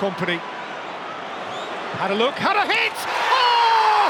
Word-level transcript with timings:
company. 0.00 0.40
Had 2.00 2.10
a 2.10 2.16
look, 2.16 2.32
had 2.32 2.56
a 2.56 2.64
hit! 2.64 2.96
Oh! 2.96 4.08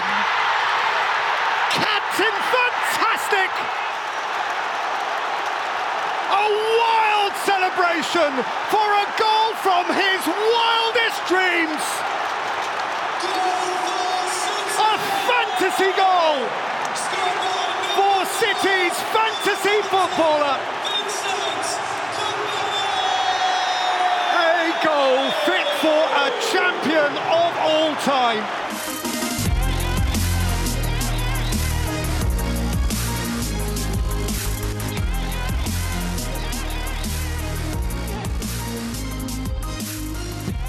Captain 1.74 2.36
fantastic! 2.54 3.50
A 6.30 6.46
wild 6.78 7.34
celebration 7.42 8.30
for 8.70 8.86
a 9.02 9.06
goal 9.18 9.50
from 9.66 9.90
his 9.90 10.22
wildest 10.30 11.26
dreams! 11.26 11.82
A 14.78 14.94
fantasy 15.26 15.90
goal 15.98 16.38
for 17.98 18.16
City's 18.38 18.94
fantasy 19.10 19.82
footballer! 19.90 20.89
Champion 27.00 27.16
of 27.16 27.52
all 27.68 27.94
time! 28.04 28.44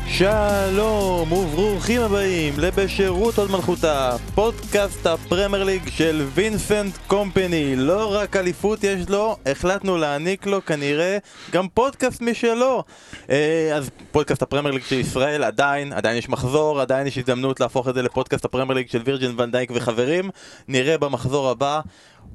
שלום 0.08 1.32
וברוכים 1.32 2.02
הבאים 2.02 2.54
לבשירות 2.58 3.38
עוד 3.38 3.52
מלכותה, 3.52 4.16
פודקאסט 4.36 4.61
הפרמייר 4.76 5.64
ליג 5.64 5.90
של 5.90 6.28
וינסנט 6.34 6.98
קומפני. 7.08 7.76
לא 7.76 8.16
רק 8.16 8.36
אליפות 8.36 8.84
יש 8.84 9.10
לו, 9.10 9.38
החלטנו 9.46 9.98
להעניק 9.98 10.46
לו 10.46 10.66
כנראה 10.66 11.18
גם 11.52 11.68
פודקאסט 11.74 12.22
משלו. 12.22 12.84
אה, 13.30 13.76
אז 13.76 13.90
פודקאסט 14.12 14.42
הפרמייר 14.42 14.74
ליג 14.74 14.84
של 14.84 14.96
ישראל 14.96 15.44
עדיין, 15.44 15.94
עדיין 15.94 16.18
יש 16.18 16.30
מחזור, 16.30 16.82
עדיין 16.82 17.08
יש 17.08 17.18
הזדמנות 17.18 17.60
להפוך 17.60 17.88
את 17.88 17.94
זה 17.94 18.02
לפודקאסט 18.02 18.46
הפרמייר 18.46 18.78
ליג 18.78 18.90
של 18.90 19.02
וירג'יל 19.06 19.40
ואן 19.40 19.53
דייק 19.53 19.72
וחברים. 19.74 20.30
נראה 20.68 20.98
במחזור 20.98 21.50
הבא. 21.50 21.82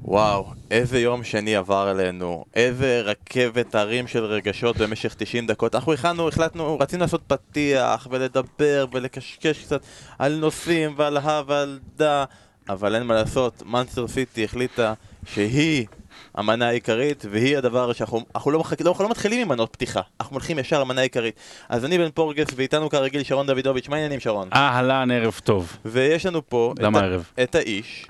וואו, 0.02 0.46
איזה 0.70 1.00
יום 1.00 1.24
שני 1.24 1.56
עבר 1.56 1.88
עלינו, 1.88 2.44
איזה 2.54 3.02
רכבת 3.04 3.74
הרים 3.74 4.06
של 4.06 4.24
רגשות 4.24 4.76
במשך 4.76 5.14
90 5.14 5.46
דקות. 5.46 5.74
אנחנו 5.74 5.92
הלכנו, 5.92 6.28
החלטנו, 6.28 6.78
רצינו 6.78 7.00
לעשות 7.00 7.22
פתיח 7.26 8.08
ולדבר 8.10 8.86
ולקשקש 8.92 9.64
קצת 9.64 9.80
על 10.18 10.36
נושאים 10.36 10.94
ועל 10.96 11.16
הא 11.16 11.42
ועל 11.46 11.78
דא, 11.96 12.24
אבל 12.68 12.94
אין 12.94 13.02
מה 13.02 13.14
לעשות, 13.14 13.62
מנצ'סטר 13.66 14.08
סיטי 14.08 14.44
החליטה 14.44 14.94
שהיא 15.26 15.86
המנה 16.34 16.68
העיקרית 16.68 17.24
והיא 17.30 17.58
הדבר 17.58 17.92
שאנחנו 17.92 18.20
אנחנו 18.34 18.50
לא, 18.50 18.58
מחק, 18.58 18.80
לא, 18.80 18.90
אנחנו 18.90 19.04
לא 19.04 19.10
מתחילים 19.10 19.40
עם 19.40 19.48
מנות 19.48 19.72
פתיחה, 19.72 20.00
אנחנו 20.20 20.34
הולכים 20.34 20.58
ישר 20.58 20.80
למנה 20.80 21.00
העיקרית. 21.00 21.34
אז 21.68 21.84
אני 21.84 21.98
בן 21.98 22.10
פורגס 22.10 22.46
ואיתנו 22.56 22.90
כרגיל 22.90 23.22
שרון 23.22 23.46
דוידוביץ', 23.46 23.88
מה 23.88 23.96
העניינים 23.96 24.20
שרון? 24.20 24.48
אהלן, 24.52 25.10
ערב 25.10 25.40
טוב. 25.44 25.76
ויש 25.84 26.26
לנו 26.26 26.48
פה 26.48 26.74
את, 26.78 26.84
ה-? 26.84 27.42
את 27.42 27.54
האיש 27.54 28.06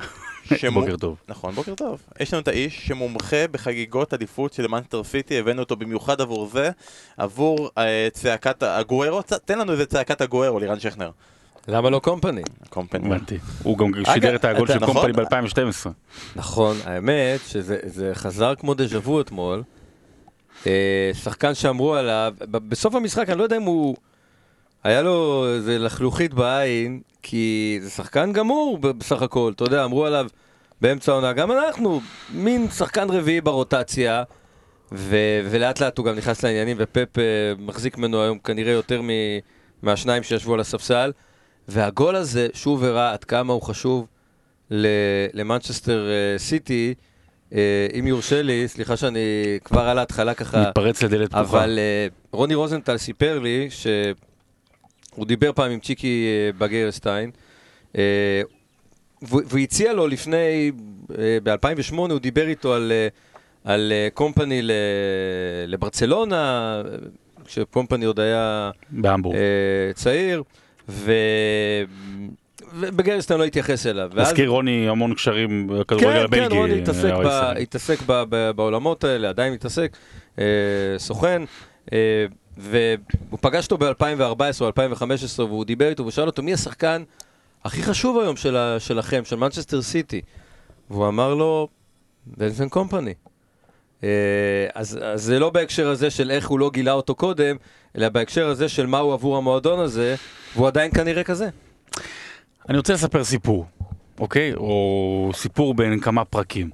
שמו- 0.57 0.81
בוקר 0.81 0.97
טוב. 0.97 1.17
נכון, 1.29 1.55
בוקר 1.55 1.75
טוב. 1.75 2.03
יש 2.21 2.33
לנו 2.35 2.43
את 2.43 2.49
האיש 2.49 2.87
שמומחה 2.87 3.47
בחגיגות 3.51 4.15
אליפות 4.15 4.53
של 4.53 4.67
מנסטר 4.67 5.05
סיטי, 5.05 5.39
הבאנו 5.39 5.63
אותו 5.63 5.77
במיוחד 5.77 6.21
עבור 6.21 6.47
זה, 6.49 6.71
עבור 7.17 7.71
אה, 7.79 8.09
צעקת 8.13 8.63
הגוארו, 8.63 9.23
צ... 9.23 9.33
תן 9.33 9.59
לנו 9.59 9.73
איזה 9.73 9.87
צעקת 9.87 10.21
הגוארו, 10.21 10.59
לירן 10.59 10.81
שכנר. 10.81 11.11
למה 11.69 11.91
לא 11.91 11.99
קומפני? 11.99 12.43
קומפני. 12.69 13.07
הבנתי. 13.07 13.39
הוא 13.63 13.79
גם 13.79 13.87
שידר 14.15 14.37
את 14.37 14.45
הגול 14.45 14.67
של 14.69 14.79
נכון. 14.79 14.95
קומפני 14.95 15.13
ב-2012. 15.13 15.89
נכון, 16.37 16.77
האמת 16.85 17.41
שזה 17.47 17.79
זה 17.85 18.11
חזר 18.15 18.55
כמו 18.55 18.75
דז'ה 18.75 18.99
וו 18.99 19.21
אתמול. 19.21 19.63
אה, 20.67 21.11
שחקן 21.15 21.55
שאמרו 21.55 21.95
עליו, 21.95 22.35
ב- 22.39 22.69
בסוף 22.69 22.95
המשחק, 22.95 23.29
אני 23.31 23.39
לא 23.39 23.43
יודע 23.43 23.57
אם 23.57 23.63
הוא... 23.63 23.97
היה 24.87 25.03
לו 25.03 25.47
איזה 25.55 25.79
לחלוכית 25.79 26.35
בעין, 26.35 27.01
כי 27.23 27.79
זה 27.83 27.91
שחקן 27.91 28.33
גמור 28.33 28.79
בסך 28.79 29.23
הכל, 29.23 29.53
אתה 29.57 29.65
יודע, 29.65 29.85
אמרו 29.85 30.05
עליו 30.07 30.27
באמצע 30.81 31.13
העונה, 31.13 31.33
גם 31.33 31.53
אנחנו, 31.53 32.01
מין 32.35 32.71
שחקן 32.71 33.11
רביעי 33.11 33.41
ברוטציה, 33.41 34.23
ו- 34.93 35.41
ולאט 35.51 35.81
לאט 35.81 35.99
הוא 35.99 36.07
גם 36.07 36.17
נכנס 36.17 36.45
לעניינים, 36.45 36.77
ופפ 36.81 37.19
אה, 37.19 37.25
מחזיק 37.59 37.99
ממנו 37.99 38.23
היום 38.23 38.39
כנראה 38.39 38.73
יותר 38.73 39.03
מ- 39.03 39.39
מהשניים 39.83 40.23
שישבו 40.23 40.55
על 40.55 40.61
הספסל, 40.61 41.13
והגול 41.69 42.17
הזה 42.17 42.49
שוב 42.55 42.85
הראה 42.85 43.13
עד 43.13 43.25
כמה 43.25 43.53
הוא 43.53 43.63
חשוב 43.63 44.07
ל- 44.71 44.87
למנצ'סטר 45.35 46.07
אה, 46.09 46.39
סיטי, 46.39 46.95
אה, 47.55 47.87
אם 47.99 48.07
יורשה 48.07 48.43
לי, 48.43 48.69
סליחה 48.69 48.97
שאני 48.97 49.19
כבר 49.65 49.81
על 49.89 49.99
ההתחלה 49.99 50.35
ככה, 50.35 50.63
מתפרץ 50.69 51.03
לדלת 51.03 51.29
פתוחה. 51.29 51.41
אבל 51.41 51.79
רוני 52.33 52.55
רוזנטל 52.55 52.99
סיפר 52.99 53.39
לי 53.39 53.69
שהוא 55.17 55.27
דיבר 55.27 55.53
פעם 55.53 55.71
עם 55.71 55.81
צ'יקי 55.81 56.27
אה, 56.27 56.51
בגרסטיין, 56.59 57.31
אה, 57.99 58.43
הציע 59.63 59.93
לו 59.93 60.07
לפני, 60.07 60.73
ב-2008 61.43 61.97
הוא 61.97 62.19
דיבר 62.19 62.49
איתו 62.49 62.75
על, 62.75 62.93
אה, 62.93 63.09
על 63.65 63.93
אה, 63.93 64.09
קומפני 64.15 64.61
לברצלונה, 65.67 66.83
אה, 66.87 66.99
כשקומפני 67.45 68.05
עוד 68.05 68.21
היה 68.21 68.71
בהמבורג. 68.91 69.37
אה, 69.37 69.93
צעיר, 69.95 70.43
ו... 70.89 71.13
ובגרסטיין 72.75 73.41
לא 73.41 73.45
התייחס 73.45 73.87
אליו. 73.87 74.11
מזכיר 74.15 74.49
רוני 74.49 74.89
המון 74.89 75.15
קשרים 75.15 75.67
בכדורגל 75.67 76.19
כן, 76.19 76.25
הבלגי. 76.25 76.49
כן, 76.49 76.57
רוני 76.57 76.83
התעסק, 77.63 77.99
אה, 78.11 78.53
בעולמות 78.53 79.05
האלה, 79.05 79.29
עדיין 79.29 79.53
מתעסק, 79.53 79.97
אה, 80.39 80.45
סוכן, 80.99 81.43
אה, 81.93 82.27
והוא 82.57 83.39
פגש 83.41 83.65
אותו 83.65 83.79
ב-2014 83.79 84.61
או 84.61 84.67
2015, 84.67 85.47
והוא 85.47 85.65
דיבר 85.65 85.89
איתו, 85.89 86.03
והוא 86.03 86.11
שאל 86.11 86.27
אותו, 86.27 86.43
מי 86.43 86.53
השחקן 86.55 87.03
הכי 87.65 87.83
חשוב 87.83 88.19
היום 88.19 88.37
של, 88.37 88.57
ה, 88.57 88.81
שלכם, 88.81 89.25
של 89.25 89.37
מנצ'סטר 89.37 89.83
סיטי? 89.83 90.21
והוא 90.91 91.09
אמר 91.09 91.35
לו, 91.35 91.69
וינסן 92.39 92.69
קומפני. 92.69 93.15
אה, 94.05 94.09
אז, 94.75 94.99
אז 95.03 95.23
זה 95.23 95.39
לא 95.39 95.51
בהקשר 95.51 95.89
הזה 95.89 96.11
של 96.11 96.31
איך 96.31 96.49
הוא 96.49 96.59
לא 96.59 96.71
גילה 96.71 96.93
אותו 96.93 97.15
קודם, 97.15 97.57
אלא 97.97 98.09
בהקשר 98.09 98.47
הזה 98.47 98.69
של 98.69 98.87
מה 98.87 98.99
הוא 98.99 99.13
עבור 99.13 99.37
המועדון 99.37 99.79
הזה, 99.79 100.15
והוא 100.55 100.67
עדיין 100.67 100.91
כנראה 100.91 101.25
כזה. 101.25 101.49
אני 102.69 102.77
רוצה 102.77 102.93
לספר 102.93 103.25
סיפור, 103.25 103.67
אוקיי? 104.21 104.55
או 104.55 105.31
סיפור 105.35 105.75
בין 105.75 106.01
כמה 106.01 106.25
פרקים. 106.25 106.71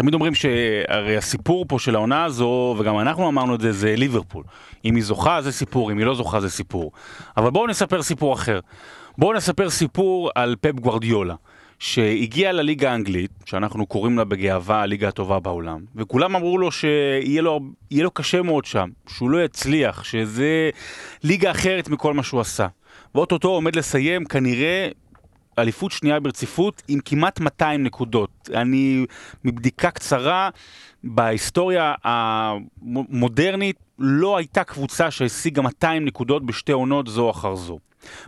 תמיד 0.00 0.14
אומרים 0.14 0.34
שהרי 0.34 1.16
הסיפור 1.16 1.64
פה 1.68 1.78
של 1.78 1.94
העונה 1.94 2.24
הזו, 2.24 2.76
וגם 2.78 2.98
אנחנו 2.98 3.28
אמרנו 3.28 3.54
את 3.54 3.60
זה, 3.60 3.72
זה 3.72 3.94
ליברפול. 3.96 4.44
אם 4.84 4.94
היא 4.94 5.04
זוכה 5.04 5.42
זה 5.42 5.52
סיפור, 5.52 5.92
אם 5.92 5.98
היא 5.98 6.06
לא 6.06 6.14
זוכה 6.14 6.40
זה 6.40 6.50
סיפור. 6.50 6.92
אבל 7.36 7.50
בואו 7.50 7.66
נספר 7.66 8.02
סיפור 8.02 8.34
אחר. 8.34 8.60
בואו 9.18 9.32
נספר 9.32 9.70
סיפור 9.70 10.30
על 10.34 10.56
פפ 10.60 10.70
גוורדיולה, 10.80 11.34
שהגיע 11.78 12.52
לליגה 12.52 12.92
האנגלית, 12.92 13.30
שאנחנו 13.44 13.86
קוראים 13.86 14.18
לה 14.18 14.24
בגאווה 14.24 14.82
הליגה 14.82 15.08
הטובה 15.08 15.40
בעולם, 15.40 15.80
וכולם 15.96 16.36
אמרו 16.36 16.58
לו 16.58 16.72
שיהיה 16.72 17.42
לו, 17.42 17.60
לו 17.90 18.10
קשה 18.10 18.42
מאוד 18.42 18.64
שם, 18.64 18.88
שהוא 19.08 19.30
לא 19.30 19.44
יצליח, 19.44 20.04
שזה 20.04 20.70
ליגה 21.24 21.50
אחרת 21.50 21.88
מכל 21.88 22.14
מה 22.14 22.22
שהוא 22.22 22.40
עשה. 22.40 22.66
ואו-טו-טו 23.14 23.48
עומד 23.48 23.76
לסיים 23.76 24.24
כנראה 24.24 24.88
אליפות 25.60 25.92
שנייה 25.92 26.20
ברציפות 26.20 26.82
עם 26.88 27.00
כמעט 27.04 27.40
200 27.40 27.82
נקודות. 27.82 28.50
אני, 28.54 29.06
מבדיקה 29.44 29.90
קצרה, 29.90 30.50
בהיסטוריה 31.04 31.94
המודרנית 32.04 33.76
לא 33.98 34.36
הייתה 34.36 34.64
קבוצה 34.64 35.10
שהשיגה 35.10 35.62
200 35.62 36.04
נקודות 36.04 36.46
בשתי 36.46 36.72
עונות 36.72 37.06
זו 37.06 37.30
אחר 37.30 37.54
זו. 37.54 37.78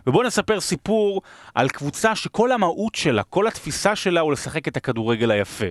ובואו 0.07 0.23
נספר 0.23 0.61
סיפור 0.61 1.21
על 1.55 1.69
קבוצה 1.69 2.15
שכל 2.15 2.51
המהות 2.51 2.95
שלה, 2.95 3.23
כל 3.23 3.47
התפיסה 3.47 3.95
שלה 3.95 4.21
הוא 4.21 4.31
לשחק 4.31 4.67
את 4.67 4.77
הכדורגל 4.77 5.31
היפה, 5.31 5.65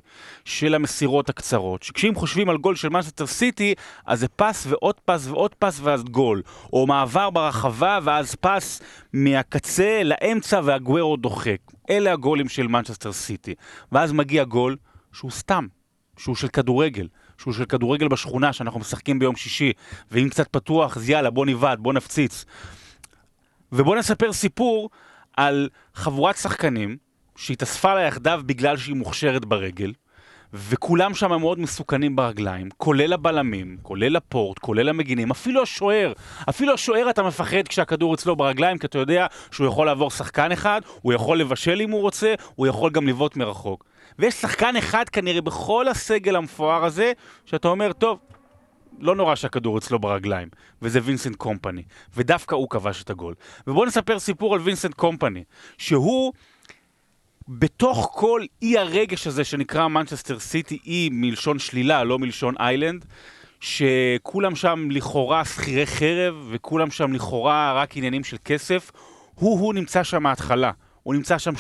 של 0.44 0.74
המסירות 0.74 1.28
הקצרות, 1.28 1.82
שכשאם 1.82 2.14
חושבים 2.14 2.48
על 2.48 2.56
גול 2.56 2.76
של 2.76 2.88
מנסטר 2.88 3.26
סיטי, 3.26 3.74
אז 4.06 4.20
זה 4.20 4.28
פס 4.28 4.66
ועוד 4.68 4.94
פס 5.04 5.26
ועוד 5.26 5.54
פס 5.54 5.80
ואז 5.82 6.04
גול, 6.04 6.42
או 6.72 6.86
מעבר 6.86 7.30
ברחבה 7.30 7.98
ואז 8.02 8.34
פס 8.34 8.82
מהקצה 9.12 10.02
לאמצע 10.04 10.60
והגוורו 10.64 11.16
דוחק. 11.16 11.58
אלה 11.90 12.12
הגולים 12.12 12.48
של 12.48 12.66
מנצ'סטר 12.66 13.12
סיטי. 13.12 13.54
ואז 13.92 14.12
מגיע 14.12 14.44
גול 14.44 14.76
שהוא 15.12 15.30
סתם, 15.30 15.66
שהוא 16.16 16.36
של 16.36 16.48
כדורגל. 16.48 17.06
שהוא 17.38 17.54
של 17.54 17.64
כדורגל 17.64 18.08
בשכונה 18.08 18.52
שאנחנו 18.52 18.80
משחקים 18.80 19.18
ביום 19.18 19.36
שישי, 19.36 19.72
ואם 20.10 20.28
קצת 20.28 20.48
פתוח, 20.48 20.96
אז 20.96 21.08
יאללה, 21.08 21.30
בוא 21.30 21.46
נבעט, 21.46 21.78
בוא 21.78 21.92
נפציץ. 21.92 22.44
ובוא 23.72 23.96
נספר 23.96 24.32
סיפור 24.32 24.90
על 25.36 25.68
חבורת 25.94 26.36
שחקנים 26.36 26.96
שהתאספה 27.36 27.94
לה 27.94 28.00
יחדיו 28.00 28.40
בגלל 28.46 28.76
שהיא 28.76 28.96
מוכשרת 28.96 29.44
ברגל, 29.44 29.92
וכולם 30.54 31.14
שם 31.14 31.40
מאוד 31.40 31.60
מסוכנים 31.60 32.16
ברגליים, 32.16 32.68
כולל 32.76 33.12
הבלמים, 33.12 33.76
כולל 33.82 34.16
הפורט, 34.16 34.58
כולל 34.58 34.88
המגינים, 34.88 35.30
אפילו 35.30 35.62
השוער. 35.62 36.12
אפילו 36.48 36.74
השוער 36.74 37.10
אתה 37.10 37.22
מפחד 37.22 37.68
כשהכדור 37.68 38.14
אצלו 38.14 38.36
ברגליים, 38.36 38.78
כי 38.78 38.86
אתה 38.86 38.98
יודע 38.98 39.26
שהוא 39.50 39.66
יכול 39.66 39.86
לעבור 39.86 40.10
שחקן 40.10 40.52
אחד, 40.52 40.80
הוא 41.02 41.12
יכול 41.12 41.38
לבשל 41.40 41.80
אם 41.80 41.90
הוא 41.90 42.00
רוצה, 42.00 42.34
הוא 42.54 42.66
יכול 42.66 42.90
גם 42.90 43.08
לבעוט 43.08 43.36
מרחוק. 43.36 43.84
ויש 44.18 44.34
שחקן 44.34 44.76
אחד 44.76 45.08
כנראה 45.08 45.40
בכל 45.40 45.88
הסגל 45.88 46.36
המפואר 46.36 46.84
הזה, 46.84 47.12
שאתה 47.46 47.68
אומר, 47.68 47.92
טוב, 47.92 48.18
לא 48.98 49.16
נורא 49.16 49.34
שהכדור 49.34 49.78
אצלו 49.78 49.98
ברגליים, 49.98 50.48
וזה 50.82 51.00
וינסנט 51.02 51.36
קומפני, 51.36 51.82
ודווקא 52.16 52.54
הוא 52.54 52.70
כבש 52.70 53.02
את 53.02 53.10
הגול. 53.10 53.34
ובואו 53.66 53.86
נספר 53.86 54.18
סיפור 54.18 54.54
על 54.54 54.60
וינסנט 54.60 54.94
קומפני, 54.94 55.44
שהוא... 55.78 56.32
בתוך 57.48 58.10
כל 58.14 58.44
אי 58.62 58.78
הרגש 58.78 59.26
הזה 59.26 59.44
שנקרא 59.44 59.88
מנצ'סטר 59.88 60.38
סיטי, 60.38 60.78
אי 60.86 61.08
מלשון 61.12 61.58
שלילה, 61.58 62.04
לא 62.04 62.18
מלשון 62.18 62.54
איילנד, 62.60 63.04
שכולם 63.60 64.54
שם 64.54 64.88
לכאורה 64.90 65.44
שכירי 65.44 65.86
חרב, 65.86 66.48
וכולם 66.50 66.90
שם 66.90 67.12
לכאורה 67.12 67.72
רק 67.72 67.96
עניינים 67.96 68.24
של 68.24 68.36
כסף, 68.44 68.90
הוא-הוא 69.34 69.74
נמצא 69.74 70.02
שם 70.02 70.22
מההתחלה. 70.22 70.70
הוא 71.02 71.14
נמצא 71.14 71.38
שם. 71.38 71.52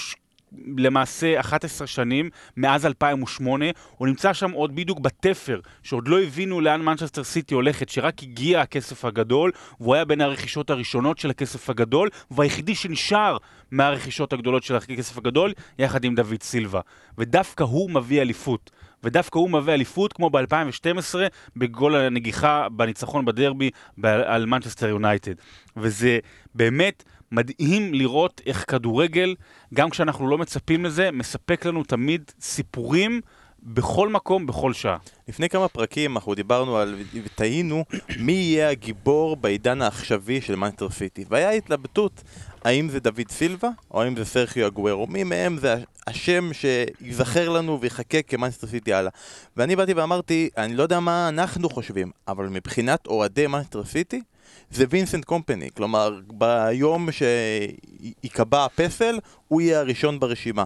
למעשה 0.76 1.40
11 1.40 1.86
שנים, 1.86 2.30
מאז 2.56 2.86
2008, 2.86 3.64
הוא 3.96 4.08
נמצא 4.08 4.32
שם 4.32 4.50
עוד 4.50 4.76
בדיוק 4.76 5.00
בתפר, 5.00 5.60
שעוד 5.82 6.08
לא 6.08 6.22
הבינו 6.22 6.60
לאן 6.60 6.82
מנצ'סטר 6.82 7.24
סיטי 7.24 7.54
הולכת, 7.54 7.88
שרק 7.88 8.22
הגיע 8.22 8.60
הכסף 8.60 9.04
הגדול, 9.04 9.52
והוא 9.80 9.94
היה 9.94 10.04
בין 10.04 10.20
הרכישות 10.20 10.70
הראשונות 10.70 11.18
של 11.18 11.30
הכסף 11.30 11.70
הגדול, 11.70 12.08
והיחידי 12.30 12.74
שנשאר 12.74 13.36
מהרכישות 13.70 14.32
הגדולות 14.32 14.62
של 14.62 14.76
הכסף 14.76 15.18
הגדול, 15.18 15.52
יחד 15.78 16.04
עם 16.04 16.14
דוד 16.14 16.42
סילבה. 16.42 16.80
ודווקא 17.18 17.64
הוא 17.64 17.90
מביא 17.90 18.22
אליפות. 18.22 18.70
ודווקא 19.04 19.38
הוא 19.38 19.50
מביא 19.50 19.74
אליפות 19.74 20.12
כמו 20.12 20.30
ב-2012 20.30 21.14
בגול 21.56 21.96
הנגיחה 21.96 22.68
בניצחון 22.68 23.24
בדרבי 23.24 23.70
על 24.04 24.46
מנצ'סטר 24.46 24.88
יונייטד. 24.88 25.34
וזה 25.76 26.18
באמת 26.54 27.04
מדהים 27.32 27.94
לראות 27.94 28.40
איך 28.46 28.64
כדורגל, 28.68 29.34
גם 29.74 29.90
כשאנחנו 29.90 30.28
לא 30.28 30.38
מצפים 30.38 30.84
לזה, 30.84 31.10
מספק 31.10 31.66
לנו 31.66 31.84
תמיד 31.84 32.32
סיפורים 32.40 33.20
בכל 33.62 34.08
מקום, 34.08 34.46
בכל 34.46 34.72
שעה. 34.72 34.96
לפני 35.28 35.48
כמה 35.48 35.68
פרקים 35.68 36.16
אנחנו 36.16 36.34
דיברנו 36.34 36.76
על, 36.76 36.98
ותהינו 37.24 37.84
מי 38.18 38.32
יהיה 38.32 38.70
הגיבור 38.70 39.36
בעידן 39.36 39.82
העכשווי 39.82 40.40
של 40.40 40.54
מנטר 40.54 40.90
סיטי. 40.90 41.24
והיה 41.28 41.50
התלבטות 41.50 42.22
האם 42.64 42.88
זה 42.88 43.00
דוד 43.00 43.30
סילבה 43.30 43.68
או 43.90 44.02
האם 44.02 44.16
זה 44.16 44.24
סרחיו 44.24 44.66
אגוורו. 44.66 45.06
מי 45.06 45.24
מהם 45.24 45.58
זה 45.58 45.74
השם 46.06 46.50
שיזכר 46.52 47.48
לנו 47.48 47.80
ויחכה 47.80 48.22
כמנטר 48.22 48.66
סיטי 48.66 48.92
הלאה. 48.92 49.10
ואני 49.56 49.76
באתי 49.76 49.92
ואמרתי, 49.92 50.50
אני 50.56 50.74
לא 50.74 50.82
יודע 50.82 51.00
מה 51.00 51.28
אנחנו 51.28 51.70
חושבים, 51.70 52.10
אבל 52.28 52.48
מבחינת 52.48 53.06
אוהדי 53.06 53.46
מנטר 53.46 53.84
סיטי, 53.84 54.22
זה 54.70 54.84
וינסנט 54.90 55.24
קומפני, 55.24 55.70
כלומר 55.76 56.20
ביום 56.26 57.08
שייקבע 57.12 58.64
הפסל 58.64 59.18
הוא 59.48 59.60
יהיה 59.60 59.80
הראשון 59.80 60.20
ברשימה 60.20 60.64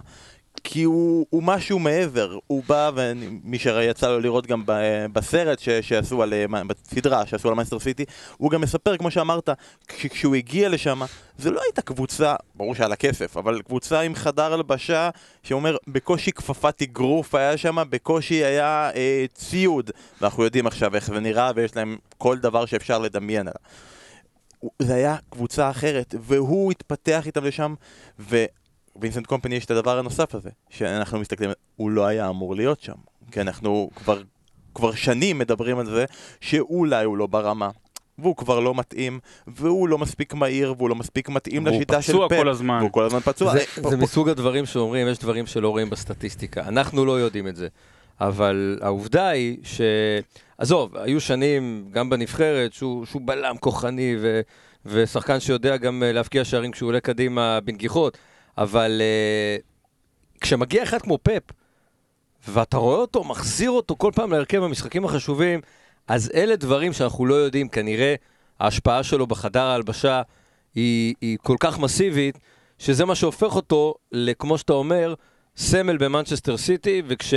כי 0.63 0.83
הוא, 0.83 1.25
הוא 1.29 1.43
משהו 1.43 1.79
מעבר, 1.79 2.37
הוא 2.47 2.63
בא, 2.67 2.91
ומי 2.95 3.59
שיצא 3.59 4.09
לו 4.09 4.19
לראות 4.19 4.47
גם 4.47 4.63
בסרט 5.13 5.59
ש, 5.59 5.69
שעשו 5.69 6.23
על, 6.23 6.33
בסדרה 6.67 7.25
שעשו 7.25 7.49
על 7.49 7.53
מייסטר 7.53 7.79
סיטי, 7.79 8.05
הוא 8.37 8.51
גם 8.51 8.61
מספר, 8.61 8.97
כמו 8.97 9.11
שאמרת, 9.11 9.49
כשהוא 9.87 10.35
הגיע 10.35 10.69
לשם, 10.69 11.01
זה 11.37 11.51
לא 11.51 11.61
הייתה 11.65 11.81
קבוצה, 11.81 12.35
ברור 12.55 12.75
שהיה 12.75 12.87
לה 12.89 12.95
כסף, 12.95 13.37
אבל 13.37 13.61
קבוצה 13.61 14.01
עם 14.01 14.15
חדר 14.15 14.53
הלבשה, 14.53 15.09
שאומר, 15.43 15.77
בקושי 15.87 16.31
כפפת 16.31 16.81
אגרוף 16.81 17.35
היה 17.35 17.57
שם, 17.57 17.77
בקושי 17.89 18.45
היה 18.45 18.89
אה, 18.95 19.25
ציוד, 19.33 19.91
ואנחנו 20.21 20.43
יודעים 20.43 20.67
עכשיו 20.67 20.95
איך 20.95 21.07
זה 21.07 21.19
נראה, 21.19 21.51
ויש 21.55 21.75
להם 21.75 21.97
כל 22.17 22.37
דבר 22.37 22.65
שאפשר 22.65 22.99
לדמיין 22.99 23.47
עליו. 23.47 24.71
זה 24.81 24.95
היה 24.95 25.15
קבוצה 25.29 25.69
אחרת, 25.69 26.15
והוא 26.21 26.71
התפתח 26.71 27.23
איתם 27.25 27.43
לשם, 27.43 27.73
ו... 28.19 28.45
וינסנט 29.01 29.25
קומפני 29.25 29.55
יש 29.55 29.65
את 29.65 29.71
הדבר 29.71 29.99
הנוסף 29.99 30.35
הזה, 30.35 30.49
שאנחנו 30.69 31.19
מסתכלים, 31.19 31.49
הוא 31.75 31.91
לא 31.91 32.05
היה 32.05 32.29
אמור 32.29 32.55
להיות 32.55 32.81
שם, 32.81 32.93
כי 33.31 33.41
אנחנו 33.41 33.89
כבר, 33.95 34.21
כבר 34.75 34.95
שנים 34.95 35.37
מדברים 35.37 35.79
על 35.79 35.85
זה 35.85 36.05
שאולי 36.41 37.05
הוא 37.05 37.17
לא 37.17 37.27
ברמה. 37.27 37.69
והוא 38.19 38.35
כבר 38.35 38.59
לא 38.59 38.75
מתאים, 38.75 39.19
והוא 39.47 39.89
לא 39.89 39.97
מספיק 39.97 40.33
מהיר, 40.33 40.73
והוא 40.77 40.89
לא 40.89 40.95
מספיק 40.95 41.29
מתאים 41.29 41.67
לשיטה 41.67 42.01
של 42.01 42.11
פאפ. 42.11 42.15
והוא 42.15 42.27
פצוע 42.27 42.37
כל 42.43 42.49
הזמן. 42.49 42.77
והוא 42.79 42.91
כל 42.91 43.03
הזמן 43.03 43.19
פצוע. 43.19 43.51
זה, 43.53 43.59
פה, 43.59 43.89
זה 43.89 43.97
פה. 43.97 44.03
מסוג 44.03 44.29
הדברים 44.29 44.65
שאומרים, 44.65 45.07
יש 45.07 45.19
דברים 45.19 45.45
שלא 45.45 45.69
רואים 45.69 45.89
בסטטיסטיקה. 45.89 46.61
אנחנו 46.67 47.05
לא 47.05 47.19
יודעים 47.19 47.47
את 47.47 47.55
זה. 47.55 47.67
אבל 48.21 48.79
העובדה 48.81 49.27
היא 49.27 49.57
ש... 49.63 49.81
עזוב, 50.57 50.97
היו 50.97 51.21
שנים, 51.21 51.89
גם 51.91 52.09
בנבחרת, 52.09 52.73
שהוא, 52.73 53.05
שהוא 53.05 53.21
בלם 53.25 53.57
כוחני 53.57 54.15
ו... 54.19 54.41
ושחקן 54.85 55.39
שיודע 55.39 55.77
גם 55.77 56.03
להבקיע 56.05 56.43
שערים 56.43 56.71
כשהוא 56.71 56.87
עולה 56.87 56.99
קדימה 56.99 57.59
בנגיחות. 57.63 58.17
אבל 58.57 59.01
uh, 59.01 60.41
כשמגיע 60.41 60.83
אחד 60.83 61.01
כמו 61.01 61.17
פפ, 61.23 61.43
ואתה 62.47 62.77
רואה 62.77 62.97
אותו, 62.97 63.23
מחזיר 63.23 63.71
אותו 63.71 63.95
כל 63.97 64.11
פעם 64.15 64.31
להרכב 64.31 64.57
במשחקים 64.57 65.05
החשובים, 65.05 65.61
אז 66.07 66.31
אלה 66.35 66.55
דברים 66.55 66.93
שאנחנו 66.93 67.25
לא 67.25 67.35
יודעים, 67.35 67.69
כנראה 67.69 68.15
ההשפעה 68.59 69.03
שלו 69.03 69.27
בחדר 69.27 69.63
ההלבשה 69.63 70.21
היא, 70.75 71.15
היא 71.21 71.37
כל 71.43 71.55
כך 71.59 71.79
מסיבית, 71.79 72.37
שזה 72.79 73.05
מה 73.05 73.15
שהופך 73.15 73.55
אותו, 73.55 73.93
לכמו 74.11 74.57
שאתה 74.57 74.73
אומר, 74.73 75.13
סמל 75.57 75.97
במנצ'סטר 75.97 76.57
סיטי, 76.57 77.01
וכש, 77.07 77.33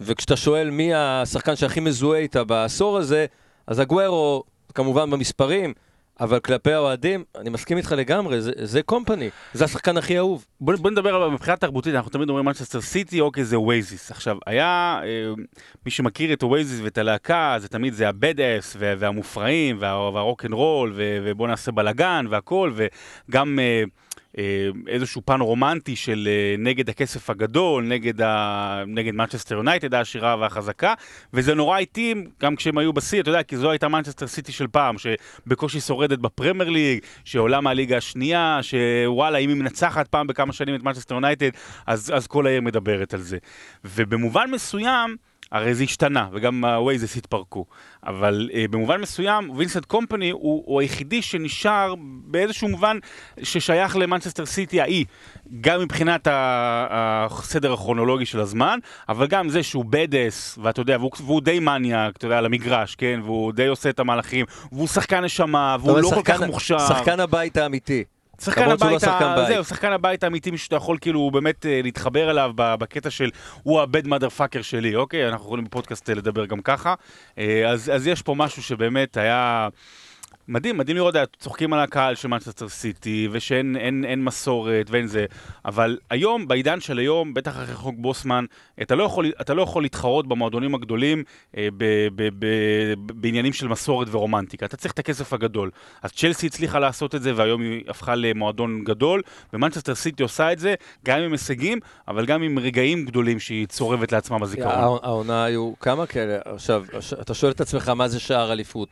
וכשאתה 0.00 0.36
שואל 0.36 0.70
מי 0.70 0.94
השחקן 0.94 1.56
שהכי 1.56 1.80
מזוהה 1.80 2.20
איתה 2.20 2.44
בעשור 2.44 2.98
הזה, 2.98 3.26
אז 3.66 3.78
אגוורו, 3.78 4.44
כמובן 4.74 5.10
במספרים, 5.10 5.74
אבל 6.20 6.40
כלפי 6.40 6.72
האוהדים, 6.72 7.24
אני 7.38 7.50
מסכים 7.50 7.76
איתך 7.76 7.92
לגמרי, 7.92 8.40
זה, 8.40 8.52
זה 8.62 8.82
קומפני, 8.82 9.30
זה 9.52 9.64
השחקן 9.64 9.96
הכי 9.96 10.18
אהוב. 10.18 10.46
בוא, 10.60 10.74
בוא 10.76 10.90
נדבר 10.90 11.16
אבל 11.16 11.32
מבחינה 11.32 11.56
תרבותית, 11.56 11.94
אנחנו 11.94 12.10
תמיד 12.10 12.28
אומרים 12.28 12.46
מנצ'סטר 12.46 12.80
סיטי, 12.80 13.20
אוקיי, 13.20 13.44
זה 13.44 13.58
אואזיס. 13.58 14.10
עכשיו, 14.10 14.36
היה, 14.46 15.00
אה, 15.04 15.32
מי 15.86 15.90
שמכיר 15.90 16.32
את 16.32 16.42
אואזיס 16.42 16.80
ואת 16.82 16.98
הלהקה, 16.98 17.56
זה 17.58 17.68
תמיד 17.68 17.94
זה 17.94 18.08
ה 18.08 18.16
bad 18.16 18.40
ass 18.40 18.76
והמופרעים 18.78 19.76
והרוק 19.80 20.44
אנד 20.44 20.52
רול, 20.52 20.92
ובוא 20.96 21.48
נעשה 21.48 21.72
בלאגן 21.72 22.26
והכל, 22.30 22.72
וגם... 22.74 23.58
אה, 23.58 23.84
איזשהו 24.88 25.22
פן 25.24 25.40
רומנטי 25.40 25.96
של 25.96 26.28
אה, 26.30 26.54
נגד 26.58 26.88
הכסף 26.88 27.30
הגדול, 27.30 27.84
נגד, 27.84 28.20
ה... 28.20 28.82
נגד 28.86 29.14
מנצ'סטר 29.14 29.54
יונייטד 29.54 29.94
העשירה 29.94 30.36
והחזקה, 30.36 30.94
וזה 31.32 31.54
נורא 31.54 31.78
התאים 31.78 32.26
גם 32.42 32.56
כשהם 32.56 32.78
היו 32.78 32.92
בשיא, 32.92 33.20
אתה 33.20 33.30
יודע, 33.30 33.42
כי 33.42 33.56
זו 33.56 33.70
הייתה 33.70 33.88
מנצ'סטר 33.88 34.26
סיטי 34.26 34.52
של 34.52 34.66
פעם, 34.66 34.96
שבקושי 34.98 35.80
שורדת 35.80 36.18
בפרמייר 36.18 36.70
ליג, 36.70 37.00
שעולה 37.24 37.60
מהליגה 37.60 37.96
השנייה, 37.96 38.60
שוואלה, 38.62 39.38
אם 39.38 39.48
היא 39.48 39.56
מנצחת 39.56 40.08
פעם 40.08 40.26
בכמה 40.26 40.52
שנים 40.52 40.74
את 40.74 40.82
מנצ'סטר 40.82 41.14
יונייטד, 41.14 41.50
אז, 41.86 42.12
אז 42.14 42.26
כל 42.26 42.46
העיר 42.46 42.60
מדברת 42.60 43.14
על 43.14 43.20
זה. 43.20 43.38
ובמובן 43.84 44.50
מסוים, 44.50 45.16
הרי 45.52 45.74
זה 45.74 45.84
השתנה, 45.84 46.28
וגם 46.32 46.64
ה-Waze 46.64 47.18
התפרקו. 47.18 47.64
אבל 48.06 48.50
אה, 48.52 48.70
במובן 48.70 49.00
מסוים, 49.00 49.50
וינסנט 49.50 49.84
קומפני 49.84 50.30
הוא, 50.30 50.62
הוא 50.66 50.80
היחידי 50.80 51.22
שנשאר 51.22 51.94
באיזשהו 52.24 52.68
מובן 52.68 52.98
ששייך 53.42 53.96
למנצ'סטר 53.96 54.46
סיטי 54.46 54.80
ההיא. 54.80 55.04
גם 55.60 55.80
מבחינת 55.80 56.28
הסדר 56.30 57.72
הכרונולוגי 57.72 58.26
של 58.26 58.40
הזמן, 58.40 58.78
אבל 59.08 59.26
גם 59.26 59.48
זה 59.48 59.62
שהוא 59.62 59.84
badass, 59.90 60.58
ואתה 60.62 60.80
יודע, 60.80 60.96
והוא, 60.98 61.10
והוא 61.20 61.40
די 61.40 61.60
מניאק, 61.60 62.16
אתה 62.16 62.26
יודע, 62.26 62.38
על 62.38 62.46
המגרש, 62.46 62.94
כן? 62.94 63.20
והוא 63.24 63.52
די 63.52 63.66
עושה 63.66 63.90
את 63.90 64.00
המהלכים, 64.00 64.46
והוא 64.72 64.88
שחקן 64.88 65.24
נשמה, 65.24 65.76
והוא 65.80 65.98
לא 65.98 66.10
שחקן, 66.10 66.22
כל 66.22 66.32
כך 66.32 66.42
מוכשר. 66.42 66.78
שחקן 66.78 67.20
הבית 67.20 67.56
האמיתי. 67.56 68.04
שחקן 68.40 68.70
הבית, 68.70 69.02
לא 69.02 69.46
זהו, 69.46 69.64
שחקן 69.64 69.92
הבית 69.92 70.24
האמיתי 70.24 70.58
שאתה 70.58 70.76
יכול 70.76 70.98
כאילו 71.00 71.30
באמת 71.30 71.66
אה, 71.66 71.80
להתחבר 71.82 72.30
אליו 72.30 72.52
בקטע 72.56 73.10
של 73.10 73.30
הוא 73.62 73.80
ה 73.80 74.06
bad 74.06 74.28
motherfucker 74.28 74.62
שלי, 74.62 74.96
אוקיי? 74.96 75.28
אנחנו 75.28 75.46
יכולים 75.46 75.64
בפודקאסט 75.64 76.10
לדבר 76.10 76.46
גם 76.46 76.60
ככה. 76.60 76.94
אה, 77.38 77.70
אז, 77.70 77.90
אז 77.94 78.06
יש 78.06 78.22
פה 78.22 78.34
משהו 78.34 78.62
שבאמת 78.62 79.16
היה... 79.16 79.68
מדהים, 80.48 80.78
מדהים 80.78 80.96
לראות, 80.96 81.14
צוחקים 81.38 81.72
על 81.72 81.80
הקהל 81.80 82.14
של 82.14 82.28
מנצ'סטר 82.28 82.68
סיטי, 82.68 83.28
ושאין 83.32 83.76
אין, 83.76 84.04
אין 84.04 84.24
מסורת 84.24 84.90
ואין 84.90 85.06
זה, 85.06 85.26
אבל 85.64 85.98
היום, 86.10 86.48
בעידן 86.48 86.80
של 86.80 86.98
היום, 86.98 87.34
בטח 87.34 87.50
אחרי 87.50 87.74
חוק 87.74 87.94
בוסמן, 87.98 88.44
אתה 88.82 88.94
לא 88.94 89.04
יכול, 89.04 89.32
אתה 89.40 89.54
לא 89.54 89.62
יכול 89.62 89.82
להתחרות 89.82 90.26
במועדונים 90.26 90.74
הגדולים 90.74 91.24
אה, 91.56 91.68
ב, 91.76 91.84
ב, 92.14 92.28
ב, 92.28 92.28
ב, 92.38 93.12
בעניינים 93.20 93.52
של 93.52 93.68
מסורת 93.68 94.08
ורומנטיקה, 94.10 94.66
אתה 94.66 94.76
צריך 94.76 94.94
את 94.94 94.98
הכסף 94.98 95.32
הגדול. 95.32 95.70
אז 96.02 96.12
צ'לסי 96.12 96.46
הצליחה 96.46 96.78
לעשות 96.78 97.14
את 97.14 97.22
זה, 97.22 97.32
והיום 97.36 97.60
היא 97.60 97.82
הפכה 97.88 98.14
למועדון 98.14 98.84
גדול, 98.84 99.22
ומנצ'סטר 99.52 99.94
סיטי 99.94 100.22
עושה 100.22 100.52
את 100.52 100.58
זה, 100.58 100.74
גם 101.04 101.20
עם 101.20 101.32
הישגים, 101.32 101.78
אבל 102.08 102.26
גם 102.26 102.42
עם 102.42 102.58
רגעים 102.58 103.04
גדולים 103.04 103.40
שהיא 103.40 103.66
צורבת 103.66 104.12
לעצמה 104.12 104.38
בזיכרון. 104.38 104.98
העונה 105.02 105.44
היו 105.44 105.72
כמה 105.80 106.06
כאלה, 106.06 106.38
עכשיו, 106.44 106.84
אתה 107.20 107.34
שואל 107.34 107.52
את 107.52 107.60
עצמך 107.60 107.88
מה 107.88 108.08
זה 108.08 108.20
שער 108.20 108.52
אליפות. 108.52 108.88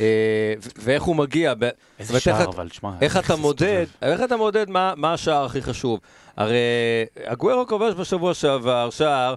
אה, 0.00 0.54
ואיך 0.76 1.02
הוא 1.02 1.16
מגיע. 1.16 1.54
איזה 1.98 2.20
שער 2.20 2.44
אבל, 2.44 2.68
שמע. 2.72 2.90
איך 3.00 3.16
אתה 3.16 3.36
מודד, 3.36 3.86
איך 4.02 4.20
אתה 4.22 4.36
מודד 4.36 4.70
מה 4.96 5.12
השער 5.12 5.44
הכי 5.44 5.62
חשוב? 5.62 6.00
הרי 6.36 6.56
הגוורו 7.26 7.66
כובש 7.66 7.94
בשבוע 7.94 8.34
שעבר 8.34 8.90
שער, 8.90 9.34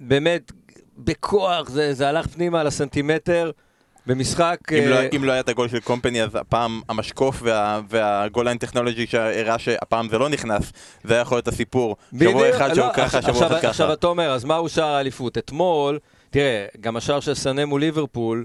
באמת, 0.00 0.52
בכוח, 0.98 1.68
זה, 1.68 1.94
זה 1.94 2.08
הלך 2.08 2.26
פנימה 2.26 2.60
על 2.60 2.66
הסנטימטר. 2.66 3.50
במשחק... 4.06 4.58
אם, 4.72 4.88
לא, 4.88 4.94
אה, 4.94 5.08
אם 5.16 5.24
לא 5.24 5.32
היה 5.32 5.40
את 5.40 5.48
הגול 5.48 5.68
של 5.68 5.80
קומפני, 5.80 6.22
אז 6.22 6.34
הפעם 6.34 6.80
המשקוף 6.88 7.40
וה, 7.42 7.80
והגול 7.88 8.44
ליין 8.44 8.58
טכנולוגי 8.58 9.06
שהראה 9.06 9.58
שהפעם 9.58 10.08
זה 10.08 10.18
לא 10.18 10.28
נכנס, 10.28 10.72
זה 11.04 11.14
היה 11.14 11.20
יכול 11.20 11.36
להיות 11.36 11.48
הסיפור. 11.48 11.96
שבוע 12.20 12.50
אחד 12.50 12.74
שהוא 12.74 12.86
לא, 12.86 12.92
ככה, 12.94 13.22
שבוע 13.22 13.46
אחד 13.46 13.58
ככה. 13.58 13.68
עכשיו 13.68 13.92
אתה 13.92 14.06
אומר, 14.06 14.30
אז 14.30 14.44
מהו 14.44 14.68
שער 14.68 14.94
האליפות? 14.94 15.38
אתמול... 15.38 15.98
תראה, 16.30 16.66
גם 16.80 16.96
השער 16.96 17.20
של 17.20 17.34
סנה 17.34 17.66
מול 17.66 17.80
ליברפול, 17.80 18.44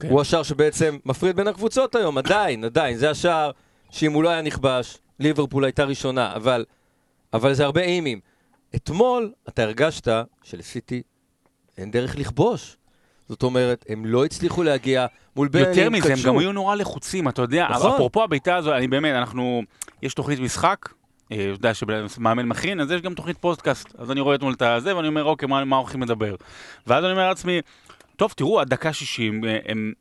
כן. 0.00 0.08
הוא 0.08 0.20
השער 0.20 0.42
שבעצם 0.42 0.98
מפריד 1.04 1.36
בין 1.36 1.48
הקבוצות 1.48 1.94
היום, 1.94 2.18
עדיין, 2.18 2.64
עדיין. 2.64 2.96
זה 2.96 3.10
השער 3.10 3.50
שאם 3.90 4.12
הוא 4.12 4.22
לא 4.22 4.28
היה 4.28 4.42
נכבש, 4.42 4.98
ליברפול 5.20 5.64
הייתה 5.64 5.84
ראשונה, 5.84 6.32
אבל, 6.36 6.64
אבל 7.32 7.54
זה 7.54 7.64
הרבה 7.64 7.80
אימים. 7.80 8.20
אתמול 8.74 9.32
אתה 9.48 9.62
הרגשת 9.62 10.08
שלסיטי 10.42 11.02
אין 11.78 11.90
דרך 11.90 12.16
לכבוש. 12.18 12.76
זאת 13.28 13.42
אומרת, 13.42 13.84
הם 13.88 14.06
לא 14.06 14.24
הצליחו 14.24 14.62
להגיע 14.62 15.06
מול 15.36 15.48
ברני, 15.48 15.68
יותר 15.68 15.90
מזה, 15.90 16.12
הם. 16.12 16.18
גם 16.24 16.38
היו 16.38 16.52
נורא 16.52 16.74
לחוצים, 16.74 17.28
אתה 17.28 17.42
יודע, 17.42 17.68
נכון. 17.70 17.94
אפרופו 17.94 18.22
הבעיטה 18.22 18.56
הזו, 18.56 18.76
אני 18.76 18.88
באמת, 18.88 19.14
אנחנו, 19.14 19.62
יש 20.02 20.14
תוכנית 20.14 20.40
משחק, 20.40 20.88
אה, 21.32 21.36
אתה 21.36 21.44
יודע 21.44 21.74
שמאמן 22.08 22.46
מכין, 22.46 22.80
אז 22.80 22.90
יש 22.90 23.00
גם 23.00 23.14
תוכנית 23.14 23.38
פודקאסט, 23.38 23.94
אז 23.98 24.10
אני 24.10 24.20
רואה 24.20 24.34
אתמול 24.34 24.52
את 24.52 24.62
הזה, 24.62 24.96
ואני 24.96 25.08
אומר, 25.08 25.24
אוקיי, 25.24 25.48
מה, 25.48 25.64
מה 25.64 25.76
הולכים 25.76 26.02
לדבר? 26.02 26.34
ואז 26.86 27.04
אני 27.04 27.12
אומר 27.12 27.28
לעצמי, 27.28 27.60
טוב, 28.16 28.32
תראו, 28.36 28.60
עד 28.60 28.68
דקה 28.68 28.92
60, 28.92 29.44
אה, 29.44 29.58
הם... 29.64 29.92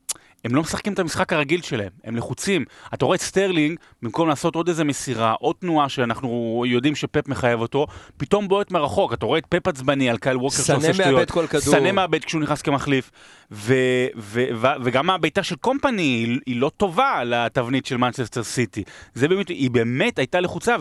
הם 0.45 0.55
לא 0.55 0.61
משחקים 0.61 0.93
את 0.93 0.99
המשחק 0.99 1.33
הרגיל 1.33 1.61
שלהם, 1.61 1.89
הם 2.03 2.15
לחוצים. 2.15 2.65
אתה 2.93 3.05
רואה 3.05 3.15
את 3.15 3.21
סטרלינג, 3.21 3.79
במקום 4.01 4.27
לעשות 4.29 4.55
עוד 4.55 4.67
איזה 4.67 4.83
מסירה, 4.83 5.31
עוד 5.31 5.55
תנועה 5.59 5.89
שאנחנו 5.89 6.63
יודעים 6.67 6.95
שפפ 6.95 7.27
מחייב 7.27 7.61
אותו, 7.61 7.87
פתאום 8.17 8.47
בועט 8.47 8.71
מרחוק. 8.71 9.13
אתה 9.13 9.25
רואה 9.25 9.39
את 9.39 9.45
פפ 9.49 9.67
עצבני 9.67 10.09
על 10.09 10.17
קייל 10.17 10.37
ווקר 10.37 10.55
סנה 10.55 10.75
שעושה 10.75 10.93
שטויות. 10.93 11.13
מאבד 11.13 11.31
כל 11.31 11.47
כדור. 11.47 11.61
סנה 11.61 11.91
מאבד 11.91 12.23
כשהוא 12.25 12.41
נכנס 12.41 12.61
כמחליף. 12.61 13.11
ו- 13.51 13.73
ו- 14.17 14.45
ו- 14.55 14.67
וגם 14.83 15.09
הבעיטה 15.09 15.43
של 15.43 15.55
קומפני 15.55 16.01
היא, 16.01 16.39
היא 16.45 16.55
לא 16.55 16.71
טובה 16.77 17.23
לתבנית 17.23 17.85
של 17.85 17.97
מנצ'סטר 17.97 18.43
סיטי. 18.43 18.83
זה 19.13 19.27
באמת, 19.27 19.49
היא 19.49 19.71
באמת 19.71 20.19
הייתה 20.19 20.39
לחוצה, 20.39 20.75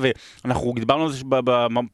ואנחנו 0.45 0.73
דיברנו 0.77 1.05
על 1.05 1.13
זה 1.13 1.25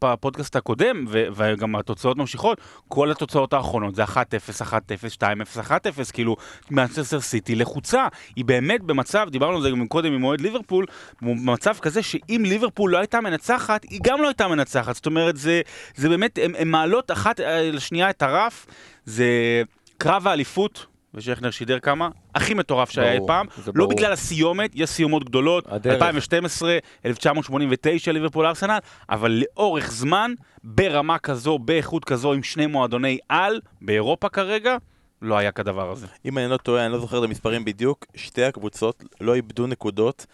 בפודקאסט 0.03 0.57
הקודם, 0.57 1.05
ו- 1.09 1.27
וגם 1.37 1.77
התוצאות 1.77 2.17
ממשיכות, 2.17 2.61
כל 2.89 3.11
התוצאות 3.11 3.53
האחרונות 3.53 3.95
זה 3.95 4.05
1-0, 4.05 4.61
1-0, 4.61 4.73
2-0, 5.15 5.61
1-0, 5.61 6.12
כאילו 6.12 6.37
מנצ'סטר 6.71 7.21
סיטי 7.21 7.55
לחוצה. 7.61 8.07
היא 8.37 8.45
באמת 8.45 8.83
במצב, 8.83 9.29
דיברנו 9.31 9.57
על 9.57 9.62
זה 9.62 9.71
גם 9.71 9.88
קודם 9.88 10.12
עם 10.12 10.25
אוהד 10.25 10.40
ליברפול, 10.40 10.87
במצב 11.23 11.76
כזה 11.81 12.02
שאם 12.02 12.43
ליברפול 12.47 12.90
לא 12.90 12.99
הייתה 12.99 13.21
מנצחת, 13.21 13.83
היא 13.90 14.00
גם 14.02 14.23
לא 14.23 14.29
הייתה 14.29 14.49
מנצחת. 14.49 14.95
זאת 14.95 15.07
אומרת, 15.07 15.37
זה, 15.37 15.61
זה 15.95 16.09
באמת, 16.09 16.38
הן 16.59 16.69
מעלות 16.69 17.11
אחת 17.11 17.40
לשנייה 17.73 18.11
את 18.11 18.23
הרף, 18.23 18.67
זה 19.05 19.62
קרב 19.99 20.26
האליפות. 20.26 20.87
ושכנר 21.14 21.50
שידר 21.50 21.79
כמה, 21.79 22.09
הכי 22.35 22.55
מטורף 22.55 22.90
שהיה 22.90 23.12
אי 23.12 23.19
פעם, 23.26 23.47
לא 23.67 23.73
ברור. 23.73 23.90
בגלל 23.90 24.12
הסיומת, 24.12 24.71
יש 24.75 24.90
סיומות 24.90 25.25
גדולות, 25.25 25.64
הדרך. 25.69 25.95
2012, 25.95 26.79
1989, 27.07 28.12
ליברפול 28.12 28.47
ארסנל, 28.47 28.79
אבל 29.11 29.43
לאורך 29.43 29.90
זמן, 29.90 30.35
ברמה 30.64 31.19
כזו, 31.19 31.59
באיכות 31.59 32.05
כזו, 32.05 32.33
עם 32.33 32.43
שני 32.43 32.67
מועדוני 32.67 33.19
על, 33.29 33.61
באירופה 33.83 34.29
כרגע, 34.29 34.76
לא 35.23 35.39
היה 35.39 35.53
כדבר 35.53 35.91
הזה. 35.91 36.07
אם 36.25 36.39
אני 36.39 36.50
לא 36.50 36.57
טועה, 36.57 36.87
אני 36.87 36.93
לא 36.93 37.00
זוכר 37.00 37.19
את 37.19 37.25
המספרים 37.25 37.65
בדיוק, 37.65 38.07
שתי 38.15 38.45
הקבוצות 38.45 39.05
לא 39.21 39.35
איבדו 39.35 39.67
נקודות. 39.67 40.27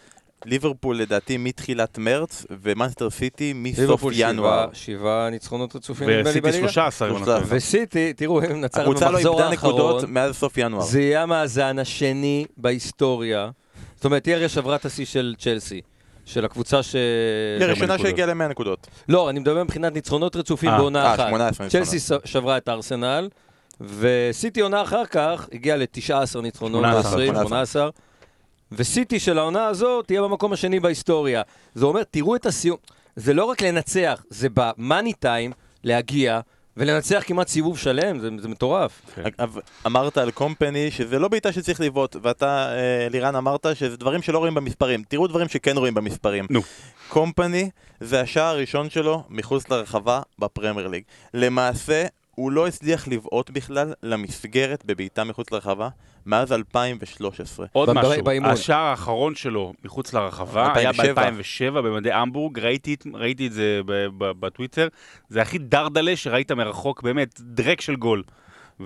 ליברפול 0.45 0.97
לדעתי 0.97 1.37
מתחילת 1.37 1.97
מרץ, 1.97 2.45
ומאנסטר 2.61 3.09
סיטי 3.09 3.53
מסוף 3.55 3.79
ליברפול 3.79 4.13
ינואר. 4.15 4.61
שבעה, 4.61 4.67
שבעה 4.73 5.29
ניצחונות 5.29 5.75
רצופים 5.75 6.09
נדמה 6.09 6.31
לי 6.31 6.41
בליגה. 6.41 6.67
13, 6.69 7.09
אם 7.09 7.15
אני 7.15 7.25
לא 7.25 7.37
שלושה. 7.39 7.55
וסיטי, 7.55 8.13
תראו, 8.13 8.41
הם 8.41 8.61
נצחנו 8.61 8.83
הקבוצה 8.83 9.05
לא 9.05 9.11
במחזור 9.11 9.39
איבדה 9.39 9.53
נקודות 9.53 9.95
האחרון. 9.95 10.13
מאז 10.13 10.35
סוף 10.35 10.57
ינואר. 10.57 10.81
זה 10.81 11.01
יהיה 11.01 11.23
המאזן 11.23 11.79
השני 11.79 12.45
בהיסטוריה. 12.57 13.49
זאת 13.95 14.05
אומרת, 14.05 14.25
היא 14.25 14.35
הרי 14.35 14.49
שברה 14.49 14.75
את 14.75 14.85
השיא 14.85 15.05
של 15.05 15.35
צ'לסי. 15.39 15.81
של 16.25 16.45
הקבוצה 16.45 16.83
ש... 16.83 16.95
היא 17.59 17.65
הראשונה. 17.67 17.97
שהגיעה 17.97 18.27
ל-100 18.27 18.47
נקודות. 18.47 18.87
לא, 19.09 19.29
אני 19.29 19.39
מדבר 19.39 19.63
מבחינת 19.63 19.93
ניצחונות 19.93 20.35
רצופים 20.35 20.69
אה, 20.69 20.77
בעונה 20.77 21.05
אה, 21.05 21.15
אחת. 21.15 21.27
18 21.29 21.69
צ'לסי 21.69 21.97
שברה 22.25 22.57
את 22.57 22.69
ארסנל, 22.69 23.29
וסיטי 23.81 24.61
עונה 24.61 24.81
אחר 24.81 25.05
כך 25.05 25.47
הגיעה 25.51 25.77
ל-19 25.77 26.41
ניצחונות, 26.41 26.81
18, 26.81 26.99
20, 26.99 27.33
18. 27.33 27.47
18. 27.47 27.89
וסיטי 28.71 29.19
של 29.19 29.37
העונה 29.37 29.65
הזו 29.65 30.01
תהיה 30.01 30.21
במקום 30.21 30.53
השני 30.53 30.79
בהיסטוריה. 30.79 31.41
זה 31.75 31.85
אומר, 31.85 32.03
תראו 32.03 32.35
את 32.35 32.45
הסיום. 32.45 32.77
זה 33.15 33.33
לא 33.33 33.45
רק 33.45 33.61
לנצח, 33.61 34.23
זה 34.29 34.47
במאני 34.53 35.13
טיים 35.13 35.51
להגיע 35.83 36.39
ולנצח 36.77 37.23
כמעט 37.25 37.47
סיבוב 37.47 37.77
שלם, 37.77 38.19
זה, 38.19 38.29
זה 38.39 38.47
מטורף. 38.47 39.01
אגב, 39.23 39.57
אמרת 39.85 40.17
על 40.17 40.31
קומפני 40.31 40.91
שזה 40.91 41.19
לא 41.19 41.27
בעיטה 41.27 41.51
שצריך 41.51 41.81
לבעוט, 41.81 42.15
ואתה, 42.21 42.75
אה, 42.75 43.07
לירן, 43.09 43.35
אמרת 43.35 43.65
שזה 43.73 43.97
דברים 43.97 44.21
שלא 44.21 44.37
רואים 44.37 44.53
במספרים. 44.53 45.03
תראו 45.07 45.27
דברים 45.27 45.47
שכן 45.47 45.77
רואים 45.77 45.93
במספרים. 45.93 46.45
נו. 46.49 46.61
קומפני 47.09 47.69
זה 47.99 48.21
השער 48.21 48.45
הראשון 48.45 48.89
שלו 48.89 49.23
מחוץ 49.29 49.69
לרחבה 49.69 50.21
בפרמייר 50.39 50.87
ליג. 50.87 51.03
למעשה, 51.33 52.05
הוא 52.39 52.51
לא 52.51 52.67
הצליח 52.67 53.07
לבעוט 53.07 53.49
בכלל 53.49 53.93
למסגרת 54.03 54.85
בבעיטה 54.85 55.23
מחוץ 55.23 55.51
לרחבה 55.51 55.89
מאז 56.25 56.51
2013. 56.51 57.65
עוד 57.71 57.93
משהו, 57.93 58.23
באימון. 58.23 58.49
השער 58.49 58.85
האחרון 58.85 59.35
שלו 59.35 59.73
מחוץ 59.85 60.13
לרחבה 60.13 60.73
היה 60.75 60.89
2007. 60.89 61.31
ב-2007 61.81 61.91
במדי 61.91 62.11
המבורג, 62.11 62.59
ראיתי, 62.59 62.95
ראיתי 63.13 63.47
את 63.47 63.53
זה 63.53 63.79
ב- 63.85 64.07
ב- 64.17 64.31
בטוויטר, 64.45 64.87
זה 65.29 65.41
הכי 65.41 65.57
דרדלה 65.57 66.15
שראית 66.15 66.51
מרחוק, 66.51 67.03
באמת, 67.03 67.41
דרק 67.41 67.81
של 67.81 67.95
גול. 67.95 68.23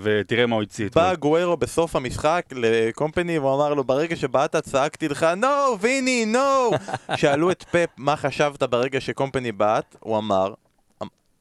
ותראה 0.02 0.46
מה 0.46 0.54
הוא 0.56 0.62
הוציא 0.62 0.86
אתמול. 0.86 1.04
בא 1.04 1.14
גוורו 1.14 1.56
בסוף 1.56 1.96
המשחק 1.96 2.46
לקומפני 2.52 3.38
והוא 3.38 3.54
אמר 3.54 3.74
לו 3.74 3.84
ברגע 3.84 4.16
שבאת 4.16 4.56
צעקתי 4.56 5.08
לך 5.08 5.26
נו 5.36 5.46
ויני 5.80 6.24
נו 6.26 6.70
שאלו 7.20 7.50
את 7.50 7.62
פפ 7.62 7.88
מה 7.96 8.16
חשבת 8.16 8.62
ברגע 8.62 9.00
שקומפני 9.00 9.52
בעט 9.52 9.96
הוא 10.00 10.18
אמר 10.18 10.46
"אמ, 10.46 10.52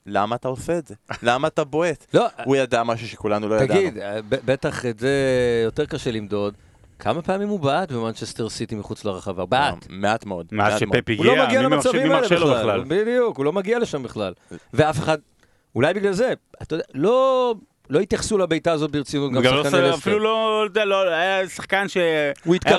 למה 0.05 0.35
אתה 0.35 0.47
עושה 0.47 0.77
את 0.77 0.87
זה? 0.87 0.95
למה 1.23 1.47
אתה 1.47 1.63
בועט? 1.63 2.05
לא, 2.13 2.27
הוא 2.43 2.55
ידע 2.55 2.83
משהו 2.83 3.07
שכולנו 3.07 3.49
לא 3.49 3.55
ידענו. 3.55 3.79
תגיד, 3.79 3.97
אה, 3.97 4.19
בטח 4.21 4.85
את 4.85 4.99
זה 4.99 5.11
יותר 5.63 5.85
קשה 5.85 6.11
למדוד. 6.11 6.53
כמה 6.99 7.21
פעמים 7.21 7.49
הוא 7.49 7.59
בעט 7.59 7.91
במנצ'סטר 7.91 8.49
סיטי 8.49 8.75
מחוץ 8.75 9.05
לרחבה? 9.05 9.45
בעט. 9.45 9.85
מעט 9.89 10.25
מאוד. 10.25 10.47
מאז 10.51 10.73
מעט 10.73 10.81
מאוד. 10.83 10.97
שפפ 10.97 11.17
הוא 11.17 11.25
לא 11.25 11.31
הגיע, 11.31 11.45
מגיע 11.45 11.61
למצבים 11.61 12.01
האלה 12.01 12.21
מרשה 12.21 12.35
לו 12.35 12.47
בכלל. 12.47 12.81
בכלל? 12.81 12.83
בדיוק, 13.01 13.37
הוא 13.37 13.45
לא 13.45 13.53
מגיע 13.53 13.79
לשם 13.79 14.03
בכלל. 14.03 14.33
ואף 14.73 14.99
אחד, 14.99 15.17
אולי 15.75 15.93
בגלל 15.93 16.13
זה, 16.13 16.33
אתה 16.61 16.75
יודע, 16.75 16.85
לא... 16.93 17.55
לא 17.91 17.99
התייחסו 17.99 18.37
לבעיטה 18.37 18.71
הזאת 18.71 18.91
ברצינות, 18.91 19.31
גם 19.31 19.43
לא 19.43 19.49
שחקני 19.49 19.57
עושה- 19.57 19.81
לסטר. 19.81 19.95
אפילו 19.97 20.19
לא, 20.19 20.65
אתה 20.71 20.85
לא, 20.85 21.09
היה 21.09 21.49
שחקן 21.49 21.87
שהיה 21.87 22.33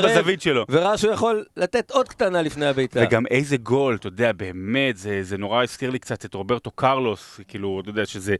בזווית 0.04 0.42
שלו. 0.42 0.64
וראה 0.70 0.98
שהוא 0.98 1.12
יכול 1.12 1.44
לתת 1.56 1.90
עוד 1.90 2.08
קטנה 2.08 2.42
לפני 2.42 2.66
הבעיטה. 2.66 3.00
וגם 3.02 3.26
איזה 3.26 3.56
גול, 3.56 3.94
אתה 3.94 4.06
יודע, 4.06 4.32
באמת, 4.32 4.96
זה, 4.96 5.22
זה 5.22 5.38
נורא 5.38 5.62
הזכיר 5.62 5.90
לי 5.90 5.98
קצת 5.98 6.24
את 6.24 6.34
רוברטו 6.34 6.70
קרלוס, 6.70 7.40
כאילו, 7.48 7.80
אתה 7.80 7.90
יודע 7.90 8.06
שזה 8.06 8.34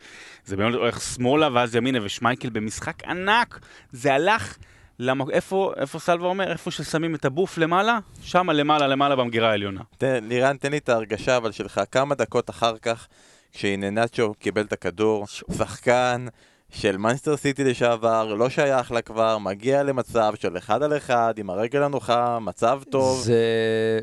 זה 0.45 0.57
באמת 0.57 0.75
הולך 0.75 1.01
שמאלה 1.01 1.49
ואז 1.53 1.75
ימינה, 1.75 1.99
ושמייקל 2.03 2.49
במשחק 2.51 3.05
ענק, 3.05 3.59
זה 3.93 4.15
הלך, 4.15 4.57
למק... 4.99 5.31
איפה, 5.31 5.73
איפה 5.77 5.99
סלווה 5.99 6.29
אומר? 6.29 6.53
איפה 6.53 6.71
ששמים 6.71 7.15
את 7.15 7.25
הבוף 7.25 7.59
למעלה? 7.59 7.99
שמה 8.23 8.53
למעלה, 8.53 8.87
למעלה 8.89 9.17
במגירה 9.17 9.51
העליונה. 9.51 9.81
תן, 9.99 10.25
לירן, 10.29 10.57
תן 10.57 10.71
לי 10.71 10.79
את 10.79 10.89
ההרגשה 10.89 11.37
אבל 11.37 11.53
שלך 11.53 11.81
כמה 11.91 12.15
דקות 12.15 12.51
אחר 12.51 12.79
כך, 12.79 13.07
כשאיננצ'ו 13.53 14.35
קיבל 14.39 14.63
את 14.63 14.73
הכדור, 14.73 15.27
שחקן 15.27 16.27
של 16.73 16.97
מנסטר 16.97 17.37
סיטי 17.37 17.65
לשעבר, 17.65 18.35
לא 18.35 18.49
שייך 18.49 18.93
לה 18.93 19.03
כבר, 19.03 19.39
מגיע 19.39 19.83
למצב 19.83 20.35
של 20.41 20.57
אחד 20.57 20.83
על 20.83 20.97
אחד, 20.97 21.35
עם 21.37 21.51
הרגל 21.51 21.83
הנוחה, 21.83 22.39
מצב 22.39 22.81
טוב, 22.91 23.21
זה... 23.21 24.01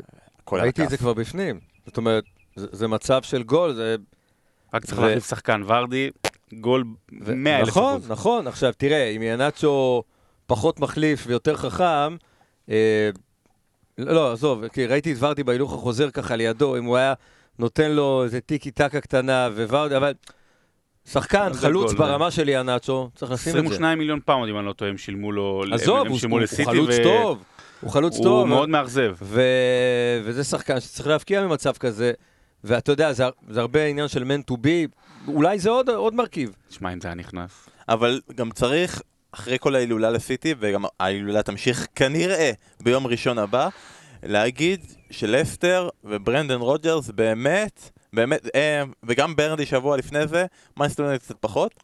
ראיתי 0.52 0.84
את. 0.84 0.90
זה 0.90 0.96
כבר 0.96 1.12
בפנים. 1.12 1.60
זאת 1.86 1.96
אומרת, 1.96 2.24
זה, 2.56 2.66
זה 2.72 2.88
מצב 2.88 3.22
של 3.22 3.42
גול, 3.42 3.72
זה... 3.72 3.96
רק 4.74 4.84
צריך 4.84 4.98
ו- 4.98 5.02
להחליף 5.02 5.28
שחקן, 5.28 5.62
ורדי, 5.66 6.10
גול 6.52 6.84
ו- 7.24 7.34
100 7.36 7.58
אלף 7.58 7.68
נכון, 7.68 7.92
אחוז. 7.96 8.10
נכון. 8.10 8.46
עכשיו, 8.46 8.72
תראה, 8.76 9.08
אם 9.08 9.22
ינאצ'ו 9.22 10.02
פחות 10.46 10.80
מחליף 10.80 11.24
ויותר 11.26 11.56
חכם, 11.56 12.16
אה, 12.70 13.10
לא, 13.98 14.14
לא, 14.14 14.32
עזוב, 14.32 14.68
כי 14.68 14.86
ראיתי 14.86 15.12
את 15.12 15.16
ורדי 15.20 15.42
בהילוך 15.42 15.74
החוזר 15.74 16.10
ככה 16.10 16.36
לידו, 16.36 16.76
אם 16.76 16.84
הוא 16.84 16.96
היה 16.96 17.14
נותן 17.58 17.90
לו 17.90 18.24
איזה 18.24 18.40
טיקי 18.40 18.70
טקה 18.70 19.00
קטנה, 19.00 19.48
וורדי, 19.68 19.96
אבל 19.96 20.12
שחקן, 21.04 21.52
חלוץ 21.52 21.92
ברמה 21.92 22.30
של 22.30 22.48
ינאצ'ו, 22.48 23.10
צריך 23.14 23.32
לשים 23.32 23.50
את 23.50 23.54
זה. 23.54 23.60
22 23.60 23.98
מיליון 23.98 24.20
פאונד, 24.20 24.50
אם 24.50 24.58
אני 24.58 24.66
לא 24.66 24.72
טועה, 24.72 24.90
הם 24.90 24.98
שילמו 24.98 25.32
לו, 25.32 25.62
עזוב, 25.72 26.08
הוא, 26.08 26.18
הוא, 26.30 26.40
הוא 26.40 26.64
חלוץ 26.64 26.90
טוב, 27.02 27.44
הוא 27.80 27.90
חלוץ 27.90 28.16
הוא 28.16 28.24
טוב. 28.24 28.48
מאוד 28.48 28.68
מאכזב. 28.68 29.16
ו... 29.22 29.42
וזה 30.24 30.44
שחקן 30.44 30.80
שצריך 30.80 31.08
להבקיע 31.08 31.46
ממצב 31.46 31.72
כזה, 31.72 32.12
ואתה 32.64 32.92
יודע, 32.92 33.12
זה, 33.12 33.24
זה 33.50 33.60
הרבה 33.60 33.84
עניין 33.84 34.08
של 34.08 34.22
meant 34.22 34.52
to 34.52 34.54
be, 34.54 34.90
אולי 35.28 35.58
זה 35.58 35.70
עוד, 35.70 35.88
עוד 35.88 36.14
מרכיב. 36.14 36.56
תשמע, 36.68 36.92
אם 36.92 37.00
זה 37.00 37.08
היה 37.08 37.14
נכנס. 37.14 37.68
אבל 37.88 38.20
גם 38.34 38.50
צריך, 38.50 39.02
אחרי 39.32 39.58
כל 39.60 39.74
ההילולה 39.74 40.10
לסיטי, 40.10 40.54
וגם 40.58 40.84
ההילולה 41.00 41.42
תמשיך 41.42 41.86
כנראה 41.94 42.50
ביום 42.82 43.06
ראשון 43.06 43.38
הבא, 43.38 43.68
להגיד 44.22 44.80
שלסטר 45.10 45.88
וברנדן 46.04 46.60
רוג'רס 46.60 47.10
באמת, 47.10 47.90
באמת, 48.12 48.46
אה, 48.54 48.82
וגם 49.02 49.36
ברנלי 49.36 49.66
שבוע 49.66 49.96
לפני 49.96 50.26
זה, 50.26 50.46
מנצ'סטר 50.76 51.16
קצת 51.16 51.36
פחות, 51.40 51.74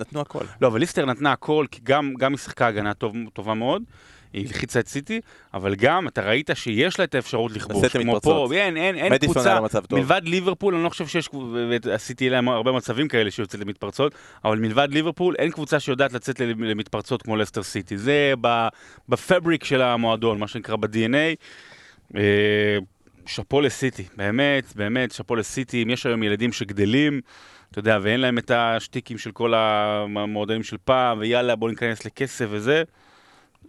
נתנו 0.00 0.20
הכל. 0.20 0.44
לא, 0.60 0.68
אבל 0.68 0.80
ליסטר 0.80 1.06
נתנה 1.06 1.32
הכל, 1.32 1.66
כי 1.70 1.80
גם, 1.84 2.14
גם 2.18 2.32
היא 2.32 2.38
שיחקה 2.38 2.66
הגנה 2.66 2.94
טוב, 2.94 3.14
טובה 3.32 3.54
מאוד. 3.54 3.82
היא 4.34 4.46
הלחיצה 4.46 4.80
את 4.80 4.88
סיטי, 4.88 5.20
אבל 5.54 5.74
גם 5.74 6.08
אתה 6.08 6.22
ראית 6.22 6.50
שיש 6.54 6.98
לה 6.98 7.04
את 7.04 7.14
האפשרות 7.14 7.52
לכבוש, 7.52 7.92
כמו 7.92 8.00
למתפרצות. 8.00 8.50
פה, 8.50 8.54
אין, 8.54 8.76
אין, 8.76 8.94
אין 8.94 9.18
קבוצה. 9.18 9.58
מלבד 9.92 10.20
ליברפול, 10.24 10.74
אני 10.74 10.84
לא 10.84 10.88
חושב 10.88 11.06
שיש, 11.06 11.28
ועשיתי 11.82 12.30
להם 12.30 12.48
הרבה 12.48 12.72
מצבים 12.72 13.08
כאלה 13.08 13.30
שיוצאת 13.30 13.60
למתפרצות, 13.60 14.14
אבל 14.44 14.58
מלבד 14.58 14.88
ליברפול, 14.90 15.34
אין 15.38 15.50
קבוצה 15.50 15.80
שיודעת 15.80 16.12
לצאת 16.12 16.40
למתפרצות 16.40 17.22
כמו 17.22 17.36
לסטר 17.36 17.62
סיטי. 17.62 17.98
זה 17.98 18.34
בפבריק 19.08 19.64
של 19.64 19.82
המועדון, 19.82 20.38
מה 20.38 20.48
שנקרא 20.48 20.76
ב-DNA. 20.76 21.36
אה, 23.24 23.30
שאפו 23.32 23.60
לסיטי, 23.60 24.04
באמת, 24.16 24.72
באמת, 24.76 25.12
שאפו 25.12 25.36
לסיטי. 25.36 25.82
אם 25.82 25.90
יש 25.90 26.06
היום 26.06 26.22
ילדים 26.22 26.52
שגדלים, 26.52 27.20
אתה 27.70 27.78
יודע, 27.78 27.98
ואין 28.02 28.20
להם 28.20 28.38
את 28.38 28.50
השטיקים 28.50 29.18
של 29.18 29.30
כל 29.32 29.54
המועדונים 29.56 30.62
של 30.62 30.76
פעם, 30.84 31.18
ויאללה, 31.18 31.56
בוא 31.56 31.70
ניכנס 31.70 32.04
לכסף 32.04 32.46
וזה, 32.50 32.82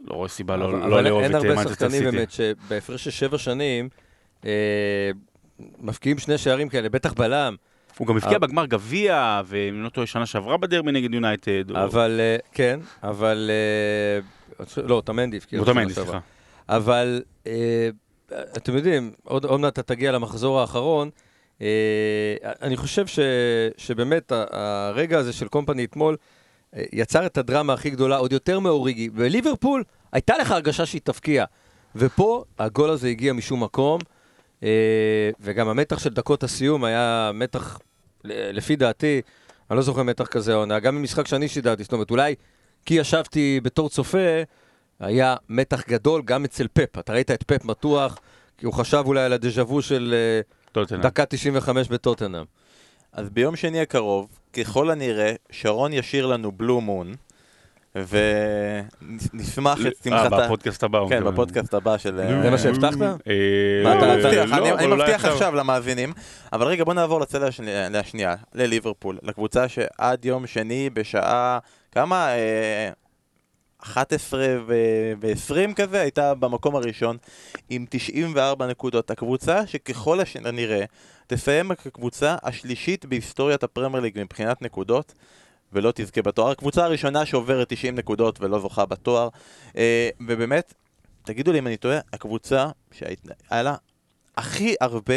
לא 0.08 0.14
רואה 0.14 0.30
סיבה 0.30 0.58
לא, 0.58 0.66
אבל- 0.66 0.80
לא 0.80 0.86
אבל 0.86 1.04
לאהוב 1.04 1.22
אין 1.22 1.30
את 1.32 1.36
הרבה 1.36 1.56
מנצ'סטר 1.56 1.74
שחקנים 1.90 1.92
סיטי. 1.92 2.12
באמת 2.18 2.32
שבהפרש 2.32 3.04
של 3.04 3.12
שבע 3.12 3.38
שנים 3.38 3.90
אה, 4.46 5.12
מפקיעים 5.80 6.18
שני 6.18 6.38
שערים 6.38 6.70
כאלה, 6.70 6.90
בטח 6.90 7.14
בלם, 7.14 7.56
הוא 7.98 8.08
גם 8.08 8.16
הבקיע 8.18 8.30
אבל- 8.38 8.48
בגמר 8.48 8.66
גביע, 8.66 9.42
ואם 9.46 9.84
לא 9.84 9.90
טועה, 9.90 10.08
שנה 10.08 10.26
שעברה 10.26 10.58
בדרבי 10.58 10.92
נגד 10.92 11.14
יונייטד. 11.14 11.72
אבל 11.72 12.18
אה, 12.20 12.38
כן, 12.52 12.80
אבל... 13.04 13.52
אה, 13.52 14.84
לא, 14.84 15.02
טמנדי 15.06 15.38
הבקיע. 15.38 15.62
בשנה 15.62 15.74
שעברה. 15.90 16.04
סליחה. 16.04 16.20
אבל 16.70 17.22
אה, 17.48 17.90
אתם 18.34 18.76
יודעים, 18.76 19.12
עוד 19.24 19.60
מעט 19.60 19.74
אתה 19.74 19.84
תגיע 19.84 20.12
למחזור 20.12 20.60
האחרון. 20.60 21.10
אה, 21.62 21.68
אני 22.62 22.78
חושב 22.78 23.08
ש, 23.08 23.20
שבאמת 23.78 24.32
הרגע 24.32 25.20
הזה 25.20 25.34
של 25.34 25.48
קומפני 25.48 25.84
אתמול 25.84 26.18
אה, 26.76 26.84
יצר 26.94 27.26
את 27.26 27.38
הדרמה 27.38 27.74
הכי 27.74 27.90
גדולה, 27.90 28.18
עוד 28.18 28.32
יותר 28.32 28.60
מאוריגי. 28.60 29.10
בליברפול 29.10 29.84
הייתה 30.14 30.38
לך 30.38 30.52
הרגשה 30.52 30.86
שהיא 30.86 31.02
תפקיע, 31.04 31.46
ופה 31.96 32.44
הגול 32.60 32.90
הזה 32.90 33.08
הגיע 33.08 33.34
משום 33.34 33.64
מקום, 33.64 34.02
אה, 34.64 35.30
וגם 35.40 35.68
המתח 35.68 36.00
של 36.00 36.10
דקות 36.10 36.44
הסיום 36.44 36.84
היה 36.84 37.32
מתח, 37.34 37.80
לפי 38.24 38.76
דעתי, 38.76 39.22
אני 39.72 39.78
לא 39.78 39.84
זוכר 39.84 40.04
מתח 40.04 40.28
כזה 40.28 40.54
העונה, 40.54 40.80
גם 40.80 40.96
במשחק 40.96 41.28
שאני 41.28 41.48
שידרתי, 41.48 41.84
זאת 41.84 41.94
אומרת, 41.94 42.12
אולי 42.12 42.36
כי 42.86 42.94
ישבתי 42.94 43.60
בתור 43.64 43.90
צופה, 43.90 44.44
היה 45.00 45.36
מתח 45.50 45.84
גדול 45.88 46.22
גם 46.26 46.46
אצל 46.46 46.68
פפ. 46.74 47.00
אתה 47.00 47.14
ראית 47.14 47.32
את 47.32 47.44
פפ 47.44 47.66
מתוח, 47.66 48.18
כי 48.58 48.66
הוא 48.66 48.74
חשב 48.74 49.04
אולי 49.06 49.22
על 49.24 49.34
הדז'ה 49.34 49.64
וו 49.64 49.82
של 49.82 50.16
אה, 50.18 50.42
טוטנהאם. 50.72 51.04
דקה 51.04 51.26
95 51.26 51.88
בטוטנאם. 51.90 52.44
אז 53.14 53.30
ביום 53.30 53.56
שני 53.56 53.82
הקרוב, 53.82 54.28
ככל 54.54 54.90
הנראה, 54.92 55.34
שרון 55.52 55.94
ישיר 55.94 56.26
לנו 56.26 56.52
בלו 56.52 56.82
מון, 56.82 57.14
ונשמח 57.96 59.80
את 59.82 59.86
אה, 59.86 59.92
שמחתה. 60.04 60.46
בפודקאסט 60.46 60.84
הבא. 60.84 61.00
כן. 61.10 61.24
בפודקאסט 61.24 61.74
הבא 61.74 61.98
של... 61.98 62.16
זה 62.44 62.50
מה 62.50 62.58
שהבטחת? 62.58 62.92
אה, 63.02 63.34
מה 63.84 63.98
אתה 63.98 64.08
לא, 64.08 64.16
מבטיח? 64.18 64.52
אני- 64.80 64.88
מבטיח 64.96 65.26
עכשיו 65.26 65.56
למאזינים. 65.56 66.14
אבל 66.54 66.68
רגע, 66.68 66.84
בוא 66.84 66.94
נעבור 66.94 67.20
לצלע 67.22 67.48
השני- 67.48 67.72
השנייה, 67.98 68.36
לליברפול, 68.54 69.18
לקבוצה 69.24 69.68
שעד 69.68 70.26
יום 70.26 70.48
שני 70.48 70.90
בשעה, 70.94 71.60
כמה? 71.92 72.30
אה, 73.86 73.92
11 73.92 74.46
ו-20 74.68 75.74
כזה, 75.76 76.02
הייתה 76.02 76.34
במקום 76.34 76.76
הראשון 76.76 77.18
עם 77.70 77.86
94 77.90 78.68
נקודות. 78.68 79.12
הקבוצה 79.12 79.68
שככל 79.68 80.20
הנראה 80.46 80.86
תסיים 81.28 81.76
כקבוצה 81.76 82.36
השלישית 82.44 83.06
בהיסטוריית 83.06 83.64
הפרמייר 83.64 84.04
ליג 84.04 84.22
מבחינת 84.22 84.62
נקודות. 84.62 85.14
ולא 85.74 85.92
תזכה 85.96 86.22
בתואר. 86.22 86.52
הקבוצה 86.52 86.86
הראשונה 86.86 87.26
שעוברת 87.26 87.70
90 87.70 87.96
נקודות 87.96 88.42
ולא 88.42 88.60
זוכה 88.60 88.86
בתואר. 88.86 89.30
אה, 89.78 90.10
ובאמת, 90.28 90.74
תגידו 91.24 91.52
לי 91.52 91.60
אם 91.60 91.68
אני 91.68 91.78
טועה, 91.78 92.00
הקבוצה 92.14 92.70
שהיה 92.92 93.64
לה 93.64 93.76
הכי 94.38 94.76
הרבה 94.82 95.16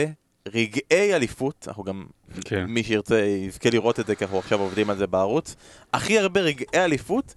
רגעי 0.49 1.15
אליפות, 1.15 1.65
אנחנו 1.69 1.85
גם, 1.85 2.07
כן. 2.45 2.65
מי 2.65 2.83
שירצה 2.83 3.21
יזכה 3.21 3.71
לראות 3.71 4.01
את 4.01 4.07
זה, 4.07 4.15
כי 4.15 4.25
אנחנו 4.25 4.39
עכשיו 4.39 4.61
עובדים 4.61 4.91
על 4.91 4.97
זה 4.97 5.07
בערוץ, 5.07 5.57
הכי 5.93 6.19
הרבה 6.19 6.41
רגעי 6.41 6.85
אליפות, 6.85 7.35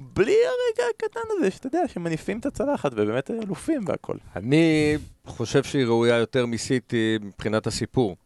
בלי 0.00 0.32
הרגע 0.32 0.90
הקטן 0.94 1.20
הזה, 1.30 1.50
שאתה 1.50 1.66
יודע, 1.66 1.88
שמניפים 1.88 2.38
את 2.38 2.46
הצלחת, 2.46 2.92
ובאמת 2.92 3.30
אלופים 3.30 3.84
והכל. 3.86 4.16
אני 4.36 4.96
חושב 5.26 5.62
שהיא 5.62 5.86
ראויה 5.86 6.16
יותר 6.16 6.46
מסיטי 6.46 7.18
מבחינת 7.22 7.66
הסיפור. 7.66 8.16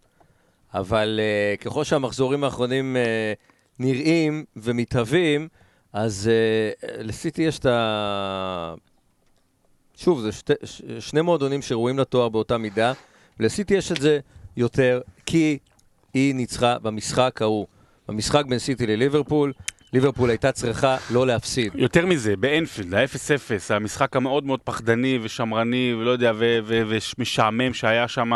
אבל 0.74 1.20
uh, 1.20 1.62
ככל 1.64 1.84
שהמחזורים 1.84 2.44
האחרונים 2.44 2.96
uh, 2.96 3.78
נראים 3.78 4.44
ומתהווים, 4.56 5.48
אז 5.92 6.30
uh, 6.82 6.86
לסיטי 6.98 7.42
יש 7.42 7.58
את 7.58 7.66
ה... 7.66 8.74
שוב, 9.96 10.20
זה 10.20 10.32
שתי, 10.32 10.52
ש, 10.64 10.82
שני 10.98 11.20
מועדונים 11.20 11.62
שראויים 11.62 11.98
לתואר 11.98 12.28
באותה 12.28 12.58
מידה, 12.58 12.92
ולסיטי 13.40 13.74
יש 13.74 13.92
את 13.92 14.00
זה 14.00 14.18
יותר, 14.56 15.00
כי 15.26 15.58
היא 16.14 16.34
ניצחה 16.34 16.78
במשחק 16.78 17.42
ההוא. 17.42 17.66
במשחק 18.08 18.44
בין 18.46 18.58
סיטי 18.58 18.86
לליברפול, 18.86 19.52
ליברפול 19.94 20.30
הייתה 20.30 20.52
צריכה 20.52 20.96
לא 21.10 21.26
להפסיד. 21.26 21.72
יותר 21.74 22.06
מזה, 22.06 22.36
באנפילד, 22.36 22.94
ה-0-0, 22.94 23.74
המשחק 23.74 24.16
המאוד 24.16 24.46
מאוד 24.46 24.60
פחדני 24.60 25.18
ושמרני, 25.22 25.94
ולא 25.98 26.10
יודע, 26.10 26.32
ומשעמם 26.38 27.74
שהיה 27.74 28.08
שם, 28.08 28.32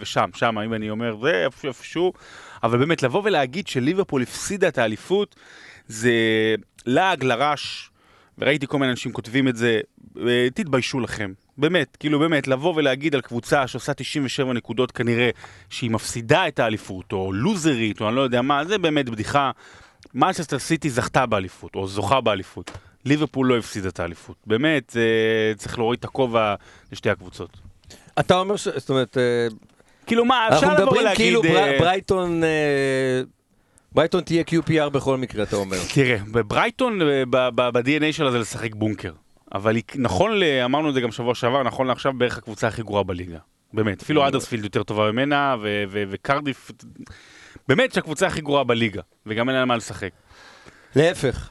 ושם, 0.00 0.30
שם, 0.34 0.58
אם 0.58 0.74
אני 0.74 0.90
אומר, 0.90 1.16
זה 1.22 1.44
איפשהו, 1.44 1.68
איפשהו, 1.68 2.12
אבל 2.62 2.78
באמת, 2.78 3.02
לבוא 3.02 3.22
ולהגיד 3.24 3.66
שליברפול 3.66 4.22
הפסידה 4.22 4.68
את 4.68 4.78
האליפות, 4.78 5.36
זה 5.86 6.12
לעג 6.86 7.24
לרש, 7.24 7.90
וראיתי 8.38 8.66
כל 8.66 8.78
מיני 8.78 8.90
אנשים 8.90 9.12
כותבים 9.12 9.48
את 9.48 9.56
זה, 9.56 9.80
אה, 10.26 10.48
תתביישו 10.54 11.00
לכם. 11.00 11.32
באמת, 11.58 11.96
כאילו 12.00 12.18
באמת, 12.18 12.48
לבוא 12.48 12.74
ולהגיד 12.76 13.14
על 13.14 13.20
קבוצה 13.20 13.66
שעושה 13.66 13.94
97 13.94 14.52
נקודות 14.52 14.92
כנראה, 14.92 15.30
שהיא 15.70 15.90
מפסידה 15.90 16.48
את 16.48 16.58
האליפות, 16.58 17.12
או 17.12 17.32
לוזרית, 17.32 18.00
או 18.00 18.08
אני 18.08 18.16
לא 18.16 18.20
יודע 18.20 18.42
מה, 18.42 18.64
זה 18.64 18.78
באמת 18.78 19.08
בדיחה. 19.08 19.50
מנצ'סטר 20.14 20.58
סיטי 20.58 20.90
זכתה 20.90 21.26
באליפות, 21.26 21.74
או 21.74 21.86
זוכה 21.86 22.20
באליפות. 22.20 22.70
ליברפול 23.04 23.46
לא 23.46 23.58
הפסידה 23.58 23.88
את 23.88 24.00
האליפות. 24.00 24.36
באמת, 24.46 24.96
אה, 24.96 25.54
צריך 25.56 25.78
להוריד 25.78 25.98
את 25.98 26.04
הכובע 26.04 26.54
לשתי 26.92 27.10
הקבוצות. 27.10 27.56
אתה 28.20 28.38
אומר 28.38 28.56
ש... 28.56 28.68
זאת 28.68 28.90
אומרת, 28.90 29.18
אה, 29.18 29.46
כאילו 30.06 30.24
מה, 30.24 30.48
אפשר 30.48 30.56
אנחנו 30.66 30.72
לבוא 30.72 30.84
מדברים 30.84 31.00
ולהגיד... 31.00 31.16
כאילו 31.26 31.42
בר- 31.42 31.56
אה, 31.56 31.76
ברייטון... 31.78 32.44
אה, 32.44 33.22
ברייטון 33.92 34.22
תהיה 34.22 34.42
QPR 34.50 34.88
בכל 34.88 35.16
מקרה, 35.16 35.42
אתה 35.42 35.56
אומר. 35.56 35.76
תראה, 35.94 36.16
בברייטון, 36.32 37.02
אה, 37.02 37.22
ב-DNA 37.30 38.12
שלה 38.12 38.30
זה 38.30 38.38
לשחק 38.38 38.74
בונקר. 38.74 39.12
אבל 39.54 39.76
נכון, 39.94 40.30
אמרנו 40.64 40.88
את 40.88 40.94
זה 40.94 41.00
גם 41.00 41.12
שבוע 41.12 41.34
שעבר, 41.34 41.62
נכון 41.62 41.86
לעכשיו 41.86 42.12
בערך 42.12 42.38
הקבוצה 42.38 42.68
הכי 42.68 42.82
גרועה 42.82 43.02
בליגה. 43.02 43.38
באמת, 43.72 44.02
אפילו 44.02 44.28
אדרספילד 44.28 44.64
יותר 44.64 44.82
טובה 44.82 45.12
ממנה, 45.12 45.56
וקרדיף... 45.90 46.70
באמת 47.70 47.92
שהקבוצה 47.92 48.26
הכי 48.26 48.40
גרועה 48.40 48.64
בליגה, 48.64 49.02
וגם 49.26 49.48
אין 49.48 49.56
לה 49.56 49.64
מה 49.64 49.76
לשחק. 49.76 50.10
להפך. 50.96 51.50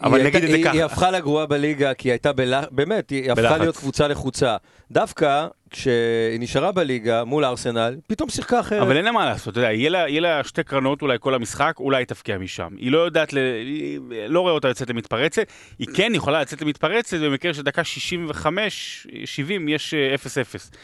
אבל 0.00 0.22
נגיד 0.22 0.44
את 0.44 0.50
זה 0.50 0.58
ככה. 0.64 0.72
היא 0.72 0.84
הפכה 0.84 1.10
לגרועה 1.10 1.46
בליגה, 1.46 1.94
כי 1.94 2.08
היא 2.08 2.12
הייתה 2.12 2.32
בלח... 2.32 2.64
באמת, 2.70 3.10
היא 3.10 3.32
הפכה 3.32 3.42
בלחץ. 3.42 3.60
להיות 3.60 3.76
קבוצה 3.76 4.08
לחוצה. 4.08 4.56
דווקא 4.90 5.46
כשהיא 5.74 6.40
נשארה 6.40 6.72
בליגה 6.72 7.24
מול 7.24 7.44
ארסנל, 7.44 7.96
פתאום 8.06 8.28
שיחקה 8.28 8.60
אחרת. 8.60 8.82
אבל 8.82 8.96
אין 8.96 9.04
לה 9.04 9.12
מה 9.12 9.24
לעשות, 9.24 9.52
אתה 9.52 9.60
יודע, 9.60 9.72
יהיה 9.72 9.90
לה, 9.90 10.08
יהיה 10.08 10.20
לה 10.20 10.44
שתי 10.44 10.62
קרנות 10.62 11.02
אולי 11.02 11.16
כל 11.20 11.34
המשחק, 11.34 11.74
אולי 11.78 11.98
היא 11.98 12.06
תפקיע 12.06 12.38
משם. 12.38 12.68
היא 12.76 12.92
לא 12.92 12.98
יודעת, 12.98 13.32
ל... 13.32 13.38
היא 13.38 14.00
לא 14.28 14.40
רואה 14.40 14.52
אותה 14.52 14.68
יוצאת 14.68 14.90
למתפרצת, 14.90 15.46
היא 15.78 15.88
כן 15.94 16.12
יכולה 16.14 16.40
לצאת 16.40 16.62
למתפרצת 16.62 17.16
במקרה 17.18 17.54
של 17.54 17.62
דקה 17.62 17.82
65-70 17.82 17.86
יש 19.68 19.94
אה, 19.94 20.14
0-0. 20.14 20.18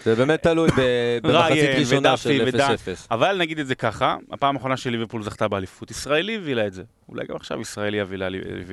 זה 0.05 0.15
באמת 0.15 0.43
תלוי 0.43 0.71
במחצית 1.23 1.71
ראשונה 1.79 2.17
של 2.17 2.43
ודן. 2.47 2.69
0-0. 2.69 2.71
אבל 3.11 3.37
נגיד 3.39 3.59
את 3.59 3.67
זה 3.67 3.75
ככה, 3.75 4.17
הפעם 4.31 4.57
האחרונה 4.57 4.77
שליברפול 4.77 5.23
זכתה 5.23 5.49
באליפות, 5.49 5.91
ישראלי 5.91 6.37
הביא 6.37 6.55
לה 6.55 6.67
את 6.67 6.73
זה. 6.73 6.83
אולי 7.09 7.27
גם 7.27 7.37
עכשיו 7.37 7.61
ישראלי 7.61 7.97
יביא 7.97 8.19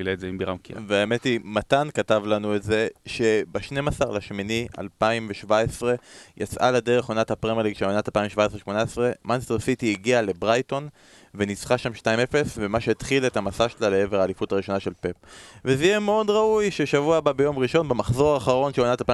לה, 0.04 0.12
את 0.12 0.20
זה 0.20 0.26
עם 0.26 0.38
בירם 0.38 0.56
קיאן. 0.58 0.84
והאמת 0.86 1.24
היא, 1.24 1.40
מתן 1.44 1.88
כתב 1.94 2.22
לנו 2.26 2.56
את 2.56 2.62
זה, 2.62 2.88
שב-12 3.06 4.12
לשמיני 4.12 4.66
2017 4.78 5.94
יצאה 6.36 6.70
לדרך 6.70 7.08
עונת 7.08 7.30
הפרמייר 7.30 7.62
ליג 7.62 7.76
של 7.76 7.84
עונת 7.84 8.08
2017-2018, 8.08 8.70
מנסטר 9.24 9.58
סיטי 9.58 9.90
הגיעה 9.92 10.22
לברייטון 10.22 10.88
וניצחה 11.34 11.78
שם 11.78 11.92
2-0, 11.92 12.04
ומה 12.56 12.80
שהתחיל 12.80 13.26
את 13.26 13.36
המסע 13.36 13.68
שלה 13.68 13.88
לעבר 13.88 14.20
האליפות 14.20 14.52
הראשונה 14.52 14.80
של 14.80 14.92
פפ. 15.00 15.12
וזה 15.64 15.84
יהיה 15.84 16.00
מאוד 16.00 16.30
ראוי 16.30 16.70
ששבוע 16.70 17.16
הבא 17.16 17.32
ביום 17.32 17.58
ראשון, 17.58 17.88
במחזור 17.88 18.34
האחרון 18.34 18.72
של 18.72 18.82
עונת 18.82 19.02
2018-2019, 19.02 19.04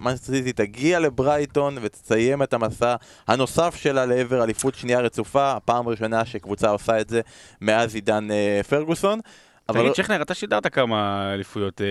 מנסטר 0.00 0.32
סיטי 0.32 0.52
תגיע 0.52 1.00
לברייטון 1.00 1.78
ותסיים 1.82 2.42
את 2.42 2.54
המסע 2.54 2.96
הנוסף 3.28 3.74
שלה 3.76 4.06
לעבר 4.06 4.44
אליפות 4.44 4.74
שנייה 4.74 5.00
רצופה, 5.00 5.52
הפעם 5.52 5.86
הראשונה 5.86 6.24
שקבוצה 6.24 6.70
עושה 6.70 7.00
את 7.00 7.08
זה 7.08 7.20
מאז 7.60 7.94
עידן 7.94 8.30
אה, 8.30 8.60
פרגוסון. 8.68 9.20
אבל 9.68 9.80
תגיד, 9.80 9.94
שכנר, 9.94 10.22
אתה 10.22 10.34
שידרת 10.34 10.66
כמה 10.66 11.30
אליפויות. 11.34 11.80
אה, 11.80 11.86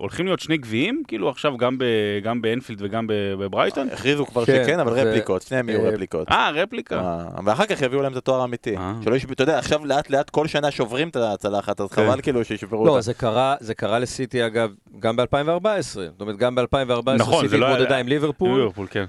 הולכים 0.00 0.26
להיות 0.26 0.40
שני 0.40 0.56
גביעים, 0.56 1.02
כאילו 1.08 1.28
עכשיו 1.28 1.56
גם, 1.56 1.78
ב, 1.78 1.84
גם 2.22 2.42
באנפילד 2.42 2.82
וגם 2.82 3.06
ב- 3.06 3.34
בברייטון? 3.38 3.88
הכריזו 3.92 4.26
כבר 4.26 4.44
כן, 4.44 4.62
שכן, 4.64 4.80
אבל 4.80 4.92
רפליקות, 4.92 5.42
שניהם 5.42 5.68
יהיו 5.68 5.84
אה, 5.84 5.90
רפליקות. 5.90 6.28
אה, 6.30 6.50
רפליקה. 6.50 7.00
אה, 7.00 7.24
ואחר 7.44 7.66
כך 7.66 7.82
יביאו 7.82 8.02
להם 8.02 8.12
את 8.12 8.16
התואר 8.16 8.40
האמיתי. 8.40 8.76
אה. 8.76 8.94
שלא 9.04 9.14
ישב... 9.14 9.30
אתה 9.30 9.42
יודע, 9.42 9.58
עכשיו 9.58 9.86
לאט 9.86 10.10
לאט 10.10 10.30
כל 10.30 10.46
שנה 10.46 10.70
שוברים 10.70 11.08
את 11.08 11.16
הצלחת, 11.16 11.80
אז 11.80 11.92
כן. 11.92 12.06
חבל 12.06 12.20
כאילו 12.20 12.44
שישברו 12.44 12.86
לא, 12.86 12.90
אותה. 12.90 13.00
זה 13.00 13.14
קרה, 13.14 13.54
זה 13.60 13.74
קרה 13.74 13.98
לסיטי 13.98 14.46
אגב, 14.46 14.70
גם 14.98 15.16
ב-2014. 15.16 15.82
זאת 15.82 16.20
אומרת, 16.20 16.36
גם 16.36 16.54
ב-2014 16.54 17.10
נכון, 17.18 17.44
סיטי 17.44 17.56
לא 17.58 17.66
התמודדה 17.66 17.96
עם 17.96 18.08
ליברפול. 18.08 18.58
ליברפול, 18.58 18.86
כן. 18.90 19.04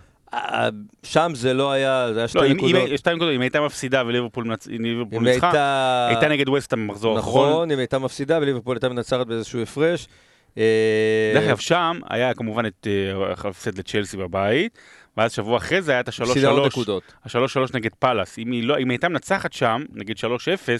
שם 1.03 1.31
זה 1.35 1.53
לא 1.53 1.71
היה, 1.71 2.07
זה 2.13 2.19
היה 2.19 2.23
לא, 2.23 2.27
שתי 2.27 2.39
אם, 2.39 2.45
אם, 2.45 2.57
נקודות. 2.57 3.07
נקודות, 3.07 3.35
אם 3.35 3.41
הייתה 3.41 3.61
מפסידה 3.61 4.03
וליברפול 4.05 4.43
ניצחה, 4.43 5.47
הייתה... 5.47 6.07
הייתה 6.09 6.27
נגד 6.27 6.49
ווסטהאם 6.49 6.87
במחזור 6.87 7.17
האחרון. 7.17 7.49
נכון, 7.49 7.71
אם 7.71 7.77
הייתה 7.77 7.99
מפסידה 7.99 8.39
וליברפול 8.41 8.75
הייתה 8.75 8.89
מנצחת 8.89 9.27
באיזשהו 9.27 9.61
הפרש. 9.61 10.07
אה, 10.57 11.31
דרך 11.33 11.43
אגב, 11.43 11.57
שם 11.57 11.99
היה 12.09 12.33
כמובן 12.33 12.65
את 12.65 12.87
אה, 12.87 13.33
ההפסד 13.45 13.77
לצ'לסי 13.79 14.17
בבית, 14.17 14.77
ואז 15.17 15.31
שבוע 15.31 15.57
אחרי 15.57 15.81
זה 15.81 15.91
היה 15.91 15.99
את 15.99 16.07
השלוש 16.07 16.37
שלוש, 16.37 16.67
נקודות. 16.67 17.03
השלוש 17.25 17.53
שלוש 17.53 17.73
נגד 17.73 17.91
פאלאס. 17.99 18.39
אם 18.39 18.51
היא 18.51 18.63
לא- 18.63 18.77
אם 18.77 18.89
היא 18.89 18.95
הייתה 18.95 19.09
מנצחת 19.09 19.53
שם, 19.53 19.83
נגיד 19.93 20.17
3-0, 20.17 20.21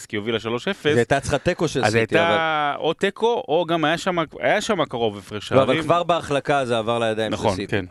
כי 0.08 0.16
היא 0.16 0.20
הובילה 0.20 0.40
3-0, 0.40 0.44
זה 0.84 0.90
הייתה 0.96 1.20
צריכה 1.20 1.38
תיקו 1.38 1.68
של 1.68 1.86
אז 1.86 1.92
סיטי, 1.94 2.16
אבל... 2.16 2.26
הייתה 2.26 2.76
או 2.78 2.94
תיקו, 2.94 3.44
או 3.48 3.66
גם 3.68 3.86
היה 3.86 3.98
שם, 3.98 4.18
היה 4.40 4.62
שם 4.62 4.86
קרוב 4.86 5.18
הפרש 5.18 5.52
לא, 5.52 5.58
שערים. 5.58 5.70
אבל 5.78 5.82
כבר 5.82 6.04
בהחלקה 6.04 6.66
זה 6.66 6.78
עבר 6.78 7.00
לידיים 7.00 7.32
של 7.32 7.38
נכון, 7.38 7.56
סיטי. 7.56 7.68
כן. 7.68 7.86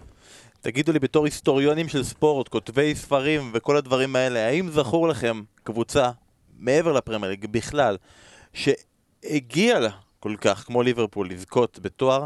תגידו 0.61 0.93
לי 0.93 0.99
בתור 0.99 1.25
היסטוריונים 1.25 1.89
של 1.89 2.03
ספורט, 2.03 2.49
כותבי 2.49 2.95
ספרים 2.95 3.51
וכל 3.55 3.77
הדברים 3.77 4.17
האלה, 4.17 4.47
האם 4.47 4.71
זכור 4.71 5.09
לכם 5.09 5.43
קבוצה, 5.65 6.11
מעבר 6.59 6.93
לפרמייר 6.93 7.31
ליג 7.31 7.47
בכלל, 7.51 7.97
שהגיעה 8.55 9.79
לה 9.79 9.91
כל 10.21 10.35
כך, 10.41 10.59
כמו 10.67 10.83
ליברפול, 10.83 11.31
לזכות 11.31 11.79
בתואר 11.83 12.25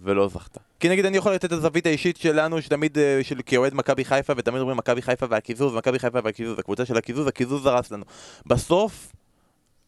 ולא 0.00 0.28
זכתה? 0.28 0.60
כי 0.80 0.88
נגיד 0.88 1.06
אני 1.06 1.16
יכול 1.16 1.32
לתת 1.32 1.44
את 1.44 1.52
הזווית 1.52 1.86
האישית 1.86 2.16
שלנו, 2.16 2.62
שתמיד, 2.62 2.98
אה, 2.98 3.20
של 3.22 3.40
כאוהד 3.46 3.74
מכבי 3.74 4.04
חיפה, 4.04 4.32
ותמיד 4.36 4.60
אומרים 4.60 4.76
מכבי 4.76 5.02
חיפה 5.02 5.26
והקיזוז, 5.30 5.74
מכבי 5.74 5.98
חיפה 5.98 6.18
והקיזוז, 6.24 6.58
הקבוצה 6.58 6.84
של 6.84 6.96
הקיזוז, 6.96 7.26
הקיזוז 7.26 7.66
הרס 7.66 7.90
לנו. 7.90 8.04
בסוף, 8.46 9.12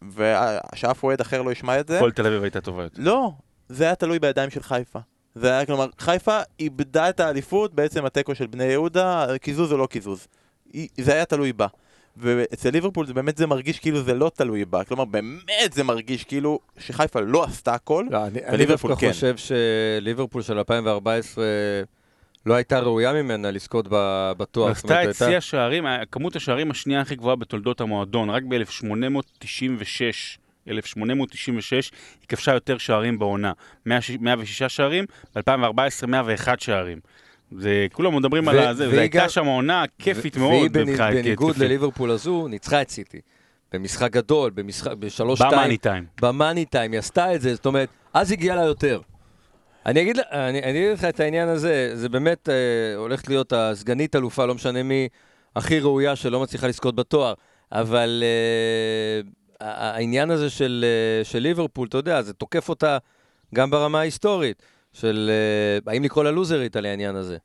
ושאף 0.03 1.03
אוהד 1.03 1.21
אחר 1.21 1.43
לא 1.43 1.51
ישמע 1.51 1.81
את 1.81 1.89
זה, 1.89 1.99
כל 2.01 2.11
תל 2.11 2.27
אביב 2.27 2.43
הייתה 2.43 2.61
טובה 2.61 2.83
יותר. 2.83 3.03
לא, 3.03 3.31
זה 3.69 3.85
היה 3.85 3.95
תלוי 3.95 4.19
בידיים 4.19 4.51
של 4.51 4.63
חיפה. 4.63 4.99
זה 5.35 5.51
היה, 5.51 5.67
כלומר, 5.67 5.87
חיפה 5.99 6.41
איבדה 6.61 7.09
את 7.09 7.21
האליפות, 7.21 7.75
בעצם 7.75 8.05
התיקו 8.05 8.35
של 8.35 8.47
בני 8.47 8.65
יהודה, 8.65 9.27
קיזוז 9.41 9.73
או 9.73 9.77
לא 9.77 9.87
קיזוז. 9.87 10.27
זה 11.01 11.13
היה 11.13 11.25
תלוי 11.25 11.53
בה. 11.53 11.67
ואצל 12.16 12.70
ליברפול 12.70 13.07
זה 13.07 13.14
באמת 13.14 13.37
זה 13.37 13.46
מרגיש 13.46 13.79
כאילו 13.79 14.03
זה 14.03 14.14
לא 14.14 14.31
תלוי 14.35 14.64
בה. 14.64 14.85
כלומר, 14.85 15.05
באמת 15.05 15.72
זה 15.72 15.85
מרגיש 15.85 16.25
כאילו 16.25 16.61
שחיפה 16.79 17.20
לא 17.20 17.44
עשתה 17.44 17.75
הכל. 17.75 18.07
לא, 18.11 18.27
אני, 18.27 18.44
אני 18.44 18.55
וליברפול 18.55 18.90
דווקא 18.90 19.07
כן. 19.07 19.12
חושב 19.12 19.35
שליברפול 19.37 20.42
של 20.42 20.59
2014 20.59 21.44
לא 22.46 22.55
הייתה 22.55 22.79
ראויה 22.79 23.12
ממנה 23.12 23.51
לזכות 23.51 23.87
בתואר. 24.37 24.70
עשתה 24.70 25.11
את 25.11 25.14
שיא 25.14 25.37
השערים, 25.37 25.85
כמות 26.11 26.37
השערים 26.37 26.70
השנייה 26.70 27.01
הכי 27.01 27.16
גבוהה 27.16 27.37
בתולדות 27.37 27.81
המועדון, 27.81 28.31
רק 28.31 28.42
ב-1896. 28.42 30.38
1896 30.68 31.90
היא 32.20 32.29
כבשה 32.29 32.53
יותר 32.53 32.79
שערים 32.79 33.18
בעונה, 33.18 33.53
106 33.87 34.62
שערים, 34.62 35.05
ב-2014 35.35 36.07
101 36.07 36.61
שערים. 36.61 36.98
זה, 37.59 37.87
כולם 37.93 38.17
מדברים 38.17 38.49
על 38.49 38.59
הזה, 38.59 38.91
זו 38.91 38.99
הייתה 38.99 39.29
שם 39.29 39.47
עונה 39.47 39.85
כיפית 39.99 40.37
ו- 40.37 40.41
מאוד. 40.41 40.53
והיא 40.53 40.87
מבחינה 40.87 41.11
בניגוד. 41.11 41.59
לליברפול 41.59 42.11
הזו, 42.11 42.49
ניצחה 42.49 42.83
את 42.83 42.91
סיטי. 42.91 43.21
במשחק 43.73 44.11
גדול, 44.12 44.51
במשחק, 44.51 44.93
בשלוש 44.93 45.41
במאני 45.41 45.55
שתיים. 45.55 45.77
טיים. 45.77 46.05
במאני 46.23 46.65
טיים, 46.65 46.93
היא 46.93 46.99
עשתה 46.99 47.35
את 47.35 47.41
זה, 47.41 47.55
זאת 47.55 47.67
אומרת, 47.67 47.88
אז 48.15 48.33
הגיע 48.33 48.57
לה 48.57 48.62
יותר. 48.62 49.01
אני 49.87 50.03
אגיד, 50.03 50.19
אני, 50.19 50.62
אני 50.62 50.71
אגיד 50.71 50.93
לך 50.93 51.05
את 51.05 51.21
העניין 51.21 51.49
הזה, 51.49 51.91
זה 51.95 52.09
באמת 52.09 52.49
אה, 52.49 52.55
הולכת 52.97 53.29
להיות 53.29 53.53
הסגנית 53.57 54.17
אלופה, 54.17 54.47
לא 54.47 54.55
משנה 54.55 54.83
מי, 54.83 55.09
הכי 55.57 55.81
ראויה 55.81 56.17
שלא 56.17 56.41
מצליחה 56.41 56.67
לזכות 56.67 56.95
בתואר, 56.95 57.35
אבל 57.73 58.23
אה, 58.27 59.21
העניין 59.93 60.31
הזה 60.31 60.51
של, 60.51 60.85
אה, 60.85 61.25
של 61.25 61.38
ליברפול, 61.38 61.88
אתה 61.88 61.99
יודע, 61.99 62.23
זה 62.23 62.33
תוקף 62.33 62.69
אותה 62.69 62.99
גם 63.55 63.71
ברמה 63.71 64.01
ההיסטורית, 64.01 64.62
של 64.93 65.31
אה, 65.87 65.93
האם 65.93 66.05
לקרוא 66.05 66.25
לה 66.25 66.31
לוזרית 66.31 66.77
על 66.77 66.87
העניין 66.87 67.17
הזה. 67.17 67.37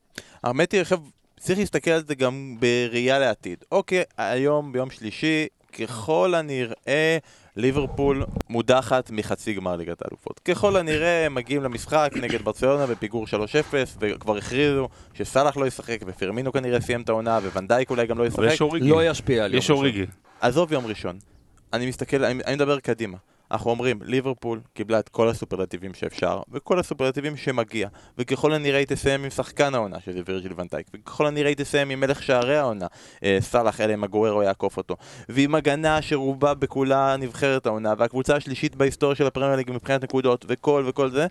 האמת 0.44 0.72
היא, 0.72 0.82
עכשיו, 0.82 1.00
צריך 1.40 1.60
להסתכל 1.60 1.92
על 1.92 2.04
זה 2.08 2.16
גם 2.16 2.56
בראייה 2.60 3.20
לעתיד. 3.20 3.64
אוקיי, 3.72 4.04
היום, 4.18 4.72
ביום 4.72 4.90
שלישי, 4.90 5.48
ככל 5.80 6.34
הנראה, 6.36 7.18
ליברפול 7.56 8.26
מודחת 8.50 9.12
מחצי 9.12 9.54
גמר 9.54 9.76
ליגת 9.76 10.02
האלופות. 10.02 10.40
ככל 10.40 10.78
הנראה, 10.78 11.26
הם 11.26 11.36
מגיעים 11.36 11.64
למשחק 11.64 12.12
נגד 12.22 12.42
ברצלונה 12.42 12.88
בפיגור 12.88 13.26
3-0, 13.26 13.30
וכבר 14.00 14.38
הכריזו 14.38 14.90
שסאלח 15.14 15.58
לא 15.58 15.66
ישחק, 15.66 16.00
ופרמינו 16.06 16.52
כנראה 16.52 16.82
סיים 16.82 17.02
את 17.02 17.10
העונה, 17.10 17.40
וונדייק 17.54 17.90
אולי 17.90 18.08
גם 18.08 18.18
לא 18.18 18.24
אבל 18.24 18.28
ישחק. 18.28 18.54
יש 18.54 18.62
אוריגי. 18.62 18.90
לא 18.90 19.06
ישפיע 19.06 19.46
על 19.46 19.52
יום 19.52 19.58
יש 19.58 19.64
ראשון. 19.64 19.76
אוריגי. 19.76 20.06
עזוב 20.42 20.74
יום 20.74 20.86
ראשון. 20.86 21.20
אני 21.74 21.86
מסתכל, 21.86 22.24
אני, 22.24 22.44
אני 22.46 22.56
מדבר 22.56 22.80
קדימה. 22.80 23.18
אנחנו 23.52 23.72
אומרים, 23.72 24.00
ליברפול 24.04 24.62
קיבלה 24.74 25.00
את 25.00 25.10
כל 25.10 25.30
הסופרלטיבים 25.30 25.94
שאפשר, 25.94 26.42
וכל 26.52 26.80
הסופרלטיבים 26.80 27.38
שמגיע, 27.38 27.88
וככל 28.18 28.54
הנראה 28.54 28.80
היא 28.80 28.88
תסיים 28.88 29.24
עם 29.24 29.30
שחקן 29.30 29.76
העונה, 29.76 30.00
שזה 30.00 30.20
וירג'יל 30.26 30.54
ונטייק, 30.58 30.88
וככל 30.94 31.28
הנראה 31.28 31.48
היא 31.50 31.58
תסיים 31.58 31.90
עם 31.90 32.00
מלך 32.00 32.24
שערי 32.24 32.58
העונה, 32.58 32.88
אה, 33.24 33.38
סאלח, 33.42 33.82
אלא 33.82 33.94
אם 33.94 34.04
הגוררו 34.04 34.44
יעקוף 34.44 34.78
אותו, 34.78 34.96
ועם 35.30 35.56
הגנה 35.56 36.02
שרובה 36.02 36.54
בכולה 36.54 37.16
נבחרת 37.18 37.66
העונה, 37.66 37.94
והקבוצה 37.98 38.36
השלישית 38.36 38.76
בהיסטוריה 38.76 39.16
של 39.16 39.28
הפרמייר 39.28 39.56
ליג 39.56 39.72
מבחינת 39.72 40.04
נקודות, 40.04 40.46
וכל 40.48 40.84
וכל 40.88 41.10
זה, 41.10 41.28